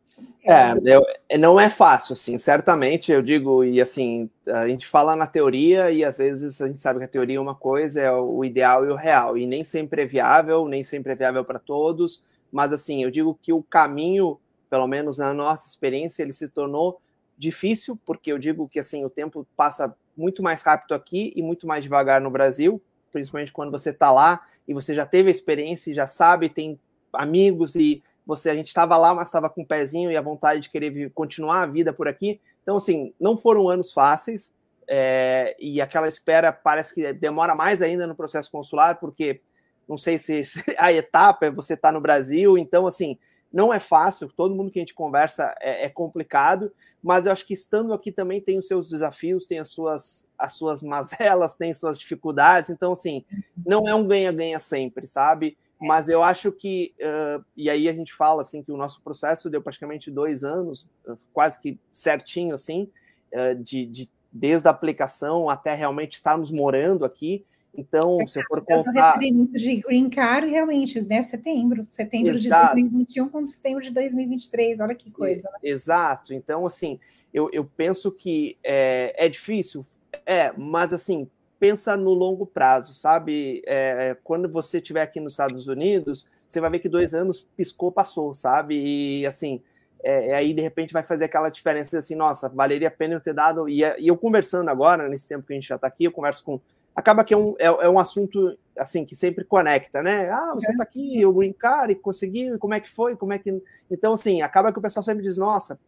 É, 0.43 0.74
eu, 0.84 1.03
não 1.39 1.60
é 1.60 1.70
fácil, 1.70 2.13
assim, 2.13 2.38
certamente, 2.38 3.12
eu 3.12 3.22
digo, 3.22 3.63
e 3.63 3.82
assim, 3.82 4.29
a 4.48 4.67
gente 4.67 4.86
fala 4.86 5.15
na 5.15 5.25
teoria 5.25 5.91
e 5.91 6.03
às 6.03 6.17
vezes 6.17 6.62
a 6.62 6.67
gente 6.67 6.79
sabe 6.79 7.00
que 7.00 7.05
a 7.05 7.08
teoria 7.08 7.38
é 7.38 7.39
uma 7.39 7.55
coisa, 7.55 8.01
é 8.01 8.12
o 8.12 8.43
ideal 8.43 8.86
e 8.86 8.89
o 8.89 8.96
real, 8.96 9.38
e 9.38 9.46
nem 9.46 9.63
sempre 9.63 10.03
é 10.03 10.05
viável, 10.05 10.67
nem 10.67 10.84
sempre 10.84 11.13
é 11.13 11.15
viável 11.15 11.43
para 11.43 11.58
todos, 11.58 12.24
mas 12.51 12.72
assim, 12.72 13.03
eu 13.03 13.10
digo 13.10 13.38
que 13.41 13.51
o 13.51 13.63
caminho 13.63 14.39
pelo 14.73 14.87
menos 14.87 15.19
na 15.19 15.35
nossa 15.35 15.67
experiência, 15.67 16.23
ele 16.23 16.33
se 16.33 16.49
tornou 16.49 16.99
difícil, 17.37 17.95
porque 18.03 18.31
eu 18.31 18.39
digo 18.39 18.67
que 18.67 18.79
assim 18.79 19.05
o 19.05 19.09
tempo 19.09 19.45
passa 19.55 19.95
muito 20.17 20.41
mais 20.41 20.63
rápido 20.63 20.95
aqui 20.95 21.31
e 21.35 21.43
muito 21.43 21.67
mais 21.67 21.83
devagar 21.83 22.19
no 22.19 22.31
Brasil, 22.31 22.81
principalmente 23.11 23.53
quando 23.53 23.69
você 23.69 23.91
está 23.91 24.11
lá 24.11 24.41
e 24.67 24.73
você 24.73 24.95
já 24.95 25.05
teve 25.05 25.27
a 25.27 25.31
experiência 25.31 25.93
já 25.93 26.07
sabe, 26.07 26.49
tem 26.49 26.79
amigos 27.13 27.75
e 27.75 28.01
você 28.25 28.49
a 28.49 28.55
gente 28.55 28.69
estava 28.69 28.97
lá, 28.97 29.13
mas 29.13 29.27
estava 29.27 29.47
com 29.47 29.61
o 29.61 29.67
pezinho 29.67 30.09
e 30.09 30.17
a 30.17 30.21
vontade 30.23 30.61
de 30.61 30.71
querer 30.71 31.11
continuar 31.11 31.61
a 31.61 31.67
vida 31.67 31.93
por 31.93 32.07
aqui. 32.07 32.41
Então, 32.63 32.77
assim, 32.77 33.13
não 33.19 33.37
foram 33.37 33.69
anos 33.69 33.93
fáceis 33.93 34.51
é, 34.87 35.55
e 35.59 35.81
aquela 35.81 36.07
espera 36.07 36.51
parece 36.51 36.95
que 36.95 37.13
demora 37.13 37.53
mais 37.53 37.79
ainda 37.83 38.07
no 38.07 38.15
processo 38.15 38.49
consular, 38.49 38.99
porque 38.99 39.39
não 39.87 39.99
sei 39.99 40.17
se, 40.17 40.43
se 40.43 40.63
a 40.79 40.91
etapa 40.91 41.45
é 41.45 41.51
você 41.51 41.75
estar 41.75 41.89
tá 41.89 41.91
no 41.91 42.01
Brasil, 42.01 42.57
então, 42.57 42.87
assim, 42.87 43.19
não 43.53 43.72
é 43.72 43.79
fácil, 43.79 44.27
todo 44.36 44.55
mundo 44.55 44.72
que 44.72 44.79
a 44.79 44.81
gente 44.81 44.95
conversa 44.95 45.55
é, 45.62 45.86
é, 45.86 45.89
complicado, 45.89 46.74
mas 47.03 47.27
eu 47.27 47.31
acho 47.31 47.45
que 47.45 47.53
estando 47.53 47.93
aqui 47.93 48.12
também 48.12 48.41
tem 48.41 48.57
os 48.57 48.67
seus 48.67 48.89
desafios, 48.89 49.45
tem 49.45 49.60
as 49.60 49.69
suas, 49.69 50.27
as 50.38 50.53
suas 50.53 50.81
mazelas, 50.81 51.53
tem 51.53 51.72
suas 51.72 52.00
dificuldades, 52.00 52.72
então, 52.72 52.93
assim, 52.93 53.24
não 53.63 53.88
é 53.88 53.93
um 53.93 54.07
ganha-ganha 54.07 54.57
sempre, 54.57 55.05
sabe? 55.05 55.55
É. 55.79 55.86
Mas 55.86 56.10
eu 56.10 56.24
acho 56.24 56.51
que, 56.51 56.95
uh, 57.00 57.45
e 57.55 57.69
aí 57.69 57.88
a 57.88 57.93
gente 57.93 58.12
fala, 58.12 58.41
assim, 58.41 58.63
que 58.63 58.72
o 58.72 58.77
nosso 58.77 59.00
processo 59.03 59.51
deu 59.51 59.62
praticamente 59.62 60.10
dois 60.10 60.43
anos, 60.43 60.89
quase 61.31 61.60
que 61.60 61.79
certinho, 61.91 62.55
assim, 62.55 62.89
uh, 63.33 63.55
de, 63.62 63.86
de, 63.86 64.10
desde 64.31 64.67
a 64.67 64.72
aplicação 64.72 65.48
até 65.48 65.75
realmente 65.75 66.15
estarmos 66.15 66.50
morando 66.50 67.05
aqui, 67.05 67.45
então, 67.75 68.21
é, 68.21 68.27
se 68.27 68.39
eu 68.39 68.43
for 68.47 68.61
contar... 68.61 68.89
O 68.89 69.17
recebimento 69.17 69.53
de 69.53 69.75
Green 69.77 70.09
Card, 70.09 70.47
realmente, 70.47 71.01
né? 71.01 71.23
Setembro. 71.23 71.85
Setembro 71.89 72.35
Exato. 72.35 72.75
de 72.75 72.81
2021 72.83 73.29
como 73.29 73.47
setembro 73.47 73.83
de 73.83 73.89
2023. 73.89 74.79
Olha 74.79 74.93
que 74.93 75.11
coisa. 75.11 75.49
Né? 75.53 75.59
Exato. 75.63 76.33
Então, 76.33 76.65
assim, 76.65 76.99
eu, 77.33 77.49
eu 77.51 77.65
penso 77.65 78.11
que 78.11 78.57
é, 78.63 79.15
é 79.17 79.27
difícil. 79.27 79.83
É, 80.25 80.53
mas, 80.55 80.93
assim, 80.93 81.27
pensa 81.59 81.97
no 81.97 82.13
longo 82.13 82.45
prazo, 82.45 82.93
sabe? 82.93 83.63
É, 83.65 84.15
quando 84.23 84.47
você 84.47 84.77
estiver 84.77 85.01
aqui 85.01 85.19
nos 85.19 85.33
Estados 85.33 85.67
Unidos, 85.67 86.27
você 86.47 86.61
vai 86.61 86.69
ver 86.69 86.79
que 86.79 86.89
dois 86.89 87.15
anos 87.15 87.47
piscou, 87.57 87.91
passou, 87.91 88.33
sabe? 88.33 88.75
E, 88.75 89.25
assim... 89.25 89.61
É, 90.05 90.35
aí 90.35 90.53
de 90.53 90.61
repente 90.61 90.91
vai 90.91 91.01
fazer 91.01 91.23
aquela 91.23 91.47
diferença 91.47 91.97
assim, 91.97 92.13
nossa, 92.13 92.49
valeria 92.49 92.89
a 92.89 92.91
pena 92.91 93.13
eu 93.13 93.21
ter 93.21 93.33
dado. 93.33 93.69
E, 93.69 93.83
e 93.83 94.09
eu 94.09 94.17
conversando 94.17 94.69
agora, 94.69 95.07
nesse 95.07 95.29
tempo 95.29 95.47
que 95.47 95.53
a 95.53 95.55
gente 95.55 95.69
já 95.69 95.75
está 95.75 95.87
aqui, 95.87 96.03
eu 96.03 96.11
converso 96.11 96.43
com 96.43 96.59
acaba 96.95 97.23
que 97.23 97.33
é 97.33 97.38
um, 97.38 97.55
é, 97.57 97.65
é, 97.65 97.89
um 97.89 98.00
assunto 98.00 98.57
assim 98.77 99.05
que 99.05 99.15
sempre 99.15 99.43
conecta, 99.43 100.01
né? 100.01 100.29
Ah, 100.29 100.51
você 100.53 100.71
está 100.71 100.84
aqui, 100.84 101.25
o 101.25 101.34
green 101.34 101.53
card, 101.53 101.95
conseguiu, 101.95 102.58
como 102.60 102.73
é 102.73 102.79
que 102.79 102.89
foi, 102.89 103.15
como 103.15 103.34
é 103.34 103.39
que... 103.39 103.62
Então, 103.89 104.13
assim, 104.13 104.41
acaba 104.41 104.71
que 104.71 104.79
o 104.79 104.82
pessoal 104.82 105.03
sempre 105.03 105.23
diz, 105.23 105.38
nossa, 105.38 105.79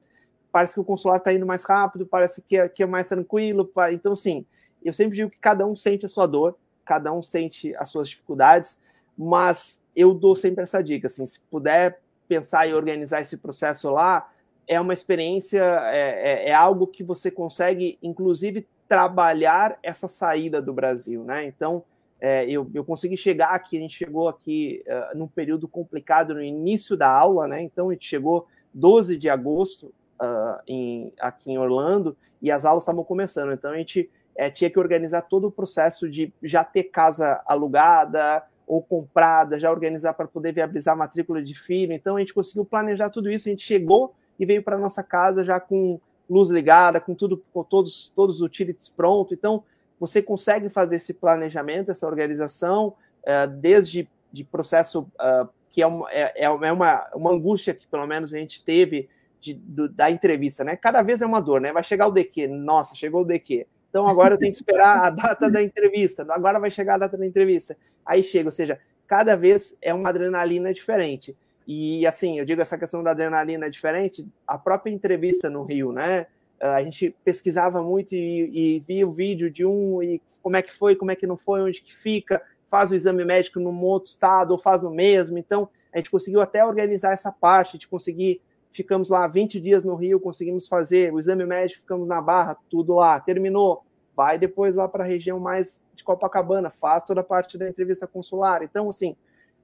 parece 0.51 0.73
que 0.73 0.79
o 0.79 0.83
consulado 0.83 1.19
está 1.19 1.33
indo 1.33 1.45
mais 1.45 1.63
rápido, 1.63 2.05
parece 2.05 2.41
que 2.41 2.57
é, 2.57 2.69
que 2.69 2.83
é 2.83 2.85
mais 2.85 3.07
tranquilo. 3.07 3.69
Então, 3.91 4.13
assim, 4.13 4.45
eu 4.83 4.93
sempre 4.93 5.15
digo 5.15 5.29
que 5.29 5.39
cada 5.39 5.65
um 5.65 5.75
sente 5.75 6.05
a 6.05 6.09
sua 6.09 6.27
dor, 6.27 6.57
cada 6.83 7.11
um 7.11 7.21
sente 7.21 7.75
as 7.75 7.89
suas 7.89 8.07
dificuldades, 8.09 8.81
mas 9.17 9.83
eu 9.95 10.13
dou 10.13 10.35
sempre 10.35 10.63
essa 10.63 10.83
dica, 10.83 11.07
assim, 11.07 11.25
se 11.25 11.39
puder 11.39 11.99
pensar 12.27 12.67
e 12.67 12.73
organizar 12.73 13.21
esse 13.21 13.37
processo 13.37 13.89
lá, 13.89 14.29
é 14.67 14.79
uma 14.79 14.93
experiência, 14.93 15.63
é, 15.91 16.47
é, 16.47 16.49
é 16.49 16.53
algo 16.53 16.87
que 16.87 17.03
você 17.03 17.29
consegue, 17.29 17.97
inclusive, 18.01 18.67
trabalhar 18.87 19.77
essa 19.81 20.07
saída 20.07 20.61
do 20.61 20.73
Brasil, 20.73 21.23
né? 21.23 21.45
Então, 21.45 21.83
é, 22.19 22.49
eu, 22.49 22.69
eu 22.73 22.83
consegui 22.83 23.17
chegar 23.17 23.49
aqui, 23.49 23.77
a 23.77 23.81
gente 23.81 23.97
chegou 23.97 24.27
aqui 24.27 24.83
uh, 24.87 25.17
num 25.17 25.27
período 25.27 25.67
complicado 25.67 26.33
no 26.33 26.41
início 26.41 26.95
da 26.95 27.09
aula, 27.09 27.47
né? 27.47 27.61
Então, 27.61 27.89
a 27.89 27.93
gente 27.93 28.07
chegou 28.07 28.47
12 28.73 29.17
de 29.17 29.29
agosto 29.29 29.93
uh, 30.21 30.61
em, 30.67 31.13
aqui 31.19 31.51
em 31.51 31.57
Orlando 31.57 32.15
e 32.41 32.51
as 32.51 32.65
aulas 32.65 32.83
estavam 32.83 33.03
começando. 33.03 33.51
Então, 33.51 33.71
a 33.71 33.77
gente 33.77 34.09
é, 34.35 34.49
tinha 34.49 34.69
que 34.69 34.79
organizar 34.79 35.23
todo 35.23 35.47
o 35.47 35.51
processo 35.51 36.09
de 36.09 36.33
já 36.41 36.63
ter 36.63 36.85
casa 36.85 37.41
alugada 37.45 38.43
ou 38.67 38.81
comprada, 38.81 39.59
já 39.59 39.69
organizar 39.69 40.13
para 40.13 40.27
poder 40.27 40.53
viabilizar 40.53 40.93
a 40.93 40.97
matrícula 40.97 41.43
de 41.43 41.53
filho. 41.53 41.93
Então, 41.93 42.15
a 42.15 42.19
gente 42.19 42.33
conseguiu 42.33 42.65
planejar 42.65 43.09
tudo 43.09 43.29
isso. 43.31 43.47
A 43.47 43.51
gente 43.51 43.63
chegou 43.63 44.15
e 44.39 44.45
veio 44.45 44.63
para 44.63 44.77
nossa 44.77 45.03
casa 45.03 45.43
já 45.43 45.59
com 45.59 45.99
luz 46.29 46.49
ligada, 46.49 46.99
com 46.99 47.13
tudo, 47.13 47.43
com 47.53 47.63
todos, 47.63 48.11
todos 48.15 48.37
os 48.37 48.41
utilities 48.41 48.89
pronto. 48.89 49.33
Então, 49.33 49.63
você 49.99 50.21
consegue 50.21 50.69
fazer 50.69 50.97
esse 50.97 51.13
planejamento, 51.13 51.91
essa 51.91 52.07
organização, 52.07 52.95
uh, 53.23 53.47
desde 53.47 54.09
de 54.31 54.43
processo 54.43 55.01
uh, 55.01 55.47
que 55.69 55.81
é, 55.81 55.87
uma, 55.87 56.11
é, 56.11 56.43
é, 56.43 56.49
uma, 56.49 57.07
uma 57.13 57.31
angústia 57.31 57.73
que 57.73 57.87
pelo 57.87 58.05
menos 58.05 58.33
a 58.33 58.37
gente 58.37 58.63
teve 58.63 59.09
de, 59.41 59.53
do, 59.53 59.89
da 59.89 60.09
entrevista, 60.09 60.63
né? 60.63 60.75
Cada 60.75 61.01
vez 61.01 61.21
é 61.21 61.25
uma 61.25 61.41
dor, 61.41 61.61
né? 61.61 61.71
Vai 61.71 61.83
chegar 61.83 62.07
o 62.07 62.11
DQ, 62.11 62.47
nossa, 62.47 62.95
chegou 62.95 63.21
o 63.21 63.25
DQ. 63.25 63.67
Então 63.89 64.07
agora 64.07 64.35
eu 64.35 64.37
tenho 64.37 64.51
que 64.51 64.57
esperar 64.57 65.05
a 65.05 65.09
data 65.11 65.49
da 65.49 65.61
entrevista, 65.61 66.25
agora 66.29 66.59
vai 66.59 66.71
chegar 66.71 66.95
a 66.95 66.99
data 66.99 67.17
da 67.17 67.25
entrevista. 67.25 67.77
Aí 68.05 68.23
chega, 68.23 68.47
ou 68.47 68.51
seja, 68.51 68.79
cada 69.07 69.35
vez 69.35 69.77
é 69.81 69.93
uma 69.93 70.09
adrenalina 70.09 70.73
diferente. 70.73 71.35
E 71.67 72.05
assim, 72.05 72.37
eu 72.39 72.45
digo 72.45 72.61
essa 72.61 72.77
questão 72.77 73.01
da 73.01 73.11
adrenalina 73.11 73.65
é 73.65 73.69
diferente, 73.69 74.27
a 74.45 74.57
própria 74.57 74.91
entrevista 74.91 75.49
no 75.49 75.63
Rio, 75.63 75.91
né? 75.91 76.27
A 76.59 76.81
gente 76.83 77.15
pesquisava 77.23 77.83
muito 77.83 78.15
e, 78.15 78.77
e, 78.77 78.79
via 78.79 79.07
o 79.07 79.11
vídeo 79.11 79.51
de 79.51 79.65
um 79.65 80.01
e 80.01 80.21
como 80.41 80.55
é 80.55 80.61
que 80.61 80.71
foi, 80.71 80.95
como 80.95 81.11
é 81.11 81.15
que 81.15 81.27
não 81.27 81.37
foi, 81.37 81.61
onde 81.61 81.81
que 81.81 81.93
fica, 81.93 82.41
faz 82.67 82.91
o 82.91 82.95
exame 82.95 83.25
médico 83.25 83.59
num 83.59 83.83
outro 83.83 84.09
estado 84.09 84.51
ou 84.51 84.57
faz 84.57 84.81
no 84.81 84.89
mesmo. 84.89 85.37
Então, 85.37 85.69
a 85.93 85.97
gente 85.97 86.11
conseguiu 86.11 86.41
até 86.41 86.63
organizar 86.63 87.13
essa 87.13 87.31
parte, 87.31 87.77
de 87.77 87.87
conseguir, 87.87 88.41
ficamos 88.71 89.09
lá 89.09 89.27
20 89.27 89.59
dias 89.59 89.83
no 89.83 89.95
Rio, 89.95 90.19
conseguimos 90.19 90.67
fazer 90.67 91.13
o 91.13 91.19
exame 91.19 91.45
médico, 91.45 91.81
ficamos 91.81 92.07
na 92.07 92.21
Barra, 92.21 92.57
tudo 92.69 92.95
lá, 92.95 93.19
terminou, 93.19 93.83
vai 94.15 94.37
depois 94.37 94.75
lá 94.75 94.87
para 94.87 95.03
a 95.03 95.07
região 95.07 95.39
mais 95.39 95.83
de 95.93 96.03
Copacabana, 96.03 96.69
faz 96.69 97.03
toda 97.03 97.21
a 97.21 97.23
parte 97.23 97.57
da 97.57 97.67
entrevista 97.67 98.07
consular. 98.07 98.63
Então, 98.63 98.89
assim, 98.89 99.15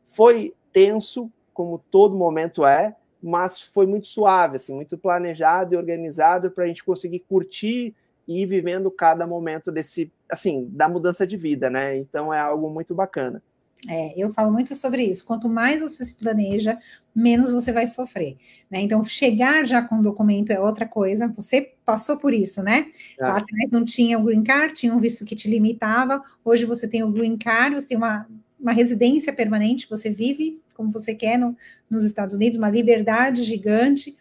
foi 0.03 0.53
tenso, 0.73 1.31
como 1.61 1.77
todo 1.91 2.17
momento 2.17 2.65
é, 2.65 2.95
mas 3.21 3.61
foi 3.61 3.85
muito 3.85 4.07
suave, 4.07 4.55
assim, 4.55 4.73
muito 4.73 4.97
planejado 4.97 5.75
e 5.75 5.77
organizado 5.77 6.49
para 6.49 6.63
a 6.63 6.67
gente 6.67 6.83
conseguir 6.83 7.19
curtir 7.19 7.93
e 8.27 8.41
ir 8.41 8.47
vivendo 8.47 8.89
cada 8.89 9.27
momento 9.27 9.71
desse, 9.71 10.11
assim, 10.27 10.67
da 10.71 10.89
mudança 10.89 11.27
de 11.27 11.37
vida, 11.37 11.69
né? 11.69 11.95
Então 11.97 12.33
é 12.33 12.39
algo 12.39 12.67
muito 12.67 12.95
bacana. 12.95 13.43
É, 13.87 14.13
eu 14.15 14.31
falo 14.31 14.51
muito 14.51 14.75
sobre 14.75 15.03
isso. 15.03 15.23
Quanto 15.23 15.47
mais 15.47 15.81
você 15.81 16.03
se 16.03 16.15
planeja, 16.15 16.79
menos 17.15 17.51
você 17.51 17.71
vai 17.71 17.85
sofrer. 17.85 18.37
Né? 18.69 18.81
Então, 18.81 19.03
chegar 19.03 19.65
já 19.65 19.81
com 19.81 19.99
o 19.99 20.03
documento 20.03 20.51
é 20.51 20.59
outra 20.59 20.87
coisa. 20.87 21.27
Você 21.35 21.73
passou 21.83 22.17
por 22.17 22.31
isso, 22.31 22.61
né? 22.61 22.87
É. 23.19 23.23
Lá 23.23 23.37
atrás 23.37 23.71
não 23.71 23.83
tinha 23.83 24.19
o 24.19 24.23
green 24.23 24.43
card, 24.43 24.73
tinha 24.73 24.93
um 24.93 24.99
visto 24.99 25.25
que 25.25 25.35
te 25.35 25.49
limitava. 25.49 26.23
Hoje 26.45 26.63
você 26.63 26.87
tem 26.87 27.03
o 27.03 27.11
green 27.11 27.37
card, 27.37 27.73
você 27.73 27.87
tem 27.87 27.97
uma, 27.97 28.27
uma 28.59 28.71
residência 28.71 29.33
permanente, 29.33 29.89
você 29.89 30.11
vive 30.11 30.61
como 30.81 30.91
você 30.91 31.13
quer 31.13 31.37
no, 31.37 31.55
nos 31.89 32.03
Estados 32.03 32.33
Unidos, 32.33 32.57
uma 32.57 32.69
liberdade 32.69 33.43
gigante. 33.43 34.17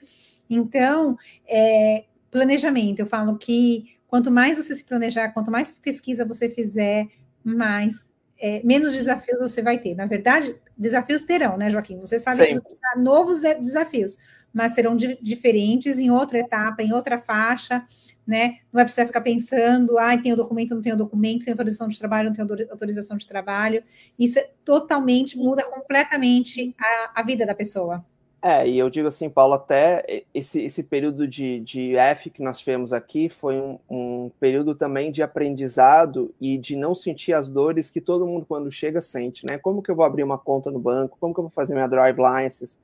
Então, 0.49 1.17
é, 1.49 2.05
planejamento, 2.31 3.01
eu 3.01 3.07
falo 3.07 3.39
que 3.39 3.97
quanto 4.07 4.31
mais 4.31 4.59
você 4.59 4.77
se 4.77 4.85
planejar, 4.85 5.31
quanto 5.31 5.51
mais 5.51 5.73
pesquisa 5.73 6.25
você 6.25 6.51
fizer, 6.51 7.09
mais 7.43 8.11
é, 8.39 8.61
menos 8.63 8.93
desafios 8.93 9.39
você 9.39 9.63
vai 9.63 9.79
ter. 9.79 9.95
Na 9.95 10.07
verdade, 10.07 10.55
desafios 10.77 11.25
terão, 11.25 11.57
né, 11.57 11.71
Joaquim? 11.71 11.99
Você 11.99 12.19
sabe 12.19 12.47
que 12.47 13.01
novos 13.01 13.41
desafios, 13.41 14.19
mas 14.53 14.73
serão 14.73 14.97
di 14.97 15.19
diferentes 15.23 15.99
em 15.99 16.11
outra 16.11 16.39
etapa, 16.39 16.83
em 16.83 16.93
outra 16.93 17.19
faixa, 17.19 17.85
né? 18.31 18.59
Não 18.73 18.79
vai 18.79 18.85
precisar 18.85 19.07
ficar 19.07 19.21
pensando, 19.21 19.99
ah, 19.99 20.17
tem 20.17 20.33
o 20.33 20.37
documento, 20.37 20.75
não 20.75 20.81
tem 20.81 20.93
o 20.93 20.97
documento, 20.97 21.45
tem 21.45 21.51
autorização 21.51 21.89
de 21.89 21.99
trabalho, 21.99 22.29
não 22.29 22.35
tem 22.47 22.67
autorização 22.71 23.17
de 23.17 23.27
trabalho. 23.27 23.83
Isso 24.17 24.39
é 24.39 24.49
totalmente, 24.65 25.37
muda 25.37 25.65
completamente 25.65 26.75
a, 26.81 27.21
a 27.21 27.23
vida 27.25 27.45
da 27.45 27.55
pessoa. 27.55 28.05
É, 28.43 28.67
e 28.67 28.79
eu 28.79 28.89
digo 28.89 29.07
assim, 29.07 29.29
Paulo, 29.29 29.53
até 29.53 30.25
esse, 30.33 30.63
esse 30.63 30.83
período 30.83 31.29
de, 31.29 31.61
de 31.61 31.95
F 31.97 32.31
que 32.31 32.43
nós 32.43 32.59
tivemos 32.59 32.91
aqui 32.91 33.29
foi 33.29 33.61
um, 33.61 33.79
um, 33.91 34.31
período 34.41 34.75
também 34.75 35.13
de 35.13 35.23
aprendizado 35.23 36.33
e 36.41 36.57
de 36.57 36.75
não 36.75 36.95
sentir 36.95 37.35
as 37.35 37.51
dores 37.51 37.91
que 37.91 38.01
todo 38.01 38.27
mundo, 38.27 38.47
quando 38.47 38.71
chega, 38.71 39.01
sente, 39.01 39.45
né? 39.45 39.59
Como 39.59 39.83
que 39.83 39.91
eu 39.91 39.97
vou 39.97 40.07
abrir 40.07 40.23
uma 40.23 40.39
conta 40.39 40.71
no 40.71 40.79
banco? 40.79 41.19
Como 41.21 41.35
que 41.35 41.41
eu 41.41 41.45
vou 41.45 41.51
fazer 41.51 41.75
minha 41.75 41.87
drive 41.87 42.17
license? 42.17 42.79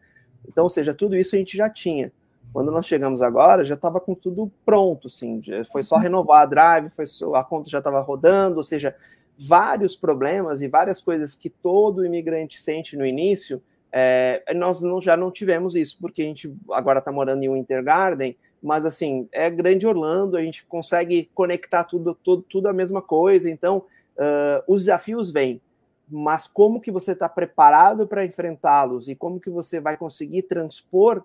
Então, 0.46 0.64
ou 0.64 0.70
seja, 0.70 0.92
tudo 0.92 1.16
isso 1.16 1.34
a 1.34 1.38
gente 1.38 1.56
já 1.56 1.70
tinha. 1.70 2.12
Quando 2.56 2.72
nós 2.72 2.86
chegamos 2.86 3.20
agora, 3.20 3.66
já 3.66 3.74
estava 3.74 4.00
com 4.00 4.14
tudo 4.14 4.50
pronto, 4.64 5.08
assim, 5.08 5.42
foi 5.70 5.82
só 5.82 5.96
renovar 5.96 6.40
a 6.40 6.46
drive, 6.46 6.88
foi 6.88 7.04
só, 7.04 7.34
a 7.34 7.44
conta 7.44 7.68
já 7.68 7.80
estava 7.80 8.00
rodando, 8.00 8.56
ou 8.56 8.62
seja, 8.62 8.96
vários 9.38 9.94
problemas 9.94 10.62
e 10.62 10.66
várias 10.66 11.02
coisas 11.02 11.34
que 11.34 11.50
todo 11.50 12.02
imigrante 12.02 12.58
sente 12.58 12.96
no 12.96 13.04
início, 13.04 13.62
é, 13.92 14.42
nós 14.54 14.80
não, 14.80 15.02
já 15.02 15.18
não 15.18 15.30
tivemos 15.30 15.76
isso, 15.76 15.98
porque 16.00 16.22
a 16.22 16.24
gente 16.24 16.50
agora 16.70 17.00
está 17.00 17.12
morando 17.12 17.42
em 17.42 17.52
Wintergarden, 17.52 18.34
mas 18.62 18.86
assim, 18.86 19.28
é 19.32 19.50
grande 19.50 19.86
Orlando, 19.86 20.34
a 20.34 20.40
gente 20.40 20.64
consegue 20.64 21.28
conectar 21.34 21.84
tudo, 21.84 22.14
tudo, 22.14 22.40
tudo 22.40 22.68
a 22.68 22.72
mesma 22.72 23.02
coisa, 23.02 23.50
então 23.50 23.84
uh, 24.16 24.64
os 24.66 24.84
desafios 24.84 25.30
vêm, 25.30 25.60
mas 26.08 26.46
como 26.46 26.80
que 26.80 26.90
você 26.90 27.12
está 27.12 27.28
preparado 27.28 28.06
para 28.06 28.24
enfrentá-los 28.24 29.10
e 29.10 29.14
como 29.14 29.38
que 29.38 29.50
você 29.50 29.78
vai 29.78 29.98
conseguir 29.98 30.44
transpor, 30.44 31.22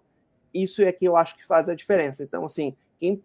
isso 0.54 0.82
é 0.82 0.92
que 0.92 1.06
eu 1.06 1.16
acho 1.16 1.36
que 1.38 1.46
faz 1.46 1.70
a 1.70 1.76
diferença. 1.76 2.24
Então, 2.24 2.46
assim, 2.46 2.76
quem 3.00 3.22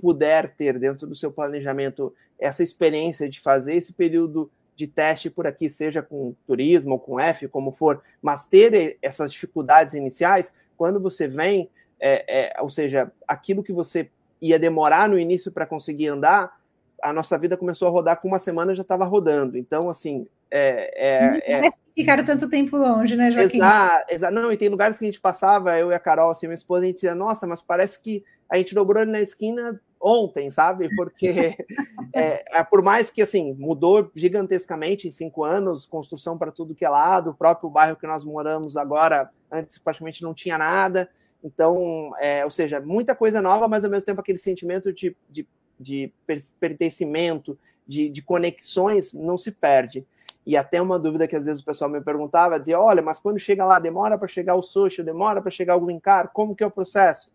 puder 0.00 0.54
ter 0.54 0.78
dentro 0.78 1.06
do 1.06 1.14
seu 1.14 1.30
planejamento 1.30 2.14
essa 2.38 2.62
experiência 2.62 3.28
de 3.28 3.40
fazer 3.40 3.74
esse 3.74 3.92
período 3.92 4.50
de 4.74 4.86
teste 4.86 5.30
por 5.30 5.46
aqui, 5.46 5.68
seja 5.68 6.02
com 6.02 6.34
turismo 6.46 6.92
ou 6.92 6.98
com 6.98 7.20
F, 7.20 7.46
como 7.46 7.70
for, 7.70 8.02
mas 8.20 8.46
ter 8.46 8.98
essas 9.00 9.30
dificuldades 9.30 9.94
iniciais, 9.94 10.52
quando 10.76 10.98
você 10.98 11.28
vem, 11.28 11.70
é, 12.00 12.56
é, 12.56 12.60
ou 12.60 12.68
seja, 12.68 13.12
aquilo 13.28 13.62
que 13.62 13.72
você 13.72 14.10
ia 14.40 14.58
demorar 14.58 15.08
no 15.08 15.18
início 15.18 15.52
para 15.52 15.66
conseguir 15.66 16.08
andar, 16.08 16.60
a 17.02 17.12
nossa 17.12 17.36
vida 17.36 17.56
começou 17.56 17.88
a 17.88 17.90
rodar 17.90 18.20
com 18.20 18.28
uma 18.28 18.38
semana 18.38 18.74
já 18.74 18.82
estava 18.82 19.04
rodando. 19.04 19.58
Então, 19.58 19.90
assim. 19.90 20.26
É, 20.50 21.42
é, 21.50 21.66
é... 21.66 21.70
ficaram 21.94 22.24
tanto 22.24 22.48
tempo 22.48 22.76
longe, 22.76 23.16
né, 23.16 23.30
Joaquim? 23.30 23.56
Exato, 23.56 24.14
exato. 24.14 24.34
Não, 24.34 24.52
e 24.52 24.56
tem 24.56 24.68
lugares 24.68 24.98
que 24.98 25.04
a 25.04 25.08
gente 25.10 25.20
passava, 25.20 25.78
eu 25.78 25.90
e 25.90 25.94
a 25.94 25.98
Carol, 25.98 26.30
assim, 26.30 26.46
minha 26.46 26.54
esposa, 26.54 26.84
a 26.84 26.86
gente 26.86 26.96
dizia, 26.96 27.14
nossa, 27.14 27.46
mas 27.46 27.60
parece 27.60 28.00
que 28.00 28.22
a 28.48 28.56
gente 28.58 28.74
dobrou 28.74 29.00
ali 29.00 29.10
na 29.10 29.20
esquina 29.20 29.80
ontem, 29.98 30.50
sabe? 30.50 30.94
Porque 30.94 31.56
é, 32.14 32.44
é, 32.52 32.64
por 32.64 32.82
mais 32.82 33.08
que 33.08 33.22
assim 33.22 33.54
mudou 33.54 34.10
gigantescamente 34.14 35.08
em 35.08 35.10
cinco 35.10 35.44
anos, 35.44 35.86
construção 35.86 36.36
para 36.36 36.52
tudo 36.52 36.74
que 36.74 36.84
é 36.84 36.88
lado, 36.88 37.30
o 37.30 37.34
próprio 37.34 37.70
bairro 37.70 37.96
que 37.96 38.06
nós 38.06 38.24
moramos 38.24 38.76
agora, 38.76 39.30
antes 39.50 39.78
praticamente 39.78 40.22
não 40.22 40.34
tinha 40.34 40.58
nada. 40.58 41.08
Então, 41.42 42.12
é, 42.20 42.44
ou 42.44 42.50
seja, 42.50 42.80
muita 42.80 43.14
coisa 43.14 43.40
nova, 43.42 43.66
mas 43.66 43.84
ao 43.84 43.90
mesmo 43.90 44.06
tempo 44.06 44.20
aquele 44.20 44.38
sentimento 44.38 44.92
de, 44.92 45.16
de, 45.28 45.46
de 45.82 46.12
pertencimento, 46.60 47.58
de, 47.86 48.08
de 48.08 48.22
conexões, 48.22 49.12
não 49.12 49.36
se 49.36 49.50
perde. 49.50 50.06
E 50.46 50.56
até 50.56 50.80
uma 50.80 50.98
dúvida 50.98 51.28
que 51.28 51.36
às 51.36 51.46
vezes 51.46 51.60
o 51.60 51.64
pessoal 51.64 51.90
me 51.90 52.00
perguntava, 52.00 52.58
dizia, 52.58 52.80
olha, 52.80 53.02
mas 53.02 53.18
quando 53.18 53.38
chega 53.38 53.64
lá, 53.64 53.78
demora 53.78 54.16
para 54.16 54.26
chegar 54.26 54.54
o 54.54 54.62
social, 54.62 55.04
demora 55.04 55.40
para 55.40 55.50
chegar 55.50 55.76
o 55.76 55.80
green 55.80 56.00
card, 56.00 56.30
como 56.32 56.54
que 56.54 56.64
é 56.64 56.66
o 56.66 56.70
processo? 56.70 57.34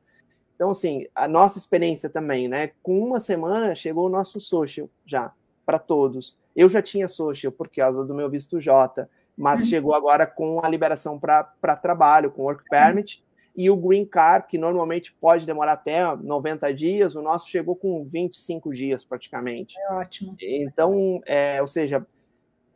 Então, 0.55 0.71
assim, 0.71 1.05
a 1.13 1.27
nossa 1.27 1.57
experiência 1.57 2.09
também, 2.09 2.47
né? 2.47 2.71
Com 2.81 2.99
uma 2.99 3.19
semana 3.19 3.75
chegou 3.75 4.07
o 4.07 4.09
nosso 4.09 4.41
social 4.41 4.89
já, 5.05 5.31
para 5.65 5.77
todos. 5.77 6.35
Eu 6.55 6.67
já 6.67 6.81
tinha 6.81 7.07
social 7.07 7.51
por 7.51 7.69
causa 7.69 8.03
do 8.03 8.13
meu 8.13 8.29
visto 8.29 8.59
J, 8.59 9.07
mas 9.37 9.61
uhum. 9.61 9.67
chegou 9.67 9.93
agora 9.93 10.25
com 10.25 10.59
a 10.65 10.67
liberação 10.67 11.19
para 11.19 11.75
trabalho, 11.79 12.31
com 12.31 12.41
work 12.41 12.63
permit, 12.67 13.23
e 13.57 13.71
o 13.71 13.75
green 13.75 14.05
card, 14.05 14.45
que 14.47 14.55
normalmente 14.55 15.11
pode 15.11 15.43
demorar 15.43 15.73
até 15.73 16.15
90 16.15 16.71
dias, 16.75 17.15
o 17.15 17.23
nosso 17.23 17.49
chegou 17.49 17.75
com 17.75 18.05
25 18.05 18.71
dias 18.71 19.03
praticamente. 19.03 19.75
É 19.79 19.93
ótimo. 19.93 20.37
Então, 20.39 21.19
é, 21.25 21.59
ou 21.59 21.67
seja, 21.67 22.05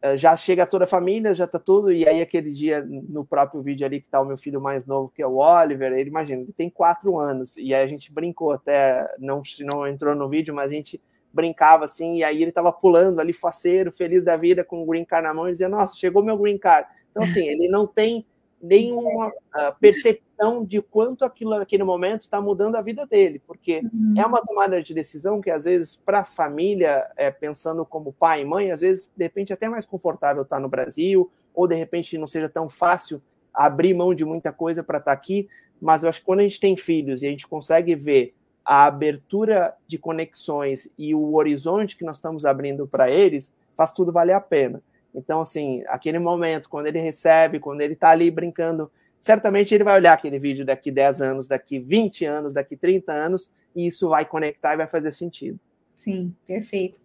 eh, 0.01 0.17
já 0.17 0.35
chega 0.35 0.65
toda 0.65 0.85
a 0.85 0.87
família, 0.87 1.35
já 1.35 1.45
tá 1.45 1.59
tudo, 1.59 1.91
e 1.91 2.07
aí 2.07 2.19
aquele 2.19 2.51
dia, 2.51 2.83
no 2.83 3.23
próprio 3.23 3.61
vídeo 3.61 3.85
ali 3.85 4.01
que 4.01 4.09
tá 4.09 4.19
o 4.19 4.25
meu 4.25 4.39
filho 4.39 4.59
mais 4.59 4.83
novo, 4.87 5.11
que 5.15 5.21
é 5.21 5.27
o 5.27 5.35
Oliver, 5.35 5.93
ele 5.93 6.09
imagina, 6.09 6.41
ele 6.41 6.53
tem 6.53 6.67
quatro 6.67 7.19
anos, 7.19 7.55
e 7.57 7.75
aí 7.75 7.83
a 7.83 7.87
gente 7.87 8.11
brincou 8.11 8.51
até, 8.51 9.07
não, 9.19 9.43
não 9.59 9.85
entrou 9.87 10.15
no 10.15 10.27
vídeo, 10.27 10.51
mas 10.55 10.71
a 10.71 10.73
gente 10.73 10.99
brincava 11.31 11.83
assim, 11.83 12.15
e 12.17 12.23
aí 12.23 12.41
ele 12.41 12.51
tava 12.51 12.73
pulando 12.73 13.19
ali, 13.19 13.33
faceiro, 13.33 13.91
feliz 13.91 14.23
da 14.23 14.35
vida, 14.35 14.63
com 14.63 14.81
o 14.81 14.85
green 14.87 15.05
card 15.05 15.27
na 15.27 15.33
mão, 15.33 15.47
e 15.47 15.51
dizia, 15.51 15.69
nossa, 15.69 15.95
chegou 15.95 16.23
meu 16.23 16.37
green 16.39 16.57
card. 16.57 16.89
Então, 17.11 17.21
assim, 17.21 17.47
ele 17.47 17.69
não 17.69 17.85
tem 17.85 18.25
nenhuma 18.62 19.28
uh, 19.28 19.76
percepção 19.80 20.63
de 20.63 20.82
quanto 20.82 21.26
aquilo 21.26 21.58
naquele 21.58 21.84
momento 21.84 22.21
está 22.21 22.39
mudando 22.39 22.76
a 22.76 22.82
vida 22.82 23.06
dele, 23.06 23.41
porque 23.45 23.82
uhum. 23.93 24.13
é 24.17 24.26
uma 24.26 24.41
tomada 24.41 24.82
de 24.82 24.93
decisão 24.93 25.41
que 25.41 25.50
às 25.50 25.65
vezes 25.65 25.95
para 25.95 26.19
a 26.19 26.26
família, 26.26 27.10
é, 27.15 27.32
pensando 27.32 27.86
como 27.86 28.13
pai 28.13 28.41
e 28.41 28.45
mãe, 28.45 28.71
às 28.71 28.82
vezes 28.82 29.10
de 29.15 29.24
repente 29.24 29.52
é 29.52 29.56
até 29.56 29.67
mais 29.67 29.86
confortável 29.86 30.43
estar 30.43 30.58
tá 30.58 30.62
no 30.62 30.69
Brasil 30.69 31.30
ou 31.54 31.67
de 31.67 31.76
repente 31.76 32.17
não 32.17 32.28
seja 32.28 32.47
tão 32.47 32.69
fácil 32.69 33.21
abrir 33.54 33.93
mão 33.93 34.13
de 34.13 34.24
muita 34.24 34.52
coisa 34.52 34.84
para 34.84 35.00
estar 35.00 35.12
tá 35.12 35.17
aqui, 35.17 35.50
mas 35.82 36.04
eu 36.04 36.10
acho 36.10 36.19
que 36.19 36.26
quando 36.26 36.39
a 36.39 36.43
gente 36.43 36.60
tem 36.60 36.78
filhos 36.78 37.21
e 37.24 37.28
a 37.28 37.30
gente 37.30 37.47
consegue 37.47 37.95
ver 37.95 38.34
a 38.63 38.86
abertura 38.86 39.74
de 39.88 39.97
conexões 39.97 40.88
e 40.97 41.13
o 41.15 41.34
horizonte 41.34 41.97
que 41.97 42.06
nós 42.06 42.17
estamos 42.17 42.45
abrindo 42.45 42.88
para 42.88 43.10
eles, 43.10 43.54
faz 43.76 43.91
tudo 43.91 44.12
valer 44.12 44.34
a 44.34 44.41
pena. 44.41 44.82
Então, 45.13 45.41
assim, 45.41 45.84
aquele 45.88 46.19
momento, 46.19 46.69
quando 46.69 46.88
ele 46.88 47.00
recebe, 47.00 47.60
quando 47.60 47.82
ele 47.82 47.93
está 47.93 48.10
ali 48.10 48.32
brincando, 48.32 48.91
certamente 49.19 49.74
ele 49.74 49.84
vai 49.84 49.95
olhar 49.95 50.13
aquele 50.13 50.39
vídeo 50.39 50.65
daqui 50.65 50.91
10 50.91 51.21
anos, 51.21 51.47
daqui 51.47 51.80
20 51.80 52.26
anos, 52.26 52.54
daqui 52.54 52.76
30 52.76 53.12
anos, 53.12 53.54
e 53.76 53.88
isso 53.88 54.10
vai 54.10 54.26
conectar 54.26 54.74
e 54.74 54.78
vai 54.78 54.88
fazer 54.88 55.12
sentido. 55.12 55.60
Sim, 55.95 56.34
perfeito, 56.47 57.00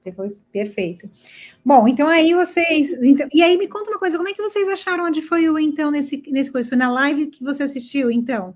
perfeito. 0.51 1.11
Bom, 1.63 1.87
então 1.87 2.09
aí 2.09 2.33
vocês. 2.33 2.93
Então, 3.03 3.29
e 3.31 3.43
aí 3.43 3.59
me 3.59 3.69
conta 3.69 3.91
uma 3.91 3.99
coisa, 3.99 4.17
como 4.17 4.29
é 4.29 4.33
que 4.33 4.41
vocês 4.41 4.67
acharam 4.69 5.05
onde 5.05 5.21
foi 5.21 5.51
o 5.51 5.59
então 5.59 5.91
nesse, 5.91 6.23
nesse 6.29 6.51
coisa? 6.51 6.67
Foi 6.67 6.79
na 6.79 6.91
live 6.91 7.27
que 7.27 7.45
você 7.45 7.65
assistiu, 7.65 8.11
então? 8.11 8.55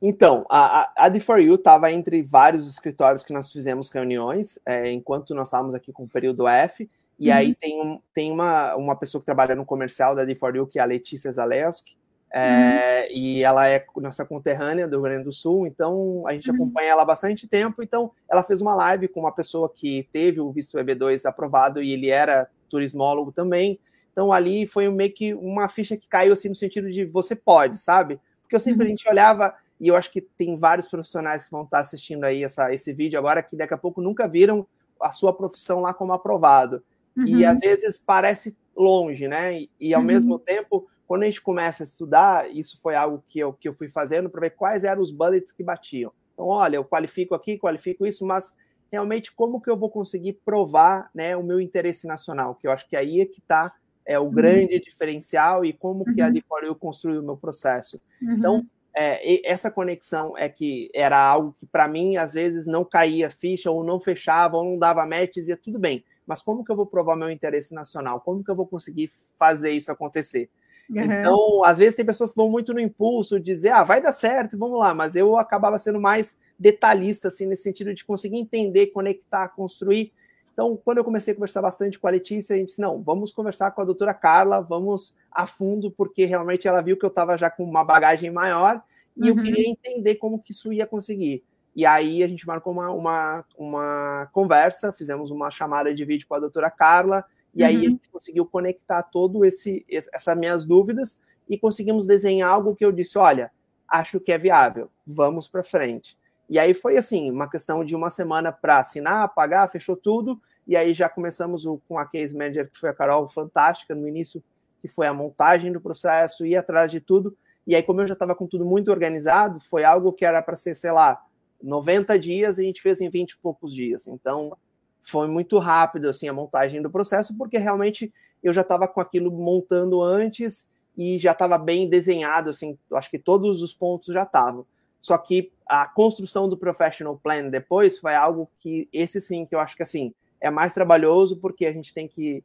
Então, 0.00 0.46
a, 0.48 0.90
a 0.96 1.10
D4U 1.10 1.56
estava 1.56 1.92
entre 1.92 2.22
vários 2.22 2.70
escritórios 2.70 3.22
que 3.22 3.32
nós 3.32 3.52
fizemos 3.52 3.90
reuniões, 3.90 4.58
é, 4.64 4.90
enquanto 4.90 5.34
nós 5.34 5.48
estávamos 5.48 5.74
aqui 5.74 5.92
com 5.92 6.04
o 6.04 6.08
período 6.08 6.48
F, 6.48 6.88
e 7.18 7.30
uhum. 7.30 7.36
aí 7.36 7.54
tem, 7.54 7.80
um, 7.80 8.00
tem 8.12 8.32
uma, 8.32 8.74
uma 8.76 8.96
pessoa 8.96 9.20
que 9.20 9.26
trabalha 9.26 9.54
no 9.54 9.64
comercial 9.64 10.14
da 10.14 10.24
D4U, 10.24 10.68
que 10.68 10.78
é 10.78 10.82
a 10.82 10.86
Letícia 10.86 11.32
Zalewski, 11.32 11.96
é, 12.32 13.08
uhum. 13.08 13.16
e 13.16 13.42
ela 13.42 13.68
é 13.68 13.84
nossa 13.96 14.24
conterrânea 14.24 14.86
do 14.86 14.96
Rio 14.96 15.04
Grande 15.04 15.24
do 15.24 15.32
Sul, 15.32 15.66
então 15.66 16.26
a 16.26 16.32
gente 16.32 16.50
uhum. 16.50 16.56
acompanha 16.56 16.90
ela 16.90 17.02
há 17.02 17.06
bastante 17.06 17.48
tempo. 17.48 17.82
Então, 17.82 18.10
ela 18.28 18.42
fez 18.42 18.60
uma 18.60 18.74
live 18.74 19.08
com 19.08 19.20
uma 19.20 19.32
pessoa 19.32 19.72
que 19.74 20.08
teve 20.12 20.40
o 20.40 20.50
visto 20.52 20.76
EB2 20.76 21.24
aprovado 21.24 21.82
e 21.82 21.92
ele 21.92 22.10
era 22.10 22.48
turismólogo 22.68 23.32
também. 23.32 23.78
Então, 24.12 24.32
ali 24.32 24.66
foi 24.66 24.88
meio 24.90 25.12
que 25.12 25.34
uma 25.34 25.68
ficha 25.68 25.96
que 25.96 26.08
caiu 26.08 26.32
assim 26.32 26.48
no 26.48 26.54
sentido 26.54 26.90
de 26.90 27.04
você 27.04 27.34
pode, 27.36 27.78
sabe? 27.78 28.20
Porque 28.42 28.56
eu 28.56 28.60
sempre 28.60 28.80
uhum. 28.80 28.86
a 28.86 28.90
gente 28.90 29.08
olhava, 29.08 29.54
e 29.80 29.88
eu 29.88 29.96
acho 29.96 30.10
que 30.10 30.20
tem 30.20 30.58
vários 30.58 30.88
profissionais 30.88 31.44
que 31.44 31.50
vão 31.50 31.62
estar 31.62 31.78
assistindo 31.78 32.24
aí 32.24 32.42
essa, 32.42 32.72
esse 32.72 32.92
vídeo 32.92 33.18
agora 33.18 33.42
que 33.42 33.56
daqui 33.56 33.74
a 33.74 33.78
pouco 33.78 34.00
nunca 34.00 34.26
viram 34.26 34.66
a 35.00 35.10
sua 35.10 35.32
profissão 35.32 35.80
lá 35.80 35.94
como 35.94 36.12
aprovado. 36.12 36.82
Uhum. 37.16 37.26
E 37.26 37.44
às 37.44 37.60
vezes 37.60 37.96
parece 37.98 38.56
longe, 38.76 39.26
né? 39.26 39.60
E, 39.60 39.70
e 39.80 39.94
ao 39.94 40.00
uhum. 40.00 40.06
mesmo 40.06 40.38
tempo, 40.38 40.86
quando 41.06 41.22
a 41.22 41.26
gente 41.26 41.40
começa 41.40 41.82
a 41.82 41.86
estudar, 41.86 42.50
isso 42.50 42.78
foi 42.80 42.94
algo 42.94 43.24
que 43.26 43.38
eu, 43.38 43.52
que 43.52 43.68
eu 43.68 43.74
fui 43.74 43.88
fazendo 43.88 44.28
para 44.28 44.42
ver 44.42 44.50
quais 44.50 44.84
eram 44.84 45.00
os 45.00 45.10
bullets 45.10 45.52
que 45.52 45.62
batiam. 45.62 46.12
Então, 46.34 46.46
olha, 46.48 46.76
eu 46.76 46.84
qualifico 46.84 47.34
aqui, 47.34 47.56
qualifico 47.56 48.06
isso, 48.06 48.26
mas 48.26 48.54
realmente 48.92 49.32
como 49.32 49.60
que 49.60 49.70
eu 49.70 49.76
vou 49.76 49.90
conseguir 49.90 50.34
provar 50.44 51.10
né, 51.14 51.36
o 51.36 51.42
meu 51.42 51.60
interesse 51.60 52.06
nacional? 52.06 52.54
Que 52.54 52.66
eu 52.66 52.70
acho 52.70 52.86
que 52.88 52.96
aí 52.96 53.20
é 53.20 53.26
que 53.26 53.40
está 53.40 53.72
é, 54.04 54.18
o 54.18 54.24
uhum. 54.24 54.30
grande 54.30 54.78
diferencial 54.78 55.64
e 55.64 55.72
como 55.72 56.04
que 56.04 56.20
a 56.20 56.28
Licoreu 56.28 56.74
construiu 56.74 57.20
o 57.20 57.24
meu 57.24 57.36
processo. 57.36 58.00
Uhum. 58.20 58.34
Então, 58.34 58.66
é, 58.94 59.48
essa 59.48 59.70
conexão 59.70 60.36
é 60.36 60.48
que 60.48 60.90
era 60.94 61.18
algo 61.18 61.54
que 61.58 61.66
para 61.66 61.86
mim 61.86 62.16
às 62.16 62.32
vezes 62.32 62.66
não 62.66 62.84
caía 62.84 63.30
ficha 63.30 63.70
ou 63.70 63.84
não 63.84 64.00
fechava 64.00 64.56
ou 64.56 64.64
não 64.64 64.78
dava 64.78 65.06
match 65.06 65.36
e 65.36 65.40
dizia 65.40 65.56
tudo 65.56 65.78
bem 65.78 66.02
mas 66.26 66.42
como 66.42 66.64
que 66.64 66.72
eu 66.72 66.76
vou 66.76 66.86
provar 66.86 67.16
meu 67.16 67.30
interesse 67.30 67.72
nacional? 67.74 68.20
Como 68.20 68.42
que 68.42 68.50
eu 68.50 68.56
vou 68.56 68.66
conseguir 68.66 69.12
fazer 69.38 69.70
isso 69.70 69.92
acontecer? 69.92 70.50
Uhum. 70.88 71.02
Então, 71.02 71.64
às 71.64 71.78
vezes 71.78 71.96
tem 71.96 72.04
pessoas 72.04 72.30
que 72.30 72.36
vão 72.36 72.48
muito 72.48 72.72
no 72.72 72.80
impulso, 72.80 73.40
dizer, 73.40 73.70
ah, 73.70 73.84
vai 73.84 74.00
dar 74.00 74.12
certo, 74.12 74.56
vamos 74.56 74.78
lá, 74.78 74.94
mas 74.94 75.16
eu 75.16 75.36
acabava 75.36 75.78
sendo 75.78 76.00
mais 76.00 76.38
detalhista, 76.58 77.28
assim, 77.28 77.46
nesse 77.46 77.62
sentido 77.62 77.92
de 77.92 78.04
conseguir 78.04 78.38
entender, 78.38 78.88
conectar, 78.88 79.48
construir. 79.48 80.12
Então, 80.52 80.78
quando 80.82 80.98
eu 80.98 81.04
comecei 81.04 81.32
a 81.32 81.34
conversar 81.34 81.60
bastante 81.60 81.98
com 81.98 82.06
a 82.06 82.10
Letícia, 82.10 82.54
a 82.54 82.58
gente 82.58 82.68
disse, 82.68 82.80
não, 82.80 83.02
vamos 83.02 83.32
conversar 83.32 83.72
com 83.72 83.82
a 83.82 83.84
doutora 83.84 84.14
Carla, 84.14 84.60
vamos 84.60 85.14
a 85.30 85.46
fundo, 85.46 85.90
porque 85.90 86.24
realmente 86.24 86.66
ela 86.66 86.80
viu 86.80 86.96
que 86.96 87.04
eu 87.04 87.08
estava 87.08 87.36
já 87.36 87.50
com 87.50 87.62
uma 87.62 87.84
bagagem 87.84 88.30
maior, 88.30 88.82
e 89.16 89.22
uhum. 89.22 89.38
eu 89.38 89.44
queria 89.44 89.68
entender 89.68 90.14
como 90.16 90.38
que 90.38 90.52
isso 90.52 90.72
ia 90.72 90.86
conseguir. 90.86 91.44
E 91.76 91.84
aí 91.84 92.22
a 92.22 92.26
gente 92.26 92.46
marcou 92.46 92.72
uma, 92.72 92.90
uma, 92.90 93.44
uma 93.54 94.28
conversa, 94.32 94.94
fizemos 94.94 95.30
uma 95.30 95.50
chamada 95.50 95.94
de 95.94 96.02
vídeo 96.06 96.26
com 96.26 96.34
a 96.34 96.40
doutora 96.40 96.70
Carla, 96.70 97.22
e 97.54 97.62
uhum. 97.62 97.68
aí 97.68 97.74
a 97.74 97.78
uhum. 97.78 97.84
gente 97.84 98.08
conseguiu 98.08 98.46
conectar 98.46 99.02
todo 99.02 99.44
esse 99.44 99.84
essas 99.90 100.36
minhas 100.38 100.64
dúvidas 100.64 101.20
e 101.46 101.58
conseguimos 101.58 102.06
desenhar 102.06 102.50
algo 102.50 102.74
que 102.74 102.84
eu 102.84 102.90
disse, 102.90 103.18
olha, 103.18 103.50
acho 103.86 104.18
que 104.18 104.32
é 104.32 104.38
viável, 104.38 104.90
vamos 105.06 105.48
para 105.48 105.62
frente. 105.62 106.16
E 106.48 106.58
aí 106.58 106.72
foi 106.72 106.96
assim, 106.96 107.30
uma 107.30 107.48
questão 107.48 107.84
de 107.84 107.94
uma 107.94 108.08
semana 108.08 108.50
para 108.50 108.78
assinar, 108.78 109.34
pagar, 109.34 109.68
fechou 109.68 109.96
tudo, 109.96 110.40
e 110.66 110.76
aí 110.78 110.94
já 110.94 111.10
começamos 111.10 111.66
o, 111.66 111.78
com 111.86 111.98
a 111.98 112.06
case 112.06 112.34
manager, 112.34 112.70
que 112.70 112.78
foi 112.78 112.88
a 112.88 112.94
Carol, 112.94 113.28
fantástica 113.28 113.94
no 113.94 114.08
início, 114.08 114.42
que 114.80 114.88
foi 114.88 115.06
a 115.06 115.12
montagem 115.12 115.72
do 115.72 115.80
processo, 115.80 116.46
ir 116.46 116.56
atrás 116.56 116.90
de 116.90 117.00
tudo. 117.00 117.36
E 117.66 117.76
aí, 117.76 117.82
como 117.82 118.00
eu 118.00 118.06
já 118.06 118.14
estava 118.14 118.34
com 118.34 118.46
tudo 118.46 118.64
muito 118.64 118.90
organizado, 118.90 119.60
foi 119.60 119.84
algo 119.84 120.12
que 120.12 120.24
era 120.24 120.40
para 120.40 120.56
ser, 120.56 120.74
sei 120.74 120.92
lá, 120.92 121.20
90 121.62 122.18
dias 122.18 122.58
a 122.58 122.62
gente 122.62 122.82
fez 122.82 123.00
em 123.00 123.08
20 123.08 123.30
e 123.32 123.38
poucos 123.38 123.74
dias. 123.74 124.06
Então, 124.06 124.56
foi 125.00 125.28
muito 125.28 125.58
rápido 125.58 126.08
assim 126.08 126.28
a 126.28 126.32
montagem 126.32 126.82
do 126.82 126.90
processo, 126.90 127.36
porque 127.36 127.58
realmente 127.58 128.12
eu 128.42 128.52
já 128.52 128.62
estava 128.62 128.86
com 128.88 129.00
aquilo 129.00 129.30
montando 129.30 130.02
antes 130.02 130.68
e 130.96 131.18
já 131.18 131.32
estava 131.32 131.58
bem 131.58 131.88
desenhado, 131.88 132.50
assim, 132.50 132.78
acho 132.92 133.10
que 133.10 133.18
todos 133.18 133.62
os 133.62 133.74
pontos 133.74 134.12
já 134.12 134.22
estavam. 134.22 134.66
Só 135.00 135.16
que 135.18 135.52
a 135.66 135.86
construção 135.86 136.48
do 136.48 136.56
professional 136.56 137.16
plan 137.16 137.48
depois 137.48 137.98
foi 137.98 138.14
algo 138.14 138.50
que 138.58 138.88
esse 138.92 139.20
sim 139.20 139.44
que 139.44 139.54
eu 139.54 139.60
acho 139.60 139.76
que 139.76 139.82
assim 139.82 140.14
é 140.40 140.50
mais 140.50 140.74
trabalhoso 140.74 141.36
porque 141.38 141.66
a 141.66 141.72
gente 141.72 141.92
tem 141.94 142.08
que 142.08 142.42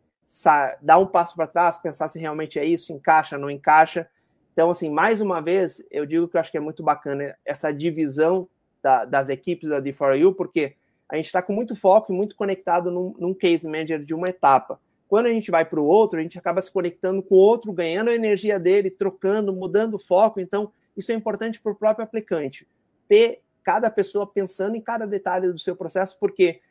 dar 0.81 0.97
um 0.97 1.05
passo 1.05 1.35
para 1.35 1.47
trás, 1.47 1.77
pensar 1.77 2.07
se 2.07 2.19
realmente 2.19 2.57
é 2.57 2.65
isso, 2.65 2.93
encaixa, 2.93 3.37
não 3.37 3.49
encaixa. 3.49 4.07
Então, 4.53 4.69
assim, 4.69 4.89
mais 4.89 5.21
uma 5.21 5.41
vez, 5.41 5.83
eu 5.89 6.05
digo 6.05 6.27
que 6.27 6.37
eu 6.37 6.41
acho 6.41 6.51
que 6.51 6.57
é 6.57 6.61
muito 6.61 6.83
bacana 6.83 7.35
essa 7.45 7.71
divisão 7.71 8.47
da, 8.81 9.05
das 9.05 9.29
equipes 9.29 9.69
da 9.69 9.81
D4U, 9.81 10.35
porque 10.35 10.75
a 11.09 11.15
gente 11.15 11.25
está 11.25 11.41
com 11.41 11.53
muito 11.53 11.75
foco 11.75 12.11
e 12.11 12.15
muito 12.15 12.35
conectado 12.35 12.89
num, 12.89 13.13
num, 13.19 13.33
case 13.33 13.67
manager 13.67 14.03
de 14.03 14.13
uma 14.13 14.29
etapa. 14.29 14.79
Quando 15.07 15.25
a 15.25 15.29
gente 15.29 15.51
vai 15.51 15.65
para 15.65 15.79
o 15.79 15.85
outro, 15.85 16.17
a 16.17 16.21
gente 16.21 16.39
acaba 16.39 16.61
se 16.61 16.71
conectando 16.71 17.21
com 17.21 17.35
o 17.35 17.37
outro, 17.37 17.73
ganhando 17.73 18.09
a 18.09 18.15
energia 18.15 18.57
dele, 18.57 18.89
trocando, 18.89 19.51
mudando 19.51 19.95
o 19.95 19.99
foco. 19.99 20.39
Então, 20.39 20.71
isso 20.95 21.11
é 21.11 21.15
importante 21.15 21.59
para 21.59 21.73
o 21.73 21.75
próprio 21.75 22.05
aplicante. 22.05 22.65
Ter 23.09 23.41
cada 23.61 23.91
pessoa 23.91 24.25
pensando 24.25 24.75
em 24.75 24.81
cada 24.81 25.05
detalhe 25.05 25.51
do 25.51 25.59
seu 25.59 25.75
processo, 25.75 26.17
porque 26.17 26.61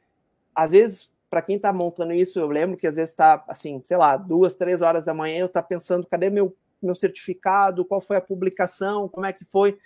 às 0.55 0.73
vezes, 0.73 1.13
para 1.29 1.43
quem 1.43 1.57
está 1.57 1.73
montando 1.73 2.13
isso, 2.13 2.39
eu 2.39 2.49
lembro 2.49 2.77
que 2.77 2.87
às 2.87 2.97
vezes 2.97 3.11
está 3.11 3.45
assim, 3.47 3.81
sei 3.85 3.97
lá, 3.97 4.17
duas, 4.17 4.55
três 4.55 4.81
horas 4.81 5.05
da 5.05 5.15
manhã, 5.15 5.41
eu 5.41 5.47
estou 5.47 5.63
tá 5.63 5.69
pensando, 5.69 6.07
cadê 6.07 6.31
meu, 6.31 6.57
meu 6.83 6.95
certificado? 6.95 7.85
Qual 7.85 8.01
foi 8.01 8.17
a 8.17 8.21
publicação? 8.23 9.09
Como 9.09 9.27
é 9.27 9.33
que 9.33 9.45
foi? 9.45 9.79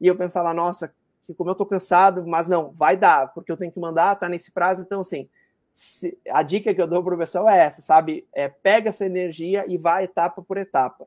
E 0.00 0.06
eu 0.06 0.16
pensava, 0.16 0.52
nossa, 0.52 0.94
que 1.22 1.34
como 1.34 1.50
eu 1.50 1.54
tô 1.54 1.64
cansado, 1.64 2.26
mas 2.26 2.48
não, 2.48 2.70
vai 2.72 2.96
dar, 2.96 3.32
porque 3.32 3.50
eu 3.50 3.56
tenho 3.56 3.72
que 3.72 3.80
mandar, 3.80 4.16
tá 4.16 4.28
nesse 4.28 4.50
prazo, 4.50 4.82
então 4.82 5.00
assim, 5.00 5.28
se, 5.70 6.18
a 6.30 6.42
dica 6.42 6.74
que 6.74 6.82
eu 6.82 6.86
dou 6.86 7.02
para 7.02 7.14
o 7.14 7.18
pessoal 7.18 7.48
é 7.48 7.58
essa, 7.60 7.80
sabe? 7.80 8.26
É, 8.34 8.48
pega 8.48 8.90
essa 8.90 9.06
energia 9.06 9.64
e 9.66 9.78
vai 9.78 10.04
etapa 10.04 10.42
por 10.42 10.58
etapa. 10.58 11.06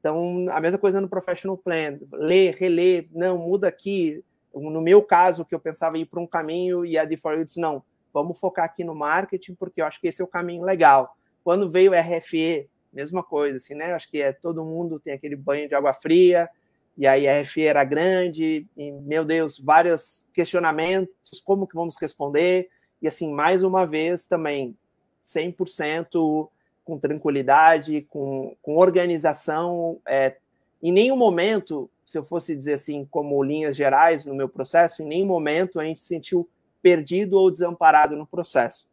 Então, 0.00 0.46
a 0.50 0.60
mesma 0.60 0.78
coisa 0.78 1.00
no 1.00 1.08
professional 1.08 1.58
plan, 1.58 1.98
lê, 2.12 2.50
relê, 2.50 3.08
não, 3.12 3.36
muda 3.36 3.68
aqui. 3.68 4.24
No 4.54 4.80
meu 4.80 5.02
caso, 5.02 5.44
que 5.44 5.54
eu 5.54 5.60
pensava 5.60 5.98
ir 5.98 6.06
para 6.06 6.20
um 6.20 6.26
caminho 6.26 6.86
e 6.86 6.96
a 6.96 7.04
de 7.04 7.16
for 7.16 7.44
disse, 7.44 7.60
não, 7.60 7.82
vamos 8.14 8.38
focar 8.38 8.64
aqui 8.64 8.84
no 8.84 8.94
marketing, 8.94 9.54
porque 9.54 9.82
eu 9.82 9.86
acho 9.86 10.00
que 10.00 10.06
esse 10.06 10.22
é 10.22 10.24
o 10.24 10.28
caminho 10.28 10.62
legal. 10.62 11.16
Quando 11.44 11.68
veio 11.68 11.92
o 11.92 11.94
RFE, 11.94 12.68
mesma 12.92 13.22
coisa, 13.22 13.56
assim, 13.56 13.74
né? 13.74 13.92
Acho 13.92 14.08
que 14.08 14.22
é 14.22 14.32
todo 14.32 14.64
mundo 14.64 14.98
tem 14.98 15.12
aquele 15.12 15.36
banho 15.36 15.68
de 15.68 15.74
água 15.74 15.92
fria, 15.92 16.48
e 16.96 17.06
aí 17.06 17.28
a 17.28 17.40
RFE 17.42 17.62
era 17.62 17.84
grande, 17.84 18.66
e, 18.76 18.92
meu 18.92 19.24
Deus, 19.24 19.58
vários 19.58 20.28
questionamentos, 20.32 21.40
como 21.44 21.66
que 21.66 21.74
vamos 21.74 21.96
responder, 22.00 22.68
e 23.02 23.08
assim, 23.08 23.32
mais 23.32 23.62
uma 23.62 23.86
vez 23.86 24.26
também, 24.26 24.76
100% 25.22 26.48
com 26.84 26.98
tranquilidade, 26.98 28.06
com, 28.08 28.56
com 28.62 28.76
organização, 28.76 30.00
é, 30.06 30.36
em 30.82 30.92
nenhum 30.92 31.16
momento, 31.16 31.90
se 32.04 32.16
eu 32.16 32.24
fosse 32.24 32.54
dizer 32.54 32.74
assim, 32.74 33.04
como 33.10 33.42
linhas 33.42 33.76
gerais 33.76 34.24
no 34.24 34.34
meu 34.34 34.48
processo, 34.48 35.02
em 35.02 35.06
nenhum 35.06 35.26
momento 35.26 35.80
a 35.80 35.84
gente 35.84 36.00
se 36.00 36.06
sentiu 36.06 36.48
perdido 36.80 37.36
ou 37.36 37.50
desamparado 37.50 38.16
no 38.16 38.26
processo, 38.26 38.88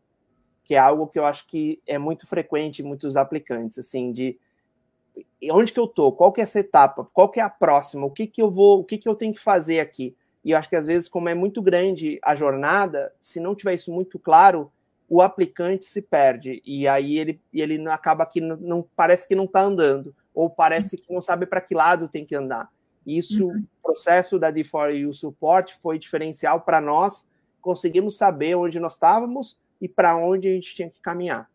que 0.64 0.76
é 0.76 0.80
algo 0.80 1.08
que 1.08 1.20
eu 1.20 1.26
acho 1.26 1.46
que 1.46 1.82
é 1.86 1.98
muito 1.98 2.26
frequente 2.26 2.82
em 2.82 2.86
muitos 2.86 3.16
aplicantes, 3.16 3.78
assim, 3.78 4.12
de 4.12 4.40
onde 5.52 5.72
que 5.74 5.80
eu 5.80 5.88
tô, 5.88 6.12
qual 6.12 6.32
que 6.32 6.42
é 6.42 6.44
essa 6.44 6.60
etapa, 6.60 7.08
qual 7.14 7.30
que 7.30 7.40
é 7.40 7.44
a 7.44 7.50
próxima, 7.50 8.06
o 8.06 8.12
que 8.12 8.28
que 8.28 8.42
eu 8.42 8.50
vou, 8.50 8.80
o 8.80 8.84
que 8.84 8.98
que 8.98 9.08
eu 9.08 9.16
tenho 9.16 9.34
que 9.34 9.40
fazer 9.40 9.80
aqui. 9.80 10.16
E 10.44 10.52
eu 10.52 10.58
acho 10.58 10.70
que 10.70 10.76
às 10.76 10.88
vezes, 10.88 11.08
como 11.08 11.30
é 11.30 11.34
muito 11.34 11.62
grande 11.62 12.20
a 12.24 12.36
jornada, 12.36 13.14
se 13.18 13.40
não 13.40 13.56
tiver 13.56 13.74
isso 13.74 13.92
muito 13.92 14.20
claro, 14.20 14.72
o 15.08 15.22
aplicante 15.22 15.86
se 15.86 16.02
perde 16.02 16.62
e 16.66 16.88
aí 16.88 17.20
ele, 17.20 17.40
ele 17.54 17.88
acaba 17.90 18.26
que 18.26 18.42
não, 18.42 18.58
não 18.58 18.86
parece 18.96 19.28
que 19.28 19.36
não 19.36 19.46
está 19.46 19.62
andando 19.62 20.16
ou 20.34 20.50
parece 20.50 20.98
que 20.98 21.14
não 21.14 21.22
sabe 21.22 21.46
para 21.46 21.62
que 21.62 21.76
lado 21.76 22.08
tem 22.08 22.26
que 22.26 22.36
andar. 22.36 22.70
Isso, 23.06 23.46
uhum. 23.46 23.60
o 23.60 23.84
processo 23.84 24.40
da 24.40 24.52
D4 24.52 24.96
e 24.96 25.06
o 25.06 25.14
suporte 25.14 25.76
foi 25.76 26.00
diferencial 26.00 26.62
para 26.62 26.82
nós. 26.82 27.26
Conseguimos 27.62 28.18
saber 28.18 28.56
onde 28.56 28.80
nós 28.80 28.94
estávamos 28.94 29.58
e 29.80 29.88
para 29.88 30.16
onde 30.16 30.48
a 30.48 30.52
gente 30.52 30.74
tinha 30.74 30.90
que 30.90 31.00
caminhar. 31.02 31.50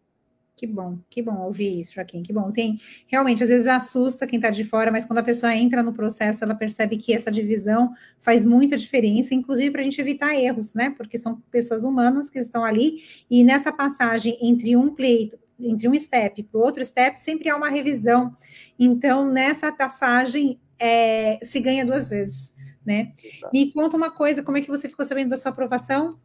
Que 0.58 0.66
bom, 0.66 0.98
que 1.08 1.22
bom 1.22 1.36
ouvir 1.42 1.78
isso, 1.78 1.94
Joaquim, 1.94 2.20
que 2.20 2.32
bom. 2.32 2.50
Tem 2.50 2.80
realmente, 3.06 3.44
às 3.44 3.48
vezes 3.48 3.68
assusta 3.68 4.26
quem 4.26 4.38
está 4.38 4.50
de 4.50 4.64
fora, 4.64 4.90
mas 4.90 5.06
quando 5.06 5.20
a 5.20 5.22
pessoa 5.22 5.54
entra 5.54 5.84
no 5.84 5.92
processo, 5.92 6.42
ela 6.42 6.52
percebe 6.52 6.96
que 6.96 7.14
essa 7.14 7.30
divisão 7.30 7.94
faz 8.18 8.44
muita 8.44 8.76
diferença, 8.76 9.36
inclusive 9.36 9.70
para 9.70 9.82
a 9.82 9.84
gente 9.84 10.00
evitar 10.00 10.34
erros, 10.34 10.74
né? 10.74 10.90
Porque 10.96 11.16
são 11.16 11.40
pessoas 11.48 11.84
humanas 11.84 12.28
que 12.28 12.40
estão 12.40 12.64
ali, 12.64 13.04
e 13.30 13.44
nessa 13.44 13.70
passagem 13.70 14.36
entre 14.42 14.74
um 14.74 14.92
pleito, 14.92 15.38
entre 15.60 15.88
um 15.88 15.94
step 15.94 16.42
para 16.42 16.58
o 16.58 16.64
outro 16.64 16.84
step, 16.84 17.20
sempre 17.20 17.48
há 17.48 17.56
uma 17.56 17.68
revisão. 17.68 18.36
Então, 18.76 19.30
nessa 19.30 19.70
passagem, 19.70 20.58
é, 20.76 21.38
se 21.40 21.60
ganha 21.60 21.86
duas 21.86 22.08
vezes, 22.08 22.52
né? 22.84 23.12
Me 23.52 23.72
conta 23.72 23.96
uma 23.96 24.10
coisa, 24.10 24.42
como 24.42 24.56
é 24.56 24.60
que 24.60 24.68
você 24.68 24.88
ficou 24.88 25.04
sabendo 25.04 25.30
da 25.30 25.36
sua 25.36 25.52
aprovação? 25.52 26.18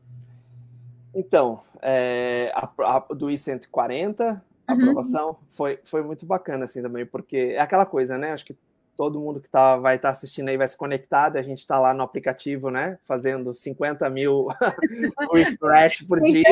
Então, 1.13 1.61
é, 1.81 2.51
a, 2.55 2.69
a, 2.97 2.99
do 3.13 3.29
I-140, 3.29 4.41
a 4.67 4.73
uhum. 4.73 4.79
aprovação, 4.79 5.37
foi, 5.49 5.79
foi 5.83 6.01
muito 6.01 6.25
bacana, 6.25 6.65
assim, 6.65 6.81
também, 6.81 7.05
porque 7.05 7.53
é 7.55 7.59
aquela 7.59 7.85
coisa, 7.85 8.17
né? 8.17 8.31
Acho 8.31 8.45
que 8.45 8.55
todo 8.95 9.19
mundo 9.19 9.39
que 9.39 9.49
tá, 9.49 9.77
vai 9.77 9.95
estar 9.95 10.09
tá 10.09 10.11
assistindo 10.11 10.49
aí 10.49 10.57
vai 10.57 10.67
se 10.67 10.77
conectar, 10.77 11.35
a 11.35 11.41
gente 11.41 11.59
está 11.59 11.79
lá 11.79 11.93
no 11.93 12.03
aplicativo, 12.03 12.69
né? 12.69 12.97
Fazendo 13.03 13.53
50 13.53 14.09
mil 14.09 14.47
refresh 15.33 16.01
por 16.03 16.21
dia. 16.21 16.43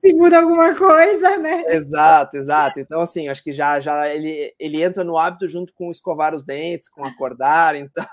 Se 0.00 0.12
muda 0.12 0.38
alguma 0.38 0.74
coisa, 0.74 1.36
né? 1.38 1.64
Exato, 1.68 2.36
exato. 2.36 2.80
Então, 2.80 3.00
assim, 3.00 3.28
acho 3.28 3.42
que 3.42 3.52
já, 3.52 3.80
já 3.80 4.08
ele, 4.08 4.54
ele 4.58 4.82
entra 4.82 5.02
no 5.02 5.18
hábito 5.18 5.48
junto 5.48 5.72
com 5.74 5.90
escovar 5.90 6.34
os 6.34 6.44
dentes, 6.44 6.88
com 6.88 7.04
acordar, 7.04 7.74
então 7.74 8.04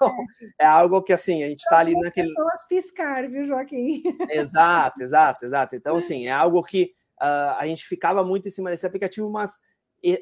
é 0.60 0.65
algo 0.65 1.02
que, 1.02 1.13
assim, 1.13 1.43
a 1.43 1.48
gente 1.48 1.60
está 1.60 1.80
ali 1.80 1.93
naquele... 1.93 2.34
Pessoas 2.34 2.67
piscar, 2.67 3.30
viu, 3.30 3.45
Joaquim? 3.45 4.04
Exato, 4.30 5.02
exato, 5.02 5.45
exato. 5.45 5.76
Então, 5.76 5.98
assim, 5.98 6.28
é 6.28 6.32
algo 6.32 6.63
que 6.63 6.91
uh, 7.21 7.56
a 7.58 7.67
gente 7.67 7.86
ficava 7.86 8.24
muito 8.24 8.48
em 8.48 8.52
cima 8.52 8.69
desse 8.69 8.86
aplicativo, 8.86 9.30
mas 9.30 9.60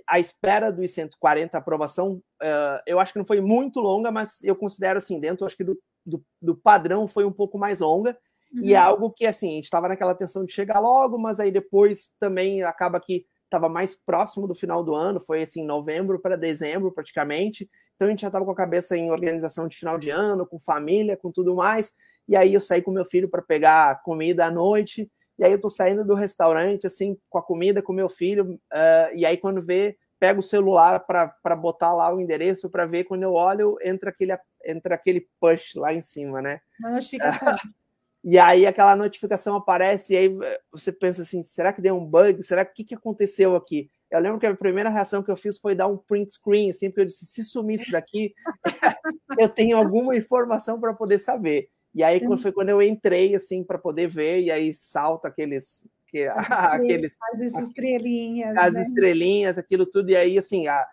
a 0.08 0.19
espera 0.19 0.72
dos 0.72 0.91
140 0.93 1.58
aprovação, 1.58 2.22
uh, 2.41 2.82
eu 2.86 3.00
acho 3.00 3.12
que 3.12 3.19
não 3.19 3.26
foi 3.26 3.41
muito 3.41 3.80
longa, 3.80 4.12
mas 4.12 4.43
eu 4.43 4.56
considero 4.56 4.98
assim, 4.98 5.19
dentro 5.19 5.46
acho 5.46 5.58
que 5.58 5.63
do, 5.63 5.78
do, 6.06 6.24
do 6.41 6.56
padrão 6.56 7.08
foi 7.08 7.26
um 7.26 7.32
pouco 7.32 7.58
mais 7.58 7.82
longa, 7.82 8.17
uhum. 8.54 8.62
e 8.63 8.74
é 8.74 8.78
algo 8.78 9.12
que 9.12 9.26
assim, 9.26 9.52
a 9.52 9.56
gente 9.56 9.65
estava 9.65 9.89
naquela 9.89 10.15
tensão 10.15 10.46
de 10.46 10.54
chegar 10.54 10.80
logo, 10.80 11.17
mas 11.17 11.39
aí 11.39 11.52
depois 11.52 12.10
também 12.19 12.63
acaba 12.63 13.00
que 13.00 13.26
estava 13.43 13.67
mais 13.67 13.93
próximo 13.93 14.48
do 14.48 14.56
final 14.56 14.84
do 14.84 14.96
ano, 14.96 15.19
foi 15.19 15.41
assim, 15.41 15.65
novembro 15.65 16.19
para 16.19 16.38
dezembro 16.38 16.91
praticamente, 16.91 17.69
então 17.96 18.08
a 18.08 18.12
gente 18.12 18.22
já 18.22 18.28
estava 18.28 18.46
com 18.46 18.52
a 18.52 18.56
cabeça 18.56 18.98
em 18.98 19.12
organização 19.12 19.67
de 19.67 19.78
final 19.78 19.98
de 19.98 20.10
ano, 20.10 20.46
com 20.46 20.60
família, 20.60 21.17
com 21.17 21.32
tudo 21.32 21.56
mais, 21.56 21.93
e 22.28 22.36
aí 22.36 22.54
eu 22.54 22.62
saí 22.62 22.82
com 22.82 22.89
meu 22.89 23.06
filho 23.06 23.30
para 23.30 23.41
pegar 23.41 24.02
comida 24.02 24.46
à 24.46 24.52
noite, 24.52 25.12
e 25.38 25.43
aí 25.43 25.52
eu 25.52 25.62
tô 25.62 25.69
saindo 25.69 26.06
do 26.06 26.13
restaurante, 26.13 26.86
assim, 26.86 27.17
com 27.30 27.38
a 27.38 27.43
comida, 27.43 27.82
com 27.82 27.91
meu 27.91 28.10
filho, 28.10 28.54
uh, 28.54 29.15
e 29.15 29.26
aí 29.26 29.38
quando 29.38 29.62
vê, 29.62 29.98
pego 30.19 30.39
o 30.39 30.43
celular 30.43 31.00
para 31.02 31.56
botar 31.56 31.93
lá 31.93 32.13
o 32.13 32.22
endereço 32.22 32.69
para 32.69 32.86
ver, 32.86 33.04
quando 33.04 33.24
eu 33.24 33.34
olho, 33.34 33.78
entra 33.84 34.10
aquele, 34.10 34.38
entra 34.63 34.96
aquele 34.96 35.28
push 35.39 35.76
lá 35.76 35.93
em 35.93 36.02
cima, 36.02 36.41
né? 36.41 36.62
Uma 36.80 36.91
notificação. 36.91 37.58
e 38.24 38.39
aí 38.39 38.65
aquela 38.65 38.96
notificação 38.96 39.56
aparece, 39.56 40.13
e 40.13 40.17
aí 40.17 40.30
você 40.72 40.91
pensa 40.91 41.24
assim, 41.24 41.43
será 41.43 41.74
que 41.74 41.82
deu 41.82 41.98
um 41.98 42.06
bug? 42.06 42.41
Será 42.41 42.63
que 42.63 42.72
o 42.72 42.76
que, 42.76 42.84
que 42.84 42.96
aconteceu 42.96 43.56
aqui? 43.56 43.89
Eu 44.10 44.19
lembro 44.19 44.39
que 44.39 44.46
a 44.46 44.56
primeira 44.56 44.91
reação 44.91 45.24
que 45.24 45.32
eu 45.32 45.36
fiz 45.36 45.58
foi 45.58 45.74
dar 45.74 45.88
um 45.88 45.98
print 45.98 46.36
screen, 46.36 46.69
assim, 46.69 46.89
porque 46.89 47.02
eu 47.02 47.06
disse, 47.06 47.26
se 47.26 47.43
sumir 47.43 47.82
isso 47.82 47.91
daqui, 47.91 48.34
eu 49.39 49.50
tenho 49.50 49.76
alguma 49.76 50.15
informação 50.15 50.80
para 50.80 50.93
poder 50.93 51.17
saber. 51.17 51.67
E 51.93 52.03
aí 52.03 52.21
foi 52.38 52.51
quando 52.51 52.69
eu 52.69 52.82
entrei 52.82 53.36
assim 53.36 53.63
para 53.63 53.77
poder 53.77 54.08
ver 54.08 54.41
e 54.41 54.51
aí 54.51 54.73
salta 54.73 55.27
aqueles 55.27 55.88
que, 56.08 56.25
aqueles 56.49 57.17
as 57.21 57.39
estrelinhas, 57.39 58.58
as 58.58 58.73
né? 58.75 58.82
estrelinhas, 58.82 59.58
aquilo 59.58 59.86
tudo 59.86 60.10
e 60.10 60.15
aí 60.15 60.38
assim, 60.38 60.67
a, 60.67 60.86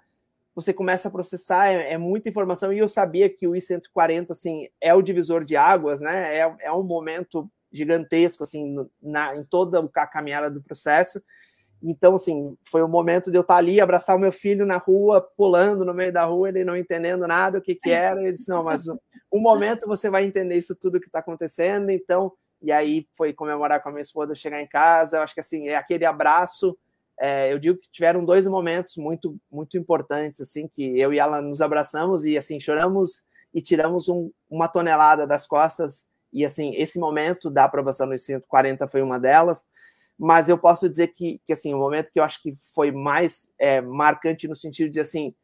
você 0.54 0.72
começa 0.72 1.08
a 1.08 1.10
processar, 1.10 1.68
é, 1.68 1.92
é, 1.92 1.98
muita 1.98 2.28
informação, 2.28 2.72
e 2.72 2.78
eu 2.78 2.88
sabia 2.88 3.28
que 3.28 3.46
o 3.46 3.54
I-140, 3.54 4.30
assim, 4.30 4.68
é 4.80 4.92
o 4.94 5.02
divisor 5.02 5.44
de 5.44 5.56
águas, 5.56 6.00
né, 6.00 6.38
é, 6.38 6.56
é 6.60 6.72
um 6.72 6.82
momento 6.82 7.50
gigantesco, 7.72 8.42
assim, 8.42 8.76
na, 9.00 9.36
em 9.36 9.44
toda 9.44 9.88
a 9.94 10.06
caminhada 10.06 10.50
do 10.50 10.62
processo, 10.62 11.22
então, 11.82 12.14
assim, 12.14 12.56
foi 12.62 12.82
o 12.82 12.88
momento 12.88 13.30
de 13.30 13.38
eu 13.38 13.40
estar 13.40 13.56
ali, 13.56 13.80
abraçar 13.80 14.14
o 14.14 14.18
meu 14.18 14.30
filho 14.30 14.66
na 14.66 14.76
rua, 14.76 15.20
pulando 15.36 15.84
no 15.84 15.94
meio 15.94 16.12
da 16.12 16.24
rua, 16.24 16.48
ele 16.48 16.64
não 16.64 16.76
entendendo 16.76 17.26
nada 17.26 17.58
o 17.58 17.62
que 17.62 17.74
que 17.74 17.90
era, 17.90 18.20
ele 18.20 18.32
disse, 18.32 18.50
não, 18.50 18.62
mas 18.62 18.86
um 18.88 19.40
momento 19.40 19.86
você 19.86 20.10
vai 20.10 20.24
entender 20.24 20.56
isso 20.56 20.74
tudo 20.74 21.00
que 21.00 21.06
está 21.06 21.20
acontecendo, 21.20 21.90
então, 21.90 22.32
e 22.60 22.70
aí 22.70 23.06
foi 23.12 23.32
comemorar 23.32 23.82
com 23.82 23.88
a 23.88 23.92
minha 23.92 24.02
esposa, 24.02 24.34
chegar 24.34 24.60
em 24.60 24.66
casa, 24.66 25.16
eu 25.16 25.22
acho 25.22 25.32
que, 25.32 25.40
assim, 25.40 25.68
é 25.68 25.76
aquele 25.76 26.04
abraço, 26.04 26.76
é, 27.18 27.52
eu 27.52 27.58
digo 27.58 27.78
que 27.78 27.90
tiveram 27.90 28.24
dois 28.24 28.46
momentos 28.46 28.96
muito, 28.96 29.36
muito 29.50 29.78
importantes, 29.78 30.40
assim, 30.42 30.68
que 30.68 30.98
eu 30.98 31.14
e 31.14 31.18
ela 31.18 31.40
nos 31.40 31.62
abraçamos 31.62 32.26
e, 32.26 32.36
assim, 32.36 32.60
choramos 32.60 33.24
e 33.54 33.62
tiramos 33.62 34.08
um, 34.08 34.30
uma 34.50 34.68
tonelada 34.68 35.26
das 35.26 35.46
costas, 35.46 36.06
e, 36.32 36.44
assim, 36.44 36.74
esse 36.76 36.98
momento 36.98 37.50
da 37.50 37.64
aprovação 37.64 38.08
dos 38.08 38.24
140 38.24 38.86
foi 38.86 39.02
uma 39.02 39.18
delas, 39.18 39.66
mas 40.22 40.50
eu 40.50 40.58
posso 40.58 40.86
dizer 40.86 41.08
que, 41.08 41.40
que, 41.46 41.52
assim, 41.54 41.72
o 41.72 41.78
momento 41.78 42.12
que 42.12 42.20
eu 42.20 42.24
acho 42.24 42.42
que 42.42 42.52
foi 42.74 42.92
mais 42.92 43.50
é, 43.58 43.80
marcante 43.80 44.46
no 44.46 44.54
sentido 44.54 44.90
de, 44.90 45.00
assim, 45.00 45.34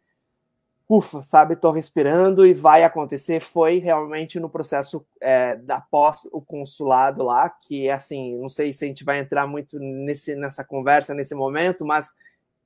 ufa, 0.87 1.23
sabe, 1.23 1.55
estou 1.55 1.73
respirando 1.73 2.47
e 2.47 2.53
vai 2.53 2.85
acontecer, 2.85 3.41
foi 3.41 3.79
realmente 3.79 4.39
no 4.39 4.51
processo 4.51 5.05
é, 5.19 5.57
da 5.57 5.81
pós 5.81 6.29
o 6.31 6.43
consulado 6.43 7.25
lá, 7.25 7.49
que 7.49 7.89
assim, 7.89 8.37
não 8.37 8.51
sei 8.51 8.71
se 8.71 8.85
a 8.85 8.89
gente 8.89 9.03
vai 9.03 9.19
entrar 9.19 9.47
muito 9.47 9.79
nesse, 9.79 10.37
nessa 10.37 10.63
conversa 10.63 11.15
nesse 11.15 11.35
momento, 11.35 11.85
mas 11.85 12.11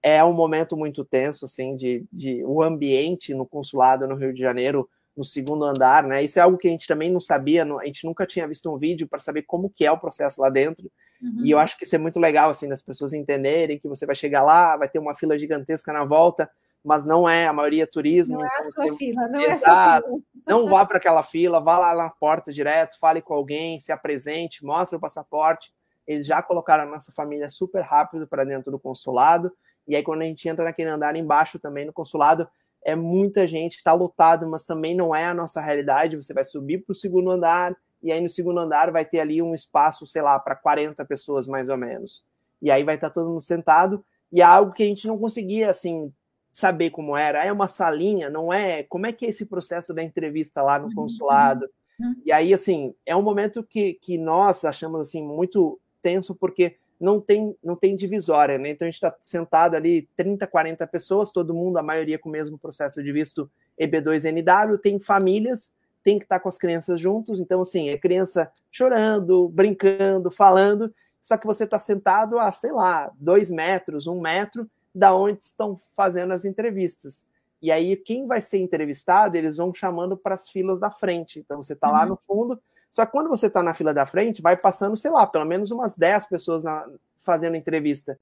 é 0.02 0.22
um 0.24 0.32
momento 0.32 0.76
muito 0.76 1.04
tenso, 1.04 1.44
assim, 1.44 1.76
de, 1.76 2.04
de 2.12 2.44
o 2.44 2.60
ambiente 2.60 3.32
no 3.32 3.46
consulado 3.46 4.08
no 4.08 4.16
Rio 4.16 4.34
de 4.34 4.40
Janeiro, 4.40 4.88
no 5.16 5.24
segundo 5.24 5.64
andar, 5.64 6.04
né? 6.04 6.22
Isso 6.22 6.38
é 6.38 6.42
algo 6.42 6.56
que 6.56 6.68
a 6.68 6.70
gente 6.70 6.86
também 6.86 7.10
não 7.10 7.20
sabia, 7.20 7.64
a 7.64 7.86
gente 7.86 8.04
nunca 8.04 8.26
tinha 8.26 8.46
visto 8.46 8.72
um 8.72 8.78
vídeo 8.78 9.08
para 9.08 9.18
saber 9.18 9.42
como 9.42 9.70
que 9.70 9.84
é 9.84 9.92
o 9.92 9.98
processo 9.98 10.40
lá 10.40 10.48
dentro. 10.48 10.90
Uhum. 11.20 11.44
E 11.44 11.50
eu 11.50 11.58
acho 11.58 11.76
que 11.76 11.84
isso 11.84 11.94
é 11.94 11.98
muito 11.98 12.18
legal, 12.18 12.50
assim, 12.50 12.68
das 12.68 12.82
pessoas 12.82 13.12
entenderem 13.12 13.78
que 13.78 13.88
você 13.88 14.06
vai 14.06 14.14
chegar 14.14 14.42
lá, 14.42 14.76
vai 14.76 14.88
ter 14.88 14.98
uma 14.98 15.14
fila 15.14 15.38
gigantesca 15.38 15.92
na 15.92 16.04
volta, 16.04 16.50
mas 16.82 17.04
não 17.04 17.28
é, 17.28 17.46
a 17.46 17.52
maioria 17.52 17.82
é 17.82 17.86
turismo. 17.86 18.38
Não 18.38 18.46
então 18.46 18.56
é 18.56 18.60
a 18.60 18.72
sua 18.72 18.86
você... 18.86 18.96
fila, 18.96 19.28
não 19.28 19.40
Exato. 19.40 20.06
é 20.06 20.08
a 20.08 20.10
fila. 20.10 20.22
Não 20.48 20.68
vá 20.68 20.86
para 20.86 20.96
aquela 20.96 21.22
fila, 21.22 21.60
vá 21.60 21.78
lá 21.78 21.94
na 21.94 22.10
porta 22.10 22.52
direto, 22.52 22.98
fale 22.98 23.20
com 23.20 23.34
alguém, 23.34 23.78
se 23.80 23.92
apresente, 23.92 24.64
mostre 24.64 24.96
o 24.96 25.00
passaporte. 25.00 25.72
Eles 26.06 26.26
já 26.26 26.42
colocaram 26.42 26.84
a 26.84 26.86
nossa 26.86 27.12
família 27.12 27.50
super 27.50 27.82
rápido 27.82 28.26
para 28.26 28.44
dentro 28.44 28.72
do 28.72 28.78
consulado. 28.78 29.52
E 29.86 29.94
aí, 29.94 30.02
quando 30.02 30.22
a 30.22 30.24
gente 30.24 30.48
entra 30.48 30.64
naquele 30.64 30.88
andar 30.88 31.14
embaixo 31.16 31.58
também 31.58 31.84
no 31.84 31.92
consulado, 31.92 32.48
é 32.84 32.94
muita 32.94 33.46
gente, 33.46 33.76
está 33.76 33.92
lotado, 33.92 34.48
mas 34.48 34.64
também 34.64 34.94
não 34.94 35.14
é 35.14 35.26
a 35.26 35.34
nossa 35.34 35.60
realidade. 35.60 36.16
Você 36.16 36.32
vai 36.32 36.44
subir 36.44 36.78
para 36.78 36.92
o 36.92 36.94
segundo 36.94 37.30
andar, 37.30 37.76
e 38.02 38.10
aí 38.10 38.20
no 38.20 38.28
segundo 38.28 38.60
andar 38.60 38.90
vai 38.90 39.04
ter 39.04 39.20
ali 39.20 39.42
um 39.42 39.54
espaço, 39.54 40.06
sei 40.06 40.22
lá, 40.22 40.38
para 40.38 40.56
40 40.56 41.04
pessoas 41.04 41.46
mais 41.46 41.68
ou 41.68 41.76
menos. 41.76 42.24
E 42.60 42.70
aí 42.70 42.82
vai 42.82 42.94
estar 42.94 43.08
tá 43.08 43.14
todo 43.14 43.28
mundo 43.28 43.42
sentado, 43.42 44.04
e 44.32 44.40
é 44.40 44.44
algo 44.44 44.72
que 44.72 44.82
a 44.82 44.86
gente 44.86 45.06
não 45.06 45.18
conseguia, 45.18 45.70
assim, 45.70 46.12
saber 46.50 46.90
como 46.90 47.16
era. 47.16 47.44
É 47.44 47.52
uma 47.52 47.68
salinha, 47.68 48.30
não 48.30 48.52
é? 48.52 48.82
Como 48.84 49.06
é 49.06 49.12
que 49.12 49.26
é 49.26 49.28
esse 49.28 49.46
processo 49.46 49.92
da 49.92 50.02
entrevista 50.02 50.62
lá 50.62 50.78
no 50.78 50.86
uhum. 50.86 50.94
consulado? 50.94 51.68
Uhum. 51.98 52.14
E 52.24 52.32
aí, 52.32 52.54
assim, 52.54 52.94
é 53.04 53.14
um 53.14 53.22
momento 53.22 53.62
que, 53.62 53.94
que 53.94 54.16
nós 54.16 54.64
achamos, 54.64 55.00
assim, 55.00 55.22
muito 55.22 55.80
tenso, 56.00 56.34
porque 56.34 56.76
não 57.00 57.20
tem, 57.20 57.56
não 57.64 57.74
tem 57.74 57.96
divisória, 57.96 58.58
né? 58.58 58.70
Então 58.70 58.86
a 58.86 58.90
gente 58.90 59.02
está 59.02 59.16
sentado 59.20 59.74
ali, 59.74 60.08
30, 60.16 60.46
40 60.46 60.86
pessoas, 60.86 61.32
todo 61.32 61.54
mundo, 61.54 61.78
a 61.78 61.82
maioria 61.82 62.18
com 62.18 62.28
o 62.28 62.32
mesmo 62.32 62.58
processo 62.58 63.02
de 63.02 63.10
visto 63.10 63.50
EB2NW, 63.80 64.78
tem 64.78 65.00
famílias, 65.00 65.72
tem 66.04 66.18
que 66.18 66.24
estar 66.24 66.36
tá 66.36 66.42
com 66.42 66.48
as 66.48 66.58
crianças 66.58 67.00
juntos, 67.00 67.40
então 67.40 67.62
assim, 67.62 67.88
é 67.88 67.96
criança 67.96 68.52
chorando, 68.70 69.48
brincando, 69.48 70.30
falando, 70.30 70.94
só 71.22 71.36
que 71.36 71.46
você 71.46 71.64
está 71.64 71.78
sentado 71.78 72.38
a, 72.38 72.52
sei 72.52 72.72
lá, 72.72 73.10
dois 73.18 73.50
metros, 73.50 74.06
um 74.06 74.20
metro, 74.20 74.68
da 74.94 75.14
onde 75.14 75.42
estão 75.44 75.80
fazendo 75.94 76.32
as 76.32 76.44
entrevistas. 76.44 77.26
E 77.62 77.70
aí, 77.70 77.94
quem 77.96 78.26
vai 78.26 78.40
ser 78.40 78.58
entrevistado, 78.58 79.36
eles 79.36 79.58
vão 79.58 79.72
chamando 79.72 80.16
para 80.16 80.34
as 80.34 80.48
filas 80.48 80.80
da 80.80 80.90
frente. 80.90 81.38
Então, 81.38 81.62
você 81.62 81.74
está 81.74 81.88
uhum. 81.88 81.92
lá 81.92 82.06
no 82.06 82.16
fundo. 82.16 82.60
Só 82.90 83.06
que 83.06 83.12
quando 83.12 83.28
você 83.28 83.46
está 83.46 83.62
na 83.62 83.72
fila 83.72 83.94
da 83.94 84.06
frente, 84.06 84.42
vai 84.42 84.56
passando, 84.56 84.96
sei 84.96 85.10
lá, 85.10 85.26
pelo 85.26 85.44
menos 85.44 85.70
umas 85.70 85.96
10 85.96 86.26
pessoas 86.26 86.64
na, 86.64 86.86
fazendo 87.18 87.56
entrevista. 87.56 88.18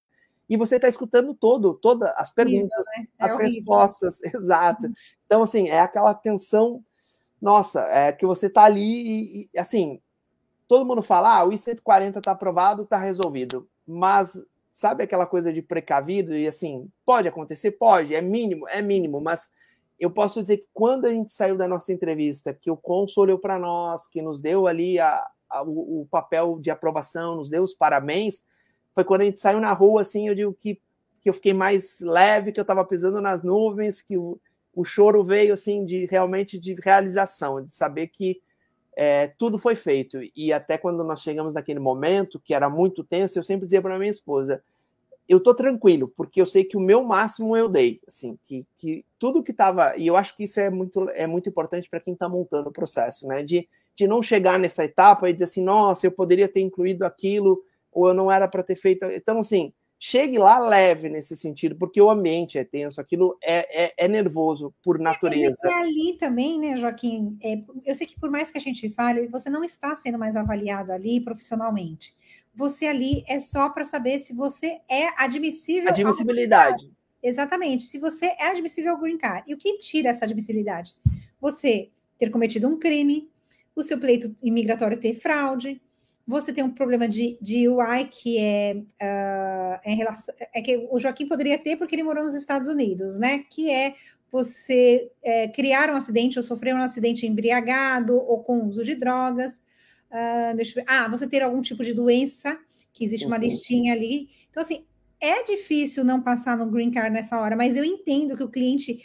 E 0.49 0.57
você 0.57 0.77
está 0.77 0.89
escutando 0.89 1.35
todo, 1.35 1.75
todas 1.75 2.11
as 2.17 2.31
perguntas, 2.31 2.85
né? 2.97 3.07
é 3.19 3.25
as 3.25 3.37
respostas, 3.37 4.21
exato. 4.35 4.87
Uhum. 4.87 4.95
Então, 5.27 5.43
assim, 5.43 5.69
é 5.69 5.81
aquela 5.81 6.15
tensão, 6.15 6.83
nossa, 7.41 7.83
é 7.85 8.13
que 8.13 8.27
você 8.27 8.47
está 8.47 8.65
ali 8.65 9.43
e, 9.43 9.51
e, 9.53 9.59
assim, 9.59 10.01
todo 10.67 10.87
mundo 10.87 11.03
fala, 11.03 11.39
ah, 11.39 11.45
o 11.45 11.53
I-140 11.53 12.19
está 12.19 12.33
aprovado, 12.33 12.83
está 12.83 12.99
resolvido. 12.99 13.69
Mas 13.87 14.41
sabe 14.73 15.03
aquela 15.03 15.27
coisa 15.27 15.53
de 15.53 15.61
precavido 15.61 16.37
e 16.37 16.47
assim, 16.47 16.91
pode 17.05 17.27
acontecer? 17.27 17.73
Pode, 17.73 18.15
é 18.15 18.21
mínimo, 18.21 18.69
é 18.69 18.81
mínimo, 18.81 19.21
mas 19.21 19.51
eu 19.99 20.11
posso 20.11 20.41
dizer 20.41 20.59
que 20.59 20.69
quando 20.73 21.07
a 21.07 21.13
gente 21.13 21.33
saiu 21.33 21.57
da 21.57 21.67
nossa 21.67 21.93
entrevista, 21.93 22.55
que 22.55 22.71
o 22.71 22.77
cônsul 22.77 23.25
olhou 23.25 23.39
para 23.39 23.59
nós, 23.59 24.07
que 24.07 24.23
nos 24.23 24.41
deu 24.41 24.67
ali 24.67 24.99
a, 24.99 25.27
a, 25.51 25.63
o, 25.63 26.03
o, 26.03 26.07
papel 26.11 26.59
de 26.61 26.71
aprovação, 26.71 27.37
nos 27.37 27.51
deu 27.51 27.63
os 27.63 27.75
parabéns, 27.75 28.45
foi 28.95 29.05
quando 29.05 29.23
a 29.23 29.25
gente 29.25 29.41
saiu 29.41 29.61
na 29.61 29.73
rua, 29.73 30.03
assim, 30.03 30.29
eu 30.29 30.35
digo 30.35 30.55
que, 30.55 30.81
que 31.21 31.29
eu 31.29 31.35
fiquei 31.35 31.53
mais 31.53 32.01
leve, 32.01 32.53
que 32.53 32.61
eu 32.61 32.63
estava 32.63 32.85
pisando 32.85 33.21
nas 33.21 33.43
nuvens, 33.43 34.01
que 34.01 34.17
o, 34.17 34.41
o 34.75 34.85
choro 34.85 35.25
veio, 35.25 35.55
assim, 35.55 35.85
de 35.85 36.07
realmente 36.07 36.59
de 36.59 36.75
realização, 36.75 37.61
de 37.61 37.71
saber 37.71 38.09
que 38.09 38.41
é, 38.97 39.29
tudo 39.39 39.59
foi 39.59 39.75
feito. 39.75 40.19
E 40.35 40.53
até 40.53 40.79
quando 40.79 41.05
nós 41.05 41.23
chegamos 41.23 41.55
naquele 41.55 41.81
momento, 41.81 42.41
que 42.41 42.55
era 42.55 42.69
muito 42.69 43.05
tenso, 43.05 43.39
eu 43.39 43.45
sempre 43.45 43.67
dizia 43.67 43.83
para 43.83 43.99
minha 43.99 44.11
esposa: 44.11 44.63
eu 45.29 45.41
tô 45.41 45.55
tranquilo, 45.55 46.13
porque 46.17 46.41
eu 46.41 46.47
sei 46.47 46.65
que 46.65 46.77
o 46.77 46.81
meu 46.81 47.05
máximo 47.05 47.57
eu 47.57 47.69
dei. 47.69 48.01
Assim, 48.09 48.39
que, 48.47 48.67
que 48.79 49.05
tudo 49.19 49.43
que 49.43 49.51
estava. 49.51 49.97
E 49.97 50.07
eu 50.07 50.17
acho 50.17 50.37
que 50.37 50.45
isso 50.45 50.59
é 50.59 50.71
muito, 50.71 51.09
é 51.11 51.27
muito 51.27 51.49
importante 51.49 51.89
para 51.89 52.01
quem 52.01 52.15
está 52.15 52.29
montando 52.29 52.71
o 52.71 52.73
processo, 52.73 53.27
né? 53.27 53.43
De, 53.43 53.69
de 53.95 54.07
não 54.07 54.23
chegar 54.23 54.59
nessa 54.59 54.85
etapa 54.85 55.29
e 55.29 55.33
dizer 55.33 55.45
assim: 55.45 55.63
nossa, 55.63 56.07
eu 56.07 56.13
poderia 56.13 56.49
ter 56.49 56.61
incluído 56.61 57.05
aquilo, 57.05 57.63
ou 57.93 58.09
eu 58.09 58.15
não 58.15 58.33
era 58.33 58.49
para 58.49 58.63
ter 58.63 58.77
feito. 58.77 59.05
Então, 59.05 59.39
assim 59.41 59.73
chegue 59.99 60.39
lá 60.39 60.59
leve 60.59 61.09
nesse 61.09 61.37
sentido, 61.37 61.75
porque 61.75 62.01
o 62.01 62.09
ambiente 62.09 62.57
é 62.57 62.65
tenso, 62.65 63.01
aquilo 63.01 63.37
é, 63.43 63.87
é, 63.87 63.95
é 63.97 64.09
nervoso 64.09 64.73
por 64.83 64.97
é, 64.97 65.03
natureza. 65.03 65.69
É, 65.69 65.75
ali 65.75 66.17
também, 66.19 66.59
né, 66.59 66.77
Joaquim? 66.77 67.37
É, 67.43 67.61
eu 67.85 67.95
sei 67.95 68.07
que 68.07 68.19
por 68.19 68.31
mais 68.31 68.51
que 68.51 68.59
a 68.59 68.61
gente 68.61 68.89
fale, 68.91 69.27
você 69.27 69.51
não 69.51 69.65
está 69.65 69.97
sendo 69.97 70.19
mais 70.19 70.37
avaliado 70.37 70.93
ali 70.93 71.21
profissionalmente. 71.21 72.15
Você 72.59 72.87
ali 72.87 73.23
é 73.29 73.39
só 73.39 73.71
para 73.71 73.85
saber 73.85 74.19
se 74.19 74.35
você 74.35 74.81
é 74.91 75.11
admissível. 75.17 75.91
Admissibilidade. 75.91 76.91
Exatamente, 77.23 77.85
se 77.85 77.99
você 77.99 78.27
é 78.27 78.49
admissível 78.49 78.91
ao 78.91 78.99
green 78.99 79.17
card. 79.17 79.45
E 79.49 79.55
o 79.55 79.57
que 79.57 79.79
tira 79.79 80.09
essa 80.11 80.25
admissibilidade? 80.25 80.97
Você 81.41 81.89
ter 82.19 82.31
cometido 82.31 82.67
um 82.67 82.77
crime, 82.77 83.31
o 83.77 83.83
seu 83.83 83.97
pleito 83.97 84.35
imigratório 84.43 84.99
ter 84.99 85.15
fraude, 85.15 85.81
você 86.27 86.53
tem 86.53 86.65
um 86.65 86.71
problema 86.75 87.07
de, 87.07 87.39
de 87.41 87.69
UI 87.69 88.07
que 88.11 88.39
é, 88.39 88.75
uh, 88.77 89.81
em 89.85 89.95
relação, 89.95 90.35
é 90.53 90.61
que 90.61 90.89
o 90.91 90.99
Joaquim 90.99 91.29
poderia 91.29 91.59
ter 91.59 91.77
porque 91.77 91.95
ele 91.95 92.03
morou 92.03 92.25
nos 92.25 92.35
Estados 92.35 92.67
Unidos, 92.67 93.19
né? 93.19 93.45
Que 93.49 93.71
é 93.71 93.95
você 94.33 95.13
é, 95.23 95.47
criar 95.47 95.91
um 95.91 95.97
acidente 95.97 96.41
ou 96.41 96.43
sofrer 96.43 96.75
um 96.75 96.83
acidente 96.83 97.25
embriagado 97.25 98.17
ou 98.17 98.43
com 98.43 98.65
uso 98.65 98.83
de 98.83 98.97
drogas. 98.97 99.61
Uh, 100.11 100.57
deixa 100.57 100.79
eu 100.79 100.85
ver. 100.85 100.91
Ah, 100.91 101.09
você 101.09 101.27
ter 101.27 101.43
algum 101.43 101.61
tipo 101.61 101.85
de 101.85 101.93
doença, 101.93 102.59
que 102.93 103.05
existe 103.05 103.27
uma 103.27 103.37
uhum. 103.37 103.43
listinha 103.43 103.93
ali. 103.93 104.29
Então, 104.51 104.63
assim, 104.63 104.85
é 105.21 105.43
difícil 105.45 106.05
não 106.05 106.23
passar 106.23 106.57
no 106.57 106.67
green 106.67 106.91
card 106.91 107.11
nessa 107.11 107.41
hora, 107.41 107.57
mas 107.57 107.77
eu 107.77 107.85
entendo 107.85 108.37
que 108.37 108.43
o 108.43 108.49
cliente 108.49 109.05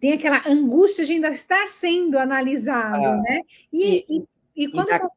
tem 0.00 0.12
aquela 0.12 0.42
angústia 0.46 1.04
de 1.04 1.12
ainda 1.12 1.28
estar 1.28 1.66
sendo 1.68 2.18
analisado, 2.18 3.04
ah, 3.04 3.16
né? 3.16 3.40
E, 3.72 4.04
e, 4.08 4.24
e, 4.56 4.64
e 4.64 4.68
quando. 4.70 4.88
E 4.88 4.92
na 4.92 5.08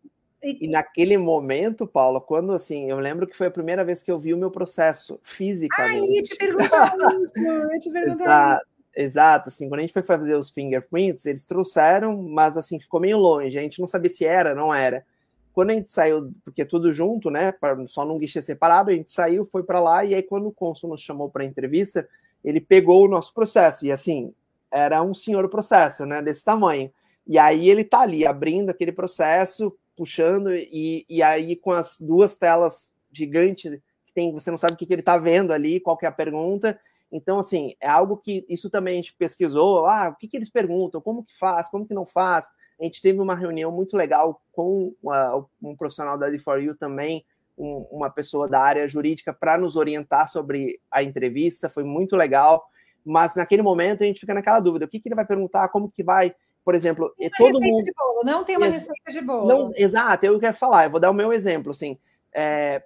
e 0.44 0.68
naquele 0.68 1.18
momento, 1.18 1.88
Paula, 1.88 2.22
quando 2.22 2.54
assim, 2.54 2.90
eu 2.90 3.00
lembro 3.00 3.28
que 3.28 3.36
foi 3.36 3.48
a 3.48 3.52
primeira 3.52 3.84
vez 3.84 4.04
que 4.04 4.12
eu 4.12 4.20
vi 4.20 4.34
o 4.34 4.38
meu 4.38 4.52
processo 4.52 5.20
fisicamente. 5.24 6.00
Ah, 6.00 6.16
eu 6.16 6.24
te 6.24 6.36
perguntar 6.38 6.96
isso, 7.22 7.48
eu 7.48 7.80
te 7.80 7.90
perguntar 7.90 8.24
exato, 8.24 8.62
isso. 8.62 8.77
Exato, 9.00 9.50
assim, 9.50 9.70
quando 9.70 9.78
a 9.78 9.84
gente 9.84 9.94
foi 9.94 10.02
fazer 10.02 10.36
os 10.36 10.50
fingerprints, 10.50 11.28
eles 11.28 11.46
trouxeram, 11.46 12.20
mas 12.24 12.58
assim, 12.58 12.80
ficou 12.80 13.00
meio 13.00 13.20
longe, 13.20 13.56
a 13.56 13.62
gente 13.62 13.80
não 13.80 13.88
sabia 13.88 14.10
se 14.10 14.26
era, 14.26 14.56
não 14.56 14.74
era. 14.74 15.06
Quando 15.54 15.70
a 15.70 15.74
gente 15.76 15.92
saiu, 15.92 16.32
porque 16.44 16.66
tudo 16.66 16.92
junto, 16.92 17.30
né, 17.30 17.54
só 17.86 18.04
num 18.04 18.18
guichê 18.18 18.42
separado, 18.42 18.90
a 18.90 18.96
gente 18.96 19.12
saiu, 19.12 19.46
foi 19.46 19.62
para 19.62 19.80
lá, 19.80 20.04
e 20.04 20.16
aí 20.16 20.24
quando 20.24 20.48
o 20.48 20.52
cônsul 20.52 20.90
nos 20.90 21.02
chamou 21.02 21.30
para 21.30 21.46
entrevista, 21.46 22.10
ele 22.44 22.60
pegou 22.60 23.06
o 23.06 23.08
nosso 23.08 23.36
processo, 23.36 23.86
e 23.86 23.92
assim, 23.92 24.34
era 24.72 25.04
um 25.04 25.14
senhor 25.14 25.48
processo, 25.48 26.04
né, 26.04 26.20
desse 26.20 26.44
tamanho. 26.44 26.92
E 27.28 27.38
aí 27.38 27.70
ele 27.70 27.84
tá 27.84 28.00
ali 28.00 28.26
abrindo 28.26 28.72
aquele 28.72 28.92
processo, 28.92 29.78
puxando, 29.96 30.56
e, 30.56 31.06
e 31.08 31.22
aí 31.22 31.56
com 31.56 31.72
as 31.72 32.00
duas 32.02 32.36
telas 32.36 32.92
gigantes 33.12 33.80
que 34.08 34.12
tem, 34.12 34.32
você 34.32 34.50
não 34.50 34.58
sabe 34.58 34.74
o 34.74 34.76
que, 34.76 34.88
que 34.88 34.94
ele 34.94 35.02
está 35.02 35.20
vendo 35.20 35.54
ali, 35.54 35.80
qual 35.80 35.96
que 35.96 36.06
é 36.08 36.10
a 36.10 36.12
pergunta, 36.12 36.80
Então, 37.12 37.40
assim, 37.40 37.76
é 37.80 37.88
algo 37.88 38.18
que 38.18 38.46
isso 38.50 38.70
também 38.70 38.94
a 38.94 38.98
gente 38.98 39.16
pesquisou. 39.16 39.86
Ah, 39.86 40.10
o 40.10 40.16
que, 40.16 40.28
que 40.28 40.38
eles 40.38 40.50
perguntam? 40.50 41.02
Como 41.02 41.24
que 41.24 41.38
faz? 41.38 41.70
Como 41.70 41.86
que 41.86 41.94
não 41.94 42.06
faz? 42.06 42.50
A 42.80 42.84
gente 42.84 43.02
teve 43.02 43.20
uma 43.20 43.36
reunião 43.36 43.72
muito 43.72 43.96
legal 43.96 44.42
com 44.52 44.94
uma, 45.02 45.46
um 45.62 45.76
profissional 45.76 46.18
da 46.18 46.30
D4U 46.30 46.78
também, 46.78 47.26
um, 47.58 47.88
uma 47.90 48.10
pessoa 48.10 48.48
da 48.48 48.62
área 48.62 48.88
jurídica, 48.88 49.34
para 49.34 49.58
nos 49.58 49.76
orientar 49.76 50.30
sobre 50.30 50.80
a 50.92 51.02
entrevista. 51.02 51.70
Foi 51.70 51.84
muito 51.84 52.16
legal. 52.16 52.66
Mas 53.04 53.36
naquele 53.36 53.62
momento 53.62 54.04
a 54.04 54.06
gente 54.06 54.20
fica 54.20 54.34
naquela 54.34 54.60
dúvida: 54.60 54.86
o 54.86 54.88
que, 54.88 55.00
que 55.00 55.08
ele 55.08 55.16
vai 55.16 55.26
perguntar? 55.26 55.70
Como 55.70 55.90
que 55.90 56.04
vai? 56.04 56.36
Por 56.64 56.76
exemplo, 56.76 57.14
tem 57.18 57.32
todo 57.38 57.62
mundo. 57.62 57.84
De 57.84 57.94
bolo, 57.94 58.22
não 58.26 58.44
tem 58.44 58.58
uma 58.58 58.68
receita 58.68 59.12
de 59.12 59.22
bolo. 59.22 59.48
Não, 59.48 59.72
exato, 59.74 60.26
eu 60.26 60.38
quero 60.38 60.58
falar. 60.58 60.84
Eu 60.84 60.92
vou 60.92 61.00
dar 61.00 61.10
o 61.10 61.14
meu 61.14 61.32
exemplo. 61.32 61.72
Assim, 61.72 61.98
é, 62.34 62.84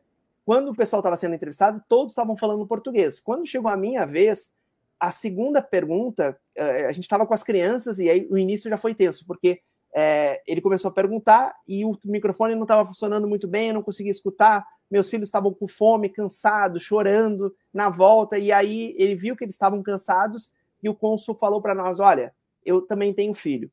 quando 0.52 0.68
o 0.68 0.76
pessoal 0.76 1.00
estava 1.00 1.16
sendo 1.16 1.34
entrevistado, 1.34 1.82
todos 1.88 2.12
estavam 2.12 2.36
falando 2.36 2.68
português. 2.68 3.22
Quando 3.22 3.48
chegou 3.48 3.72
a 3.72 3.78
minha 3.78 4.06
vez, 4.06 4.50
a 5.00 5.10
segunda 5.10 5.62
pergunta, 5.62 6.38
eh, 6.54 6.88
a 6.88 6.92
gente 6.92 7.06
estava 7.06 7.26
com 7.26 7.34
as 7.34 7.42
crianças 7.42 8.00
e 8.00 8.10
aí 8.10 8.28
o 8.30 8.38
início 8.38 8.70
já 8.70 8.78
foi 8.78 8.94
tenso, 8.94 9.26
porque 9.26 9.62
é, 9.96 10.42
ele 10.46 10.60
começou 10.60 10.90
a 10.90 10.94
perguntar 10.94 11.56
e 11.66 11.86
o 11.86 11.98
microfone 12.04 12.54
não 12.54 12.64
estava 12.64 12.86
funcionando 12.86 13.30
muito 13.30 13.48
bem, 13.48 13.70
eu 13.70 13.76
não 13.76 13.82
conseguia 13.82 14.12
escutar. 14.12 14.68
Meus 14.92 15.10
filhos 15.10 15.30
estavam 15.30 15.54
com 15.54 15.70
fome, 15.70 16.10
cansados, 16.10 16.84
chorando 16.84 17.56
na 17.74 17.90
volta. 17.90 18.38
E 18.38 18.52
aí 18.52 18.94
ele 18.98 19.16
viu 19.16 19.38
que 19.38 19.46
eles 19.46 19.56
estavam 19.56 19.82
cansados 19.82 20.52
e 20.84 20.90
o 20.90 20.94
cônsul 20.94 21.34
falou 21.34 21.62
para 21.62 21.74
nós: 21.74 22.02
Olha, 22.02 22.36
eu 22.66 22.82
também 22.82 23.14
tenho 23.14 23.34
filho. 23.34 23.72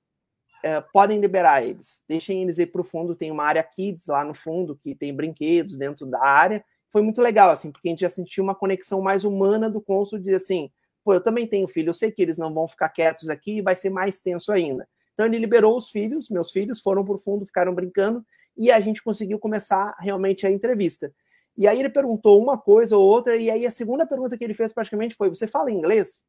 É, 0.63 0.81
podem 0.81 1.21
liberar 1.21 1.65
eles, 1.65 2.03
deixem 2.09 2.43
eles 2.43 2.59
ir 2.59 2.67
para 2.67 2.81
o 2.81 2.85
fundo. 2.85 3.15
Tem 3.15 3.31
uma 3.31 3.45
área 3.45 3.63
kids 3.63 4.07
lá 4.07 4.25
no 4.25 4.35
fundo 4.35 4.77
que 4.77 4.95
tem 4.95 5.15
brinquedos 5.15 5.77
dentro 5.77 6.07
da 6.07 6.21
área. 6.23 6.65
Foi 6.91 7.03
muito 7.03 7.21
legal, 7.21 7.51
assim, 7.51 7.71
porque 7.71 7.89
a 7.89 7.91
gente 7.91 8.01
já 8.01 8.11
sentiu 8.11 8.43
uma 8.43 8.55
conexão 8.55 9.01
mais 9.01 9.25
humana 9.25 9.71
do 9.71 9.81
cônsul 9.81 10.19
de 10.19 10.35
assim, 10.35 10.71
pô, 11.05 11.15
eu 11.15 11.23
também 11.23 11.47
tenho 11.47 11.69
filho, 11.69 11.91
eu 11.91 11.95
sei 11.95 12.11
que 12.11 12.23
eles 12.23 12.39
não 12.39 12.53
vão 12.53 12.67
ficar 12.67 12.89
quietos 12.89 13.29
aqui 13.29 13.59
e 13.59 13.63
vai 13.63 13.77
ser 13.77 13.91
mais 13.91 14.21
tenso 14.21 14.51
ainda. 14.51 14.89
Então 15.15 15.27
ele 15.27 15.39
liberou 15.39 15.77
os 15.77 15.91
filhos, 15.91 16.31
meus 16.31 16.51
filhos 16.51 16.81
foram 16.81 17.05
para 17.05 17.15
o 17.15 17.19
fundo, 17.19 17.45
ficaram 17.45 17.75
brincando 17.75 18.25
e 18.57 18.71
a 18.71 18.81
gente 18.81 19.03
conseguiu 19.03 19.39
começar 19.39 19.95
realmente 20.01 20.47
a 20.47 20.51
entrevista. 20.51 21.13
E 21.57 21.67
aí 21.67 21.81
ele 21.81 21.91
perguntou 21.91 22.41
uma 22.41 22.57
coisa 22.57 22.97
ou 22.97 23.05
outra, 23.05 23.37
e 23.37 23.51
aí 23.51 23.67
a 23.67 23.71
segunda 23.71 24.07
pergunta 24.07 24.39
que 24.39 24.45
ele 24.45 24.55
fez 24.55 24.73
praticamente 24.73 25.15
foi: 25.15 25.29
Você 25.29 25.47
fala 25.47 25.73
inglês? 25.73 26.25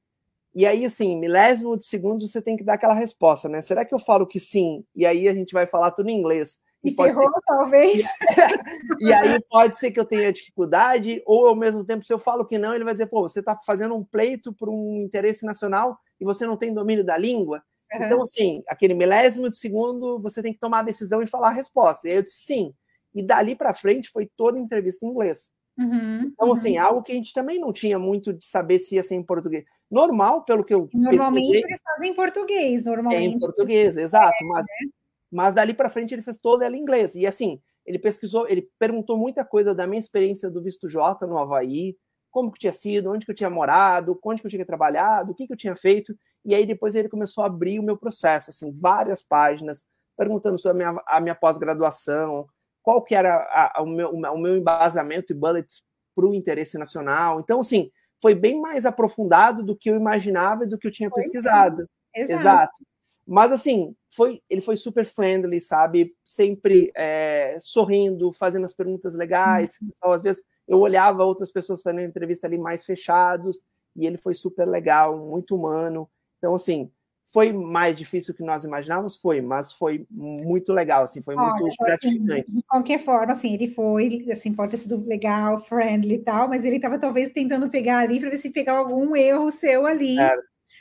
E 0.53 0.65
aí, 0.65 0.85
assim, 0.85 1.17
milésimo 1.17 1.77
de 1.77 1.85
segundos 1.85 2.29
você 2.29 2.41
tem 2.41 2.57
que 2.57 2.63
dar 2.63 2.73
aquela 2.73 2.93
resposta, 2.93 3.47
né? 3.47 3.61
Será 3.61 3.85
que 3.85 3.93
eu 3.93 3.99
falo 3.99 4.25
que 4.25 4.39
sim? 4.39 4.83
E 4.95 5.05
aí 5.05 5.27
a 5.27 5.33
gente 5.33 5.53
vai 5.53 5.67
falar 5.67 5.91
tudo 5.91 6.09
em 6.09 6.17
inglês. 6.17 6.57
E, 6.83 6.91
e 6.91 6.95
ferrou, 6.95 7.23
ser... 7.23 7.41
talvez. 7.45 8.03
e 8.99 9.13
aí 9.13 9.39
pode 9.49 9.77
ser 9.77 9.91
que 9.91 9.99
eu 9.99 10.05
tenha 10.05 10.31
dificuldade, 10.31 11.21
ou 11.25 11.47
ao 11.47 11.55
mesmo 11.55 11.83
tempo, 11.83 12.03
se 12.03 12.13
eu 12.13 12.19
falo 12.19 12.45
que 12.45 12.57
não, 12.57 12.73
ele 12.73 12.83
vai 12.83 12.93
dizer, 12.93 13.07
pô, 13.07 13.21
você 13.21 13.41
está 13.41 13.55
fazendo 13.65 13.95
um 13.95 14.03
pleito 14.03 14.53
por 14.53 14.69
um 14.69 14.97
interesse 14.97 15.45
nacional 15.45 15.97
e 16.19 16.25
você 16.25 16.45
não 16.45 16.57
tem 16.57 16.73
domínio 16.73 17.03
da 17.03 17.17
língua. 17.17 17.61
Uhum. 17.93 18.05
Então, 18.05 18.21
assim, 18.21 18.63
aquele 18.67 18.93
milésimo 18.93 19.49
de 19.49 19.57
segundo, 19.57 20.19
você 20.19 20.41
tem 20.41 20.53
que 20.53 20.59
tomar 20.59 20.79
a 20.79 20.83
decisão 20.83 21.21
e 21.21 21.27
falar 21.27 21.49
a 21.49 21.53
resposta. 21.53 22.07
E 22.07 22.11
aí 22.11 22.17
eu 22.17 22.23
disse 22.23 22.43
sim. 22.43 22.73
E 23.13 23.23
dali 23.23 23.55
para 23.55 23.73
frente 23.73 24.09
foi 24.09 24.29
toda 24.37 24.59
entrevista 24.59 25.05
em 25.05 25.09
inglês. 25.09 25.51
Uhum, 25.79 26.23
então, 26.33 26.51
assim, 26.51 26.77
uhum. 26.77 26.83
algo 26.83 27.03
que 27.03 27.13
a 27.13 27.15
gente 27.15 27.33
também 27.33 27.57
não 27.57 27.71
tinha 27.71 27.97
muito 27.97 28.33
de 28.33 28.43
saber 28.43 28.79
se 28.79 28.95
ia 28.95 29.03
ser 29.03 29.15
em 29.15 29.23
português. 29.23 29.63
Normal, 29.89 30.43
pelo 30.43 30.63
que 30.63 30.73
eu 30.73 30.89
Normalmente 30.93 31.45
pesquisei, 31.45 31.63
eles 31.63 31.81
fazem 31.81 32.11
em 32.11 32.13
português, 32.13 32.83
normalmente. 32.83 33.23
É 33.23 33.25
em 33.25 33.39
português, 33.39 33.95
exato. 33.95 34.35
É, 34.43 34.45
mas, 34.45 34.65
né? 34.67 34.91
mas 35.31 35.53
dali 35.53 35.73
para 35.73 35.89
frente 35.89 36.13
ele 36.13 36.21
fez 36.21 36.37
toda 36.37 36.65
ela 36.65 36.75
em 36.75 36.81
inglês. 36.81 37.15
E 37.15 37.25
assim, 37.25 37.61
ele 37.85 37.97
pesquisou, 37.97 38.47
ele 38.49 38.69
perguntou 38.77 39.17
muita 39.17 39.45
coisa 39.45 39.73
da 39.73 39.87
minha 39.87 39.99
experiência 39.99 40.49
do 40.49 40.61
visto 40.61 40.89
J 40.89 41.25
no 41.25 41.37
Havaí, 41.37 41.95
como 42.29 42.51
que 42.51 42.59
tinha 42.59 42.73
sido, 42.73 43.09
onde 43.09 43.25
que 43.25 43.31
eu 43.31 43.35
tinha 43.35 43.49
morado, 43.49 44.19
onde 44.23 44.41
que 44.41 44.47
eu 44.47 44.51
tinha 44.51 44.65
trabalhado, 44.65 45.31
o 45.31 45.35
que 45.35 45.47
que 45.47 45.53
eu 45.53 45.57
tinha 45.57 45.75
feito. 45.75 46.13
E 46.43 46.53
aí 46.53 46.65
depois 46.65 46.93
ele 46.93 47.07
começou 47.09 47.43
a 47.43 47.47
abrir 47.47 47.79
o 47.79 47.83
meu 47.83 47.97
processo, 47.97 48.51
assim, 48.51 48.71
várias 48.71 49.23
páginas, 49.23 49.85
perguntando 50.17 50.59
sobre 50.59 50.83
a 50.83 50.91
minha, 50.91 51.03
a 51.07 51.21
minha 51.21 51.35
pós-graduação, 51.35 52.47
qual 52.89 53.03
que 53.03 53.13
era 53.13 53.35
a, 53.35 53.79
a, 53.79 53.83
o, 53.83 53.85
meu, 53.85 54.09
o 54.09 54.39
meu 54.39 54.57
embasamento 54.57 55.31
e 55.31 55.35
bullets 55.35 55.83
para 56.15 56.25
o 56.25 56.33
interesse 56.33 56.75
nacional. 56.75 57.39
Então, 57.39 57.59
assim, 57.59 57.91
foi 58.19 58.33
bem 58.33 58.59
mais 58.59 58.83
aprofundado 58.83 59.61
do 59.61 59.75
que 59.75 59.91
eu 59.91 59.95
imaginava 59.95 60.63
e 60.63 60.67
do 60.67 60.75
que 60.75 60.87
eu 60.87 60.91
tinha 60.91 61.07
foi 61.07 61.21
pesquisado. 61.21 61.87
Exato. 62.15 62.41
Exato. 62.41 62.85
Mas, 63.27 63.51
assim, 63.51 63.95
foi, 64.09 64.41
ele 64.49 64.59
foi 64.59 64.75
super 64.75 65.05
friendly, 65.05 65.61
sabe? 65.61 66.15
Sempre 66.25 66.91
é, 66.95 67.57
sorrindo, 67.59 68.33
fazendo 68.33 68.65
as 68.65 68.73
perguntas 68.73 69.13
legais. 69.13 69.77
Uhum. 69.79 70.11
às 70.11 70.23
vezes, 70.23 70.43
eu 70.67 70.79
olhava 70.79 71.23
outras 71.23 71.51
pessoas 71.51 71.83
fazendo 71.83 72.01
entrevista 72.01 72.47
ali 72.47 72.57
mais 72.57 72.83
fechados, 72.83 73.61
e 73.95 74.07
ele 74.07 74.17
foi 74.17 74.33
super 74.33 74.67
legal, 74.67 75.15
muito 75.15 75.55
humano. 75.55 76.09
Então, 76.39 76.55
assim, 76.55 76.91
foi 77.31 77.51
mais 77.51 77.95
difícil 77.95 78.33
que 78.33 78.43
nós 78.43 78.63
imaginávamos? 78.63 79.15
Foi, 79.15 79.39
mas 79.39 79.71
foi 79.71 80.05
muito 80.09 80.73
legal, 80.73 81.03
assim, 81.03 81.21
foi 81.21 81.35
muito 81.35 81.63
Olha, 81.63 81.73
gratificante. 81.79 82.51
de 82.51 82.63
qualquer 82.63 82.99
forma, 82.99 83.31
assim, 83.31 83.53
ele 83.53 83.67
foi, 83.67 84.25
assim, 84.31 84.53
pode 84.53 84.71
ter 84.71 84.77
sido 84.77 85.03
legal, 85.05 85.59
friendly 85.59 86.15
e 86.15 86.19
tal, 86.19 86.47
mas 86.47 86.65
ele 86.65 86.77
estava 86.77 86.97
talvez 86.97 87.29
tentando 87.29 87.69
pegar 87.69 87.99
ali 87.99 88.19
para 88.19 88.31
ver 88.31 88.37
se 88.37 88.51
pegava 88.51 88.79
algum 88.79 89.15
erro 89.15 89.51
seu 89.51 89.85
ali, 89.85 90.15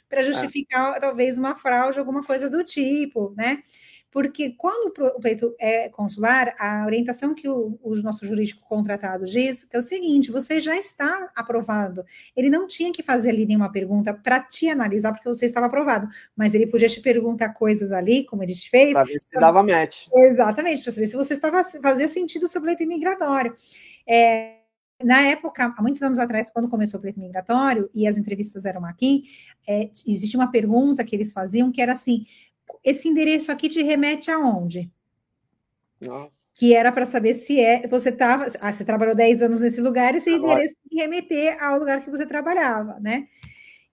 para 0.08 0.22
justificar 0.22 0.96
é. 0.96 1.00
talvez 1.00 1.36
uma 1.36 1.54
fraude, 1.54 1.98
alguma 1.98 2.24
coisa 2.24 2.48
do 2.48 2.64
tipo, 2.64 3.34
né? 3.36 3.62
Porque 4.10 4.50
quando 4.56 4.90
o 5.16 5.20
pleito 5.20 5.54
é 5.60 5.90
consular, 5.90 6.54
a 6.58 6.84
orientação 6.86 7.34
que 7.34 7.46
o, 7.46 7.78
o, 7.82 7.94
nosso 7.96 8.26
jurídico 8.26 8.66
contratado 8.66 9.26
diz 9.26 9.66
é 9.70 9.78
o 9.78 9.82
seguinte: 9.82 10.30
você 10.30 10.60
já 10.60 10.76
está 10.76 11.30
aprovado. 11.36 12.04
Ele 12.34 12.48
não 12.48 12.66
tinha 12.66 12.90
que 12.90 13.02
fazer 13.02 13.30
ali 13.30 13.44
nenhuma 13.44 13.70
pergunta 13.70 14.14
para 14.14 14.40
te 14.40 14.68
analisar, 14.68 15.12
porque 15.12 15.28
você 15.28 15.44
estava 15.44 15.66
aprovado, 15.66 16.08
mas 16.34 16.54
ele 16.54 16.66
podia 16.66 16.88
te 16.88 17.00
perguntar 17.00 17.50
coisas 17.50 17.92
ali, 17.92 18.24
como 18.24 18.42
ele 18.42 18.54
te 18.54 18.70
fez. 18.70 18.94
Para 18.94 19.04
ver 19.04 19.20
se 19.20 19.26
dava 19.38 19.62
match. 19.62 20.06
Exatamente, 20.14 20.82
para 20.82 20.92
saber 20.92 21.06
se 21.06 21.16
você 21.16 21.34
estava 21.34 21.62
fazia 21.64 22.08
sentido 22.08 22.44
o 22.44 22.48
seu 22.48 22.62
pleito 22.62 22.82
imigratório. 22.82 23.52
É, 24.08 24.58
na 25.02 25.20
época, 25.20 25.72
há 25.76 25.82
muitos 25.82 26.02
anos 26.02 26.18
atrás, 26.18 26.50
quando 26.50 26.68
começou 26.68 26.98
o 26.98 27.00
pleito 27.00 27.20
migratório 27.20 27.88
e 27.94 28.06
as 28.06 28.18
entrevistas 28.18 28.64
eram 28.64 28.84
aqui, 28.84 29.24
é, 29.66 29.90
existe 30.06 30.36
uma 30.36 30.50
pergunta 30.50 31.04
que 31.04 31.14
eles 31.14 31.32
faziam 31.32 31.70
que 31.70 31.80
era 31.80 31.92
assim: 31.92 32.24
esse 32.84 33.08
endereço 33.08 33.50
aqui 33.52 33.68
te 33.68 33.82
remete 33.82 34.30
aonde? 34.30 34.90
Nossa. 36.00 36.46
Que 36.54 36.74
era 36.74 36.92
para 36.92 37.04
saber 37.04 37.34
se 37.34 37.60
é. 37.60 37.86
Você 37.88 38.10
estava. 38.10 38.46
Ah, 38.60 38.72
você 38.72 38.84
trabalhou 38.84 39.14
10 39.14 39.42
anos 39.42 39.60
nesse 39.60 39.80
lugar, 39.80 40.14
esse 40.14 40.30
Agora. 40.30 40.52
endereço 40.52 40.74
tem 40.82 40.90
que 40.90 41.02
remeter 41.04 41.62
ao 41.62 41.78
lugar 41.78 42.04
que 42.04 42.10
você 42.10 42.24
trabalhava, 42.24 42.98
né? 43.00 43.26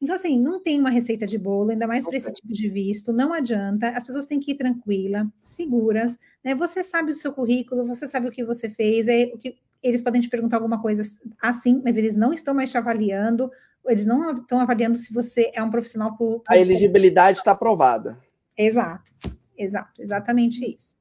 Então, 0.02 0.16
assim, 0.16 0.40
não 0.40 0.62
tem 0.62 0.80
uma 0.80 0.90
receita 0.90 1.26
de 1.26 1.38
bolo, 1.38 1.72
ainda 1.72 1.88
mais 1.88 2.06
para 2.06 2.16
esse 2.16 2.32
tipo 2.32 2.54
de 2.54 2.70
visto, 2.70 3.12
não 3.12 3.34
adianta. 3.34 3.90
As 3.90 4.04
pessoas 4.04 4.26
têm 4.26 4.40
que 4.40 4.52
ir 4.52 4.56
tranquila, 4.56 5.28
seguras, 5.42 6.18
né? 6.44 6.54
Você 6.54 6.84
sabe 6.84 7.12
o 7.12 7.14
seu 7.14 7.34
currículo, 7.34 7.88
você 7.88 8.08
sabe 8.08 8.28
o 8.28 8.32
que 8.32 8.44
você 8.44 8.70
fez, 8.70 9.08
é 9.08 9.32
o 9.34 9.38
que 9.38 9.56
eles 9.82 10.02
podem 10.02 10.22
te 10.22 10.30
perguntar 10.30 10.58
alguma 10.58 10.82
coisa 10.82 11.04
assim, 11.42 11.82
mas 11.84 11.98
eles 11.98 12.16
não 12.16 12.34
estão 12.34 12.54
mais 12.54 12.72
te 12.72 12.78
avaliando, 12.78 13.50
eles 13.88 14.06
não 14.06 14.34
estão 14.34 14.60
avaliando 14.60 14.96
se 14.98 15.14
você 15.14 15.52
é 15.54 15.64
um 15.64 15.70
profissional 15.70 16.16
por. 16.18 16.42
A 16.48 16.58
elegibilidade 16.58 17.40
está 17.40 17.52
aprovada. 17.52 18.20
Exato, 18.58 19.12
exato, 19.58 20.02
exatamente 20.02 20.66
isso. 20.66 20.96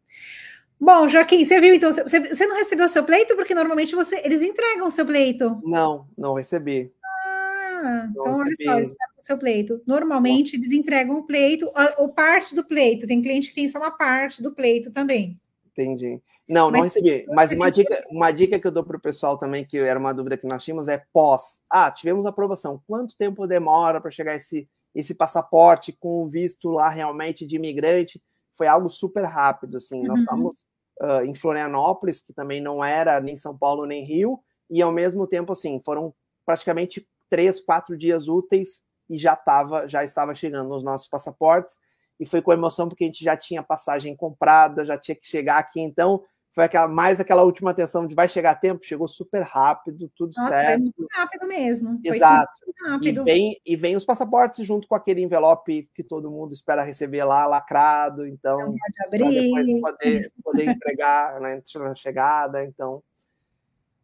Bom, 0.80 1.08
Joaquim, 1.08 1.44
você 1.44 1.60
viu 1.60 1.74
então? 1.74 1.90
Você, 1.92 2.20
você 2.20 2.46
não 2.46 2.56
recebeu 2.56 2.86
o 2.86 2.88
seu 2.88 3.04
pleito? 3.04 3.36
Porque 3.36 3.54
normalmente 3.54 3.94
você, 3.94 4.20
eles 4.24 4.42
entregam 4.42 4.86
o 4.86 4.90
seu 4.90 5.06
pleito. 5.06 5.60
Não, 5.64 6.06
não 6.16 6.34
recebi. 6.34 6.92
Ah, 7.04 8.08
não 8.14 8.32
então 8.32 8.44
recebi. 8.44 8.68
olha 8.68 8.84
só, 8.84 8.96
o 9.18 9.22
seu 9.22 9.38
pleito. 9.38 9.80
Normalmente 9.86 10.56
eles 10.56 10.72
entregam 10.72 11.16
o 11.16 11.22
pleito, 11.22 11.70
ou 11.96 12.08
parte 12.08 12.54
do 12.54 12.64
pleito. 12.64 13.06
Tem 13.06 13.22
cliente 13.22 13.48
que 13.48 13.54
tem 13.54 13.68
só 13.68 13.78
uma 13.78 13.92
parte 13.92 14.42
do 14.42 14.52
pleito 14.52 14.90
também. 14.90 15.40
Entendi. 15.70 16.20
Não, 16.48 16.70
Mas, 16.70 16.78
não 16.78 16.84
recebi. 16.84 17.26
Mas 17.28 17.50
uma 17.52 17.70
dica, 17.70 18.04
uma 18.10 18.30
dica 18.30 18.60
que 18.60 18.66
eu 18.66 18.70
dou 18.70 18.84
para 18.84 18.96
o 18.96 19.00
pessoal 19.00 19.38
também, 19.38 19.64
que 19.64 19.78
era 19.78 19.98
uma 19.98 20.12
dúvida 20.12 20.36
que 20.36 20.46
nós 20.46 20.62
tínhamos, 20.62 20.88
é 20.88 21.02
pós. 21.12 21.62
Ah, 21.68 21.90
tivemos 21.90 22.26
aprovação. 22.26 22.82
Quanto 22.86 23.16
tempo 23.16 23.46
demora 23.46 24.00
para 24.00 24.10
chegar 24.10 24.34
esse 24.34 24.68
esse 24.94 25.14
passaporte 25.14 25.92
com 25.92 26.22
o 26.22 26.28
visto 26.28 26.70
lá 26.70 26.88
realmente 26.88 27.46
de 27.46 27.56
imigrante 27.56 28.22
foi 28.56 28.66
algo 28.68 28.88
super 28.88 29.24
rápido, 29.24 29.78
assim, 29.78 30.00
uhum. 30.00 30.06
nós 30.06 30.20
estávamos 30.20 30.64
uh, 31.00 31.24
em 31.24 31.34
Florianópolis, 31.34 32.20
que 32.20 32.32
também 32.32 32.62
não 32.62 32.84
era 32.84 33.20
nem 33.20 33.34
São 33.34 33.56
Paulo 33.56 33.84
nem 33.84 34.04
Rio, 34.04 34.38
e 34.70 34.80
ao 34.80 34.92
mesmo 34.92 35.26
tempo, 35.26 35.52
assim, 35.52 35.80
foram 35.80 36.14
praticamente 36.46 37.06
três, 37.28 37.60
quatro 37.60 37.96
dias 37.96 38.28
úteis 38.28 38.82
e 39.10 39.18
já 39.18 39.34
estava 39.34 39.86
já 39.88 40.04
estava 40.04 40.34
chegando 40.34 40.68
nos 40.68 40.84
nossos 40.84 41.08
passaportes, 41.08 41.76
e 42.18 42.24
foi 42.24 42.40
com 42.40 42.52
emoção 42.52 42.88
porque 42.88 43.04
a 43.04 43.06
gente 43.08 43.24
já 43.24 43.36
tinha 43.36 43.62
passagem 43.62 44.14
comprada, 44.14 44.86
já 44.86 44.96
tinha 44.96 45.16
que 45.16 45.26
chegar 45.26 45.58
aqui, 45.58 45.80
então 45.80 46.22
foi 46.54 46.64
aquela, 46.64 46.86
mais 46.86 47.18
aquela 47.18 47.42
última 47.42 47.72
atenção 47.72 48.06
de 48.06 48.14
vai 48.14 48.28
chegar 48.28 48.52
a 48.52 48.54
tempo, 48.54 48.86
chegou 48.86 49.08
super 49.08 49.42
rápido, 49.42 50.08
tudo 50.14 50.32
Nossa, 50.36 50.50
certo. 50.50 50.82
muito 50.82 51.06
rápido 51.12 51.48
mesmo. 51.48 52.00
Exato. 52.04 52.52
Rápido. 52.86 53.22
E, 53.22 53.24
vem, 53.24 53.60
e 53.66 53.74
vem 53.74 53.96
os 53.96 54.04
passaportes 54.04 54.64
junto 54.64 54.86
com 54.86 54.94
aquele 54.94 55.20
envelope 55.20 55.90
que 55.92 56.04
todo 56.04 56.30
mundo 56.30 56.52
espera 56.52 56.84
receber 56.84 57.24
lá, 57.24 57.44
lacrado, 57.44 58.24
então, 58.24 58.76
para 59.10 59.30
depois 59.30 59.80
poder, 59.80 60.32
poder 60.44 60.68
entregar 60.68 61.40
na 61.42 61.94
chegada. 61.96 62.64
Então, 62.64 63.02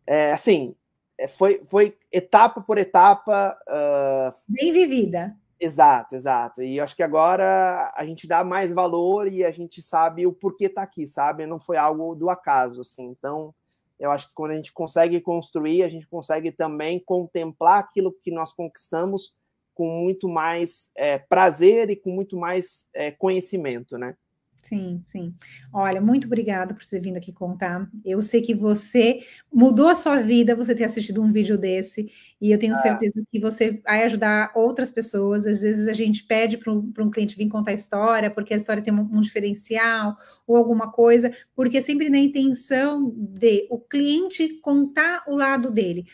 é, 0.04 0.32
assim, 0.32 0.74
é, 1.16 1.28
foi, 1.28 1.62
foi 1.66 1.96
etapa 2.10 2.60
por 2.60 2.78
etapa. 2.78 3.56
Uh... 3.68 4.34
Bem 4.48 4.72
vivida. 4.72 5.36
Exato, 5.62 6.14
exato. 6.14 6.62
E 6.62 6.80
acho 6.80 6.96
que 6.96 7.02
agora 7.02 7.92
a 7.94 8.06
gente 8.06 8.26
dá 8.26 8.42
mais 8.42 8.72
valor 8.72 9.30
e 9.30 9.44
a 9.44 9.50
gente 9.50 9.82
sabe 9.82 10.26
o 10.26 10.32
porquê 10.32 10.70
tá 10.70 10.80
aqui, 10.82 11.06
sabe? 11.06 11.46
Não 11.46 11.60
foi 11.60 11.76
algo 11.76 12.14
do 12.14 12.30
acaso, 12.30 12.80
assim. 12.80 13.04
Então, 13.04 13.54
eu 13.98 14.10
acho 14.10 14.28
que 14.28 14.34
quando 14.34 14.52
a 14.52 14.54
gente 14.54 14.72
consegue 14.72 15.20
construir, 15.20 15.82
a 15.82 15.88
gente 15.90 16.06
consegue 16.06 16.50
também 16.50 16.98
contemplar 16.98 17.78
aquilo 17.80 18.10
que 18.10 18.30
nós 18.30 18.54
conquistamos 18.54 19.34
com 19.74 19.86
muito 19.86 20.26
mais 20.30 20.90
é, 20.96 21.18
prazer 21.18 21.90
e 21.90 21.96
com 21.96 22.10
muito 22.10 22.38
mais 22.38 22.88
é, 22.94 23.10
conhecimento, 23.10 23.98
né? 23.98 24.16
Sim, 24.62 25.02
sim. 25.06 25.34
Olha, 25.72 26.00
muito 26.00 26.26
obrigada 26.26 26.74
por 26.74 26.84
ter 26.84 27.00
vindo 27.00 27.16
aqui 27.16 27.32
contar. 27.32 27.88
Eu 28.04 28.20
sei 28.20 28.42
que 28.42 28.54
você 28.54 29.20
mudou 29.52 29.88
a 29.88 29.94
sua 29.94 30.20
vida 30.20 30.54
você 30.54 30.74
ter 30.74 30.84
assistido 30.84 31.22
um 31.22 31.32
vídeo 31.32 31.56
desse, 31.56 32.12
e 32.40 32.52
eu 32.52 32.58
tenho 32.58 32.74
ah. 32.74 32.76
certeza 32.76 33.24
que 33.32 33.40
você 33.40 33.80
vai 33.82 34.04
ajudar 34.04 34.52
outras 34.54 34.92
pessoas. 34.92 35.46
Às 35.46 35.62
vezes 35.62 35.88
a 35.88 35.92
gente 35.92 36.24
pede 36.24 36.58
para 36.58 36.72
um, 36.72 36.92
um, 36.98 37.10
cliente 37.10 37.36
vir 37.36 37.48
contar 37.48 37.70
a 37.70 37.74
história, 37.74 38.30
porque 38.30 38.52
a 38.52 38.56
história 38.56 38.82
tem 38.82 38.92
um, 38.92 39.08
um, 39.12 39.20
diferencial 39.20 40.16
ou 40.46 40.56
alguma 40.56 40.92
coisa, 40.92 41.32
porque 41.54 41.78
é 41.78 41.80
sempre 41.80 42.10
na 42.10 42.18
intenção 42.18 43.12
de 43.16 43.66
o 43.70 43.78
cliente 43.78 44.60
contar 44.60 45.24
o 45.26 45.36
lado 45.36 45.70
dele 45.70 46.04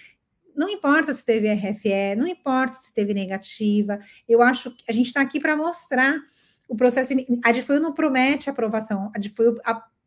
não 0.56 0.70
importa 0.70 1.12
se 1.12 1.22
teve 1.22 1.52
RFE, 1.52 2.16
não 2.16 2.26
importa 2.26 2.72
se 2.72 2.92
teve 2.94 3.12
negativa, 3.12 3.98
eu 4.26 4.40
acho 4.40 4.70
que 4.70 4.84
a 4.88 4.92
gente 4.92 5.08
está 5.08 5.20
aqui 5.20 5.38
para 5.38 5.54
mostrar 5.54 6.18
o 6.68 6.76
processo. 6.76 7.12
A 7.44 7.52
DFUIL 7.52 7.80
não 7.80 7.92
promete 7.92 8.50
aprovação, 8.50 9.10
a 9.14 9.18
DFUIL 9.18 9.56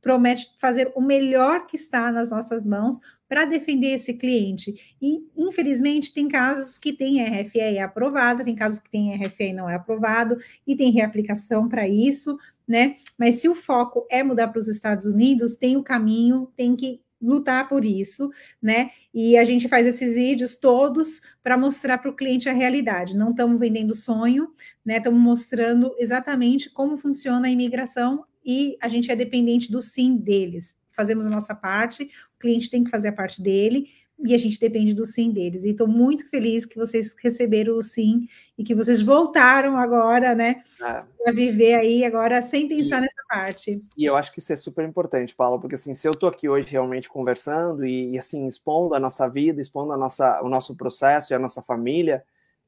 promete 0.02 0.50
fazer 0.58 0.92
o 0.96 1.02
melhor 1.02 1.66
que 1.66 1.76
está 1.76 2.12
nas 2.12 2.32
nossas 2.32 2.66
mãos 2.66 3.00
para 3.28 3.46
defender 3.46 3.96
esse 3.96 4.14
cliente. 4.14 4.96
E, 5.02 5.28
infelizmente, 5.38 6.14
tem 6.14 6.28
casos 6.28 6.78
que 6.78 6.94
tem 6.94 7.22
RFE 7.22 7.80
aprovado, 7.80 8.44
tem 8.44 8.56
casos 8.56 8.80
que 8.80 8.90
tem 8.90 9.16
RFE 9.16 9.54
não 9.54 9.70
é 9.70 9.76
aprovado, 9.76 10.38
e 10.66 10.76
tem 10.76 10.92
reaplicação 10.92 11.68
para 11.68 11.88
isso, 11.88 12.38
né? 12.68 12.96
Mas 13.18 13.36
se 13.36 13.50
o 13.50 13.56
foco 13.56 14.06
é 14.10 14.24
mudar 14.24 14.48
para 14.48 14.60
os 14.60 14.68
Estados 14.68 15.06
Unidos, 15.06 15.56
tem 15.56 15.76
o 15.76 15.84
caminho, 15.84 16.52
tem 16.56 16.76
que 16.76 17.02
lutar 17.22 17.68
por 17.68 17.84
isso, 17.84 18.30
né? 18.62 18.92
E 19.14 19.38
a 19.38 19.44
gente 19.44 19.68
faz 19.68 19.86
esses 19.86 20.16
vídeos 20.16 20.56
todos 20.56 21.22
para 21.44 21.58
mostrar 21.58 21.98
para 21.98 22.12
o 22.12 22.16
cliente 22.16 22.48
a 22.48 22.54
realidade. 22.54 23.18
Não 23.18 23.32
estamos 23.32 23.60
vendendo 23.60 23.94
sonho, 23.94 24.54
né? 24.86 24.98
Estamos 24.98 25.20
mostrando 25.22 25.94
exatamente 25.98 26.70
como 26.70 26.98
funciona 26.98 27.48
a 27.48 27.52
imigração 27.52 28.26
e 28.46 28.78
a 28.82 28.88
gente 28.88 29.12
é 29.12 29.16
dependente 29.16 29.72
do 29.72 29.82
sim 29.82 30.18
deles. 30.18 30.78
Fazemos 30.92 31.28
a 31.28 31.30
nossa 31.30 31.56
parte, 31.56 32.04
o 32.36 32.40
cliente 32.40 32.70
tem 32.70 32.84
que 32.84 32.90
fazer 32.90 33.10
a 33.10 33.14
parte 33.14 33.42
dele, 33.42 33.88
e 34.22 34.36
a 34.36 34.38
gente 34.38 34.60
depende 34.60 34.94
do 34.94 35.06
sim 35.06 35.32
deles. 35.32 35.64
E 35.64 35.70
estou 35.70 35.88
muito 35.88 36.30
feliz 36.30 36.66
que 36.66 36.78
vocês 36.78 37.16
receberam 37.22 37.78
o 37.78 37.84
sim 37.84 38.28
e 38.58 38.64
que 38.64 38.76
vocês 38.76 39.02
voltaram 39.02 39.78
agora, 39.78 40.36
né, 40.36 40.64
é. 40.82 41.00
para 41.24 41.32
viver 41.32 41.76
aí 41.76 42.04
agora 42.04 42.42
sem 42.42 42.68
pensar 42.68 42.98
e, 42.98 43.02
nessa 43.02 43.24
parte. 43.28 43.82
E 43.98 44.06
eu 44.06 44.16
acho 44.16 44.32
que 44.32 44.40
isso 44.40 44.52
é 44.52 44.56
super 44.56 44.86
importante, 44.86 45.36
Paulo, 45.36 45.60
porque 45.60 45.76
assim, 45.76 45.96
se 45.96 46.08
eu 46.08 46.12
estou 46.12 46.28
aqui 46.28 46.50
hoje 46.50 46.68
realmente 46.70 47.10
conversando 47.10 47.86
e, 47.86 48.12
e, 48.12 48.20
assim 48.20 48.48
expondo 48.48 48.94
a 48.94 49.00
nossa 49.00 49.28
vida, 49.28 49.62
expondo 49.62 49.94
a 49.94 49.98
nossa, 49.98 50.42
o 50.42 50.50
nosso 50.50 50.76
processo 50.76 51.32
e 51.32 51.36
a 51.36 51.40
nossa 51.40 51.62
família, 51.62 52.24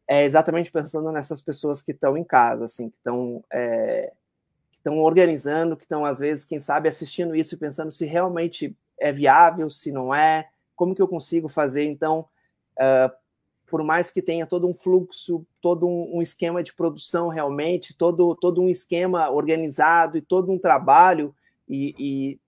é 0.07 0.23
exatamente 0.23 0.71
pensando 0.71 1.11
nessas 1.11 1.41
pessoas 1.41 1.81
que 1.81 1.91
estão 1.91 2.17
em 2.17 2.23
casa, 2.23 2.65
assim, 2.65 2.89
que 2.89 2.97
estão 2.97 3.43
é, 3.51 4.11
que 4.69 4.77
estão 4.77 4.99
organizando, 4.99 5.75
que 5.75 5.83
estão 5.83 6.05
às 6.05 6.19
vezes, 6.19 6.45
quem 6.45 6.59
sabe, 6.59 6.87
assistindo 6.87 7.35
isso 7.35 7.55
e 7.55 7.57
pensando 7.57 7.91
se 7.91 8.05
realmente 8.05 8.75
é 8.97 9.11
viável, 9.11 9.69
se 9.69 9.91
não 9.91 10.13
é 10.13 10.47
como 10.75 10.95
que 10.95 11.01
eu 11.01 11.07
consigo 11.07 11.47
fazer, 11.47 11.85
então, 11.85 12.25
uh, 12.77 13.11
por 13.67 13.83
mais 13.83 14.11
que 14.11 14.21
tenha 14.21 14.45
todo 14.45 14.67
um 14.67 14.73
fluxo, 14.73 15.45
todo 15.61 15.87
um, 15.87 16.17
um, 16.17 16.21
esquema 16.21 16.61
de 16.61 16.73
produção 16.73 17.29
realmente, 17.29 17.95
todo, 17.95 18.35
todo 18.35 18.61
um 18.61 18.69
esquema 18.69 19.29
organizado 19.29 20.17
e 20.17 20.21
todo 20.21 20.51
um 20.51 20.59
trabalho 20.59 21.33
e, 21.69 21.95
e 21.97 22.39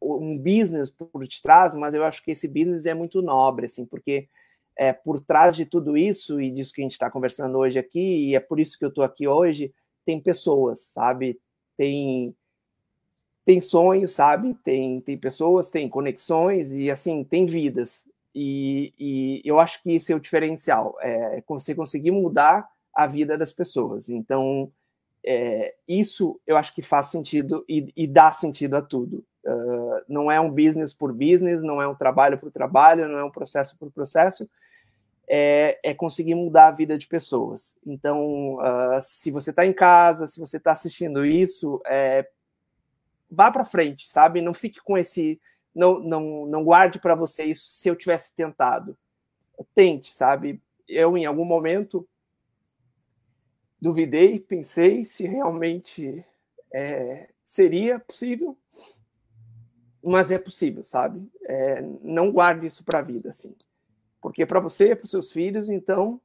um 0.00 0.38
business 0.38 0.90
por 0.90 1.26
detrás, 1.26 1.74
mas 1.74 1.94
eu 1.94 2.04
acho 2.04 2.22
que 2.22 2.30
esse 2.30 2.48
business 2.48 2.86
é 2.86 2.94
muito 2.94 3.20
nobre, 3.20 3.66
assim, 3.66 3.84
porque 3.84 4.28
é, 4.76 4.92
por 4.92 5.20
trás 5.20 5.54
de 5.54 5.66
tudo 5.66 5.96
isso 5.96 6.40
e 6.40 6.50
disso 6.50 6.72
que 6.72 6.80
a 6.80 6.84
gente 6.84 6.92
está 6.92 7.10
conversando 7.10 7.58
hoje 7.58 7.78
aqui, 7.78 8.28
e 8.28 8.34
é 8.34 8.40
por 8.40 8.58
isso 8.58 8.78
que 8.78 8.84
eu 8.84 8.88
estou 8.88 9.04
aqui 9.04 9.28
hoje, 9.28 9.72
tem 10.04 10.20
pessoas, 10.20 10.80
sabe? 10.80 11.38
Tem 11.76 12.34
tem 13.44 13.60
sonhos, 13.60 14.12
sabe? 14.12 14.54
Tem, 14.62 15.00
tem 15.00 15.18
pessoas, 15.18 15.70
tem 15.70 15.88
conexões 15.88 16.72
e 16.72 16.90
assim 16.90 17.24
tem 17.24 17.46
vidas. 17.46 18.04
E, 18.34 18.94
e 18.98 19.42
eu 19.44 19.60
acho 19.60 19.82
que 19.82 19.92
esse 19.92 20.12
é 20.12 20.16
o 20.16 20.20
diferencial, 20.20 20.96
é 21.00 21.42
você 21.46 21.74
conseguir 21.74 22.10
mudar 22.10 22.66
a 22.94 23.06
vida 23.06 23.36
das 23.36 23.52
pessoas. 23.52 24.08
Então, 24.08 24.70
é, 25.24 25.74
isso 25.86 26.40
eu 26.46 26.56
acho 26.56 26.74
que 26.74 26.82
faz 26.82 27.06
sentido 27.06 27.64
e, 27.68 27.92
e 27.96 28.06
dá 28.06 28.32
sentido 28.32 28.76
a 28.76 28.82
tudo. 28.82 29.24
Uh, 29.44 30.00
não 30.08 30.30
é 30.30 30.40
um 30.40 30.50
business 30.50 30.92
por 30.92 31.12
business, 31.12 31.62
não 31.62 31.82
é 31.82 31.86
um 31.86 31.94
trabalho 31.94 32.38
por 32.38 32.50
trabalho, 32.50 33.08
não 33.08 33.18
é 33.18 33.24
um 33.24 33.30
processo 33.30 33.76
por 33.76 33.90
processo, 33.90 34.48
é, 35.28 35.78
é 35.82 35.92
conseguir 35.94 36.34
mudar 36.34 36.68
a 36.68 36.72
vida 36.72 36.96
de 36.96 37.06
pessoas. 37.06 37.76
Então, 37.84 38.56
uh, 38.56 39.00
se 39.00 39.30
você 39.30 39.50
está 39.50 39.66
em 39.66 39.72
casa, 39.72 40.26
se 40.26 40.38
você 40.38 40.58
está 40.58 40.70
assistindo 40.70 41.26
isso, 41.26 41.80
é, 41.86 42.26
vá 43.32 43.50
para 43.50 43.64
frente, 43.64 44.12
sabe? 44.12 44.42
Não 44.42 44.52
fique 44.52 44.80
com 44.80 44.96
esse, 44.98 45.40
não, 45.74 45.98
não, 45.98 46.46
não 46.46 46.62
guarde 46.62 47.00
para 47.00 47.14
você 47.14 47.44
isso 47.44 47.66
se 47.68 47.88
eu 47.88 47.96
tivesse 47.96 48.34
tentado. 48.34 48.96
Tente, 49.74 50.14
sabe? 50.14 50.60
Eu 50.86 51.16
em 51.16 51.24
algum 51.24 51.44
momento 51.44 52.06
duvidei, 53.80 54.38
pensei 54.38 55.04
se 55.04 55.24
realmente 55.24 56.24
é, 56.72 57.30
seria 57.42 57.98
possível, 57.98 58.56
mas 60.02 60.30
é 60.30 60.38
possível, 60.38 60.84
sabe? 60.84 61.26
É, 61.44 61.80
não 62.02 62.30
guarde 62.30 62.66
isso 62.66 62.84
para 62.84 62.98
a 62.98 63.02
vida, 63.02 63.30
assim, 63.30 63.54
porque 64.20 64.44
para 64.44 64.60
você, 64.60 64.94
para 64.94 65.04
os 65.04 65.10
seus 65.10 65.32
filhos, 65.32 65.68
então 65.68 66.20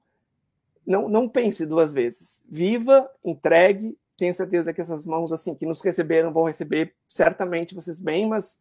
não, 0.86 1.08
não 1.08 1.28
pense 1.28 1.66
duas 1.66 1.92
vezes. 1.92 2.44
Viva, 2.50 3.10
entregue 3.24 3.98
tenho 4.18 4.34
certeza 4.34 4.74
que 4.74 4.82
essas 4.82 5.06
mãos 5.06 5.32
assim 5.32 5.54
que 5.54 5.66
nos 5.66 5.80
receberam 5.82 6.34
vão 6.34 6.44
receber 6.44 6.96
certamente 7.08 7.76
vocês 7.76 8.02
bem, 8.02 8.28
mas 8.28 8.60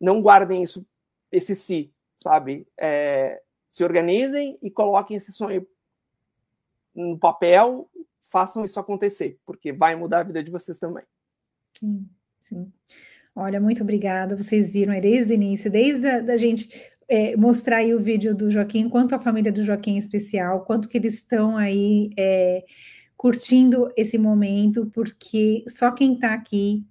não 0.00 0.22
guardem 0.22 0.62
isso, 0.62 0.86
esse 1.30 1.56
si, 1.56 1.92
sabe? 2.16 2.66
É, 2.78 3.42
se 3.68 3.82
organizem 3.82 4.56
e 4.62 4.70
coloquem 4.70 5.16
esse 5.16 5.32
sonho 5.32 5.66
no 6.94 7.18
papel, 7.18 7.90
façam 8.22 8.64
isso 8.64 8.78
acontecer, 8.78 9.38
porque 9.44 9.72
vai 9.72 9.96
mudar 9.96 10.20
a 10.20 10.24
vida 10.24 10.42
de 10.42 10.50
vocês 10.50 10.78
também. 10.78 11.04
Sim, 11.78 12.08
sim. 12.38 12.72
Olha, 13.34 13.60
muito 13.60 13.82
obrigada. 13.82 14.36
Vocês 14.36 14.70
viram 14.70 14.92
aí 14.92 15.00
desde 15.00 15.32
o 15.32 15.34
início, 15.34 15.70
desde 15.70 16.06
a 16.06 16.20
da 16.20 16.36
gente 16.36 16.70
é, 17.08 17.36
mostrar 17.36 17.78
aí 17.78 17.92
o 17.92 18.00
vídeo 18.00 18.34
do 18.34 18.50
Joaquim, 18.50 18.88
quanto 18.88 19.14
a 19.14 19.18
família 19.18 19.50
do 19.50 19.64
Joaquim 19.64 19.96
é 19.96 19.98
especial, 19.98 20.64
quanto 20.64 20.88
que 20.88 20.96
eles 20.96 21.14
estão 21.14 21.56
aí. 21.56 22.10
É, 22.16 22.64
curtindo 23.16 23.90
esse 23.96 24.18
momento, 24.18 24.90
porque 24.92 25.64
só 25.68 25.90
quem 25.90 26.14
está 26.14 26.34
aqui 26.34 26.84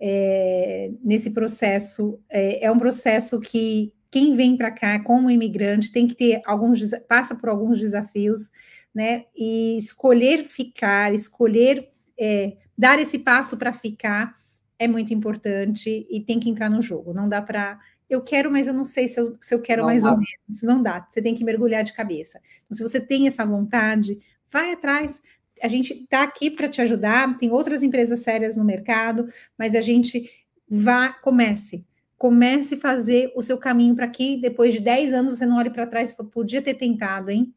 é, 0.00 0.90
nesse 1.02 1.30
processo 1.30 2.20
é, 2.28 2.64
é, 2.66 2.70
um 2.70 2.78
processo 2.78 3.40
que 3.40 3.92
quem 4.10 4.36
vem 4.36 4.56
para 4.56 4.70
cá 4.70 4.98
como 5.02 5.30
imigrante 5.30 5.92
tem 5.92 6.06
que 6.06 6.14
ter 6.14 6.42
alguns 6.44 6.80
passa 7.08 7.34
por 7.34 7.48
alguns 7.48 7.80
desafios, 7.80 8.50
né? 8.94 9.24
E 9.34 9.78
escolher 9.78 10.44
ficar, 10.44 11.14
escolher 11.14 11.88
é, 12.18 12.56
dar 12.76 12.98
esse 12.98 13.18
passo 13.18 13.56
para 13.56 13.72
ficar 13.72 14.34
é 14.78 14.88
muito 14.88 15.14
importante 15.14 16.06
e 16.10 16.20
tem 16.20 16.40
que 16.40 16.50
entrar 16.50 16.68
no 16.68 16.82
jogo. 16.82 17.14
Não 17.14 17.28
dá 17.28 17.40
para 17.40 17.78
eu 18.10 18.20
quero, 18.20 18.50
mas 18.50 18.66
eu 18.66 18.74
não 18.74 18.84
sei 18.84 19.08
se 19.08 19.18
eu, 19.18 19.36
se 19.40 19.54
eu 19.54 19.62
quero 19.62 19.82
não 19.82 19.88
mais 19.88 20.02
dá. 20.02 20.10
ou 20.10 20.16
menos. 20.18 20.62
Não 20.62 20.82
dá. 20.82 21.06
Você 21.08 21.22
tem 21.22 21.34
que 21.34 21.44
mergulhar 21.44 21.82
de 21.82 21.94
cabeça. 21.94 22.40
Então, 22.64 22.76
se 22.76 22.82
você 22.82 23.00
tem 23.00 23.26
essa 23.26 23.44
vontade, 23.46 24.20
vai 24.50 24.72
atrás, 24.72 25.22
a 25.62 25.68
gente 25.68 25.94
está 25.94 26.24
aqui 26.24 26.50
para 26.50 26.68
te 26.68 26.82
ajudar, 26.82 27.38
tem 27.38 27.50
outras 27.52 27.84
empresas 27.84 28.20
sérias 28.20 28.56
no 28.56 28.64
mercado, 28.64 29.28
mas 29.56 29.76
a 29.76 29.80
gente 29.80 30.28
vá, 30.68 31.10
comece. 31.12 31.86
Comece 32.18 32.74
a 32.74 32.78
fazer 32.78 33.32
o 33.36 33.42
seu 33.42 33.56
caminho 33.56 33.94
para 33.94 34.08
que 34.08 34.40
depois 34.40 34.72
de 34.72 34.80
10 34.80 35.12
anos 35.12 35.38
você 35.38 35.46
não 35.46 35.58
olhe 35.58 35.70
para 35.70 35.86
trás 35.86 36.10
e 36.10 36.24
podia 36.24 36.60
ter 36.60 36.74
tentado, 36.74 37.30
hein? 37.30 37.54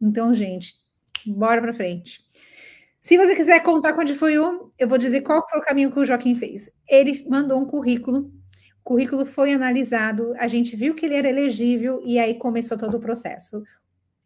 Então, 0.00 0.34
gente, 0.34 0.74
bora 1.24 1.60
para 1.60 1.72
frente. 1.72 2.24
Se 3.00 3.16
você 3.16 3.36
quiser 3.36 3.62
contar 3.62 3.92
quando 3.92 4.14
foi 4.16 4.38
um, 4.38 4.70
eu 4.76 4.88
vou 4.88 4.98
dizer 4.98 5.20
qual 5.20 5.46
foi 5.48 5.60
o 5.60 5.62
caminho 5.62 5.92
que 5.92 6.00
o 6.00 6.04
Joaquim 6.04 6.34
fez. 6.34 6.70
Ele 6.88 7.24
mandou 7.28 7.60
um 7.60 7.64
currículo, 7.64 8.32
o 8.80 8.84
currículo 8.84 9.24
foi 9.24 9.52
analisado, 9.52 10.34
a 10.38 10.48
gente 10.48 10.74
viu 10.74 10.94
que 10.94 11.06
ele 11.06 11.14
era 11.14 11.28
elegível 11.28 12.00
e 12.04 12.18
aí 12.18 12.34
começou 12.34 12.76
todo 12.76 12.96
o 12.96 13.00
processo. 13.00 13.62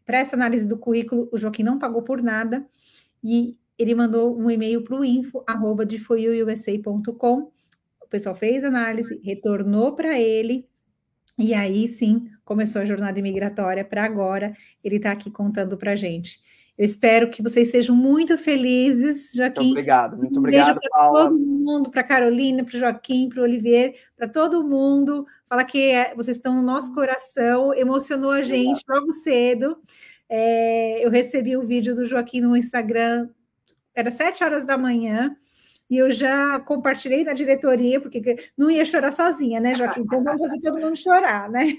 Para 0.03 0.19
essa 0.19 0.35
análise 0.35 0.65
do 0.65 0.77
currículo, 0.77 1.27
o 1.31 1.37
Joaquim 1.37 1.63
não 1.63 1.77
pagou 1.77 2.01
por 2.01 2.23
nada 2.23 2.65
e 3.27 3.57
ele 3.77 3.93
mandou 3.93 4.39
um 4.39 4.49
e-mail 4.49 4.81
para 4.83 4.97
o 4.97 5.03
info, 5.03 5.43
arroba 5.45 5.85
de 5.85 5.97
O 8.01 8.07
pessoal 8.09 8.33
fez 8.33 8.63
análise, 8.63 9.19
retornou 9.21 9.93
para 9.95 10.17
ele 10.17 10.65
E 11.37 11.53
aí 11.53 11.89
sim 11.89 12.29
começou 12.45 12.81
a 12.81 12.85
jornada 12.85 13.19
imigratória 13.19 13.83
para 13.83 14.05
agora. 14.05 14.55
Ele 14.81 14.95
está 14.95 15.11
aqui 15.11 15.29
contando 15.29 15.77
para 15.77 15.91
a 15.91 15.95
gente. 15.95 16.39
Eu 16.77 16.85
espero 16.85 17.29
que 17.29 17.43
vocês 17.43 17.69
sejam 17.69 17.95
muito 17.95 18.37
felizes, 18.37 19.31
Joaquim. 19.33 19.59
Muito 19.61 19.71
obrigado, 19.71 20.17
muito 20.17 20.35
um 20.37 20.39
obrigado, 20.39 20.79
para 20.79 21.09
todo 21.09 21.37
mundo, 21.37 21.89
para 21.89 22.03
Carolina, 22.03 22.63
para 22.63 22.75
o 22.75 22.79
Joaquim, 22.79 23.27
para 23.27 23.41
o 23.41 23.43
Olivier, 23.43 23.95
para 24.15 24.29
todo 24.29 24.63
mundo. 24.63 25.25
Fala 25.47 25.65
que 25.65 25.89
é, 25.91 26.15
vocês 26.15 26.37
estão 26.37 26.55
no 26.55 26.61
nosso 26.61 26.93
coração, 26.93 27.73
emocionou 27.73 28.31
a 28.31 28.41
gente 28.41 28.79
obrigado. 28.83 28.99
logo 28.99 29.11
cedo. 29.11 29.77
É, 30.29 31.05
eu 31.05 31.09
recebi 31.09 31.55
o 31.55 31.61
um 31.61 31.65
vídeo 31.65 31.95
do 31.95 32.05
Joaquim 32.05 32.41
no 32.41 32.55
Instagram, 32.55 33.29
era 33.95 34.11
sete 34.11 34.43
horas 34.43 34.65
da 34.65 34.77
manhã, 34.77 35.35
e 35.89 35.97
eu 35.97 36.11
já 36.11 36.59
compartilhei 36.59 37.23
na 37.23 37.33
diretoria, 37.33 38.01
porque 38.01 38.35
não 38.57 38.69
ia 38.69 38.83
chorar 38.83 39.11
sozinha, 39.11 39.59
né, 39.59 39.73
Joaquim? 39.73 40.01
Então 40.01 40.23
vamos 40.23 40.41
fazer 40.41 40.59
todo 40.59 40.79
mundo 40.79 40.97
chorar, 40.97 41.49
né? 41.49 41.77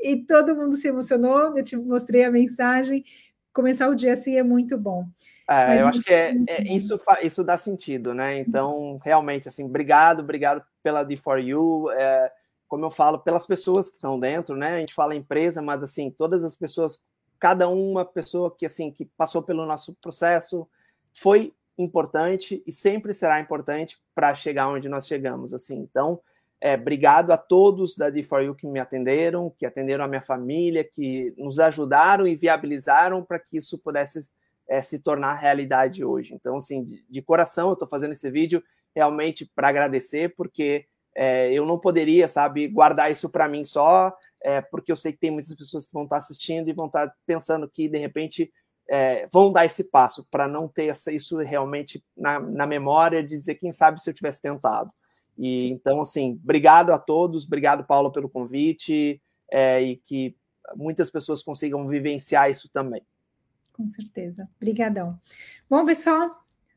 E 0.00 0.24
todo 0.26 0.54
mundo 0.54 0.76
se 0.76 0.88
emocionou, 0.88 1.56
eu 1.56 1.64
te 1.64 1.76
mostrei 1.76 2.24
a 2.24 2.30
mensagem 2.30 3.04
começar 3.52 3.88
o 3.88 3.94
dia 3.94 4.14
assim 4.14 4.36
é 4.36 4.42
muito 4.42 4.78
bom. 4.78 5.06
É, 5.48 5.80
eu 5.80 5.86
acho 5.86 6.02
que 6.02 6.12
é, 6.12 6.34
é, 6.48 6.62
isso, 6.74 6.98
isso 7.22 7.44
dá 7.44 7.56
sentido, 7.56 8.14
né? 8.14 8.38
Então, 8.38 8.98
realmente, 9.04 9.48
assim, 9.48 9.64
obrigado, 9.64 10.20
obrigado 10.20 10.64
pela 10.82 11.04
D4U. 11.04 11.92
É, 11.92 12.32
como 12.66 12.86
eu 12.86 12.90
falo, 12.90 13.18
pelas 13.18 13.46
pessoas 13.46 13.90
que 13.90 13.96
estão 13.96 14.18
dentro, 14.18 14.56
né? 14.56 14.76
A 14.76 14.78
gente 14.78 14.94
fala 14.94 15.14
empresa, 15.14 15.60
mas 15.60 15.82
assim, 15.82 16.10
todas 16.10 16.42
as 16.42 16.54
pessoas, 16.54 16.98
cada 17.42 17.68
uma 17.68 18.04
pessoa 18.04 18.54
que 18.56 18.64
assim 18.64 18.88
que 18.88 19.04
passou 19.04 19.42
pelo 19.42 19.66
nosso 19.66 19.92
processo 19.94 20.64
foi 21.12 21.52
importante 21.76 22.62
e 22.64 22.70
sempre 22.70 23.12
será 23.12 23.40
importante 23.40 24.00
para 24.14 24.32
chegar 24.32 24.68
onde 24.68 24.88
nós 24.88 25.08
chegamos, 25.08 25.52
assim. 25.52 25.76
Então, 25.78 26.20
é, 26.60 26.74
obrigado 26.74 27.32
a 27.32 27.36
todos 27.36 27.96
da 27.96 28.12
D4U 28.12 28.54
que 28.54 28.64
me 28.64 28.78
atenderam, 28.78 29.52
que 29.58 29.66
atenderam 29.66 30.04
a 30.04 30.08
minha 30.08 30.20
família, 30.20 30.84
que 30.84 31.34
nos 31.36 31.58
ajudaram 31.58 32.28
e 32.28 32.36
viabilizaram 32.36 33.24
para 33.24 33.40
que 33.40 33.56
isso 33.56 33.76
pudesse 33.76 34.30
é, 34.68 34.80
se 34.80 35.00
tornar 35.00 35.34
realidade 35.34 36.04
hoje. 36.04 36.34
Então, 36.34 36.58
assim, 36.58 36.84
de, 36.84 37.04
de 37.10 37.22
coração, 37.22 37.70
eu 37.70 37.72
estou 37.72 37.88
fazendo 37.88 38.12
esse 38.12 38.30
vídeo 38.30 38.62
realmente 38.94 39.50
para 39.52 39.66
agradecer, 39.66 40.32
porque 40.36 40.86
é, 41.12 41.52
eu 41.52 41.66
não 41.66 41.76
poderia, 41.76 42.28
sabe, 42.28 42.68
guardar 42.68 43.10
isso 43.10 43.28
para 43.28 43.48
mim 43.48 43.64
só, 43.64 44.16
é, 44.42 44.60
porque 44.60 44.90
eu 44.90 44.96
sei 44.96 45.12
que 45.12 45.18
tem 45.18 45.30
muitas 45.30 45.54
pessoas 45.54 45.86
que 45.86 45.92
vão 45.92 46.04
estar 46.04 46.16
tá 46.16 46.22
assistindo 46.22 46.68
e 46.68 46.72
vão 46.72 46.86
estar 46.86 47.08
tá 47.08 47.14
pensando 47.26 47.68
que, 47.68 47.88
de 47.88 47.98
repente, 47.98 48.52
é, 48.88 49.26
vão 49.32 49.52
dar 49.52 49.64
esse 49.64 49.84
passo 49.84 50.26
para 50.30 50.48
não 50.48 50.68
ter 50.68 50.86
essa, 50.86 51.12
isso 51.12 51.38
realmente 51.38 52.04
na, 52.16 52.40
na 52.40 52.66
memória, 52.66 53.22
de 53.22 53.30
dizer, 53.30 53.54
quem 53.54 53.72
sabe 53.72 54.02
se 54.02 54.10
eu 54.10 54.14
tivesse 54.14 54.42
tentado. 54.42 54.90
E 55.38 55.68
então, 55.68 56.00
assim, 56.00 56.38
obrigado 56.42 56.92
a 56.92 56.98
todos, 56.98 57.46
obrigado, 57.46 57.84
Paulo, 57.84 58.12
pelo 58.12 58.28
convite 58.28 59.20
é, 59.50 59.80
e 59.80 59.96
que 59.96 60.36
muitas 60.76 61.10
pessoas 61.10 61.42
consigam 61.42 61.86
vivenciar 61.88 62.50
isso 62.50 62.68
também. 62.68 63.02
Com 63.72 63.88
certeza. 63.88 64.48
Obrigadão. 64.56 65.18
Bom, 65.68 65.84
pessoal, 65.86 66.28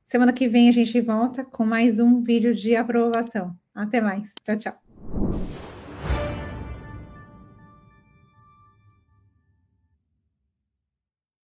semana 0.04 0.32
que 0.32 0.48
vem 0.48 0.70
a 0.70 0.72
gente 0.72 1.00
volta 1.02 1.44
com 1.44 1.66
mais 1.66 2.00
um 2.00 2.22
vídeo 2.22 2.54
de 2.54 2.76
aprovação. 2.76 3.56
Até 3.74 4.00
mais. 4.00 4.32
Tchau, 4.44 4.58
tchau. 4.58 5.55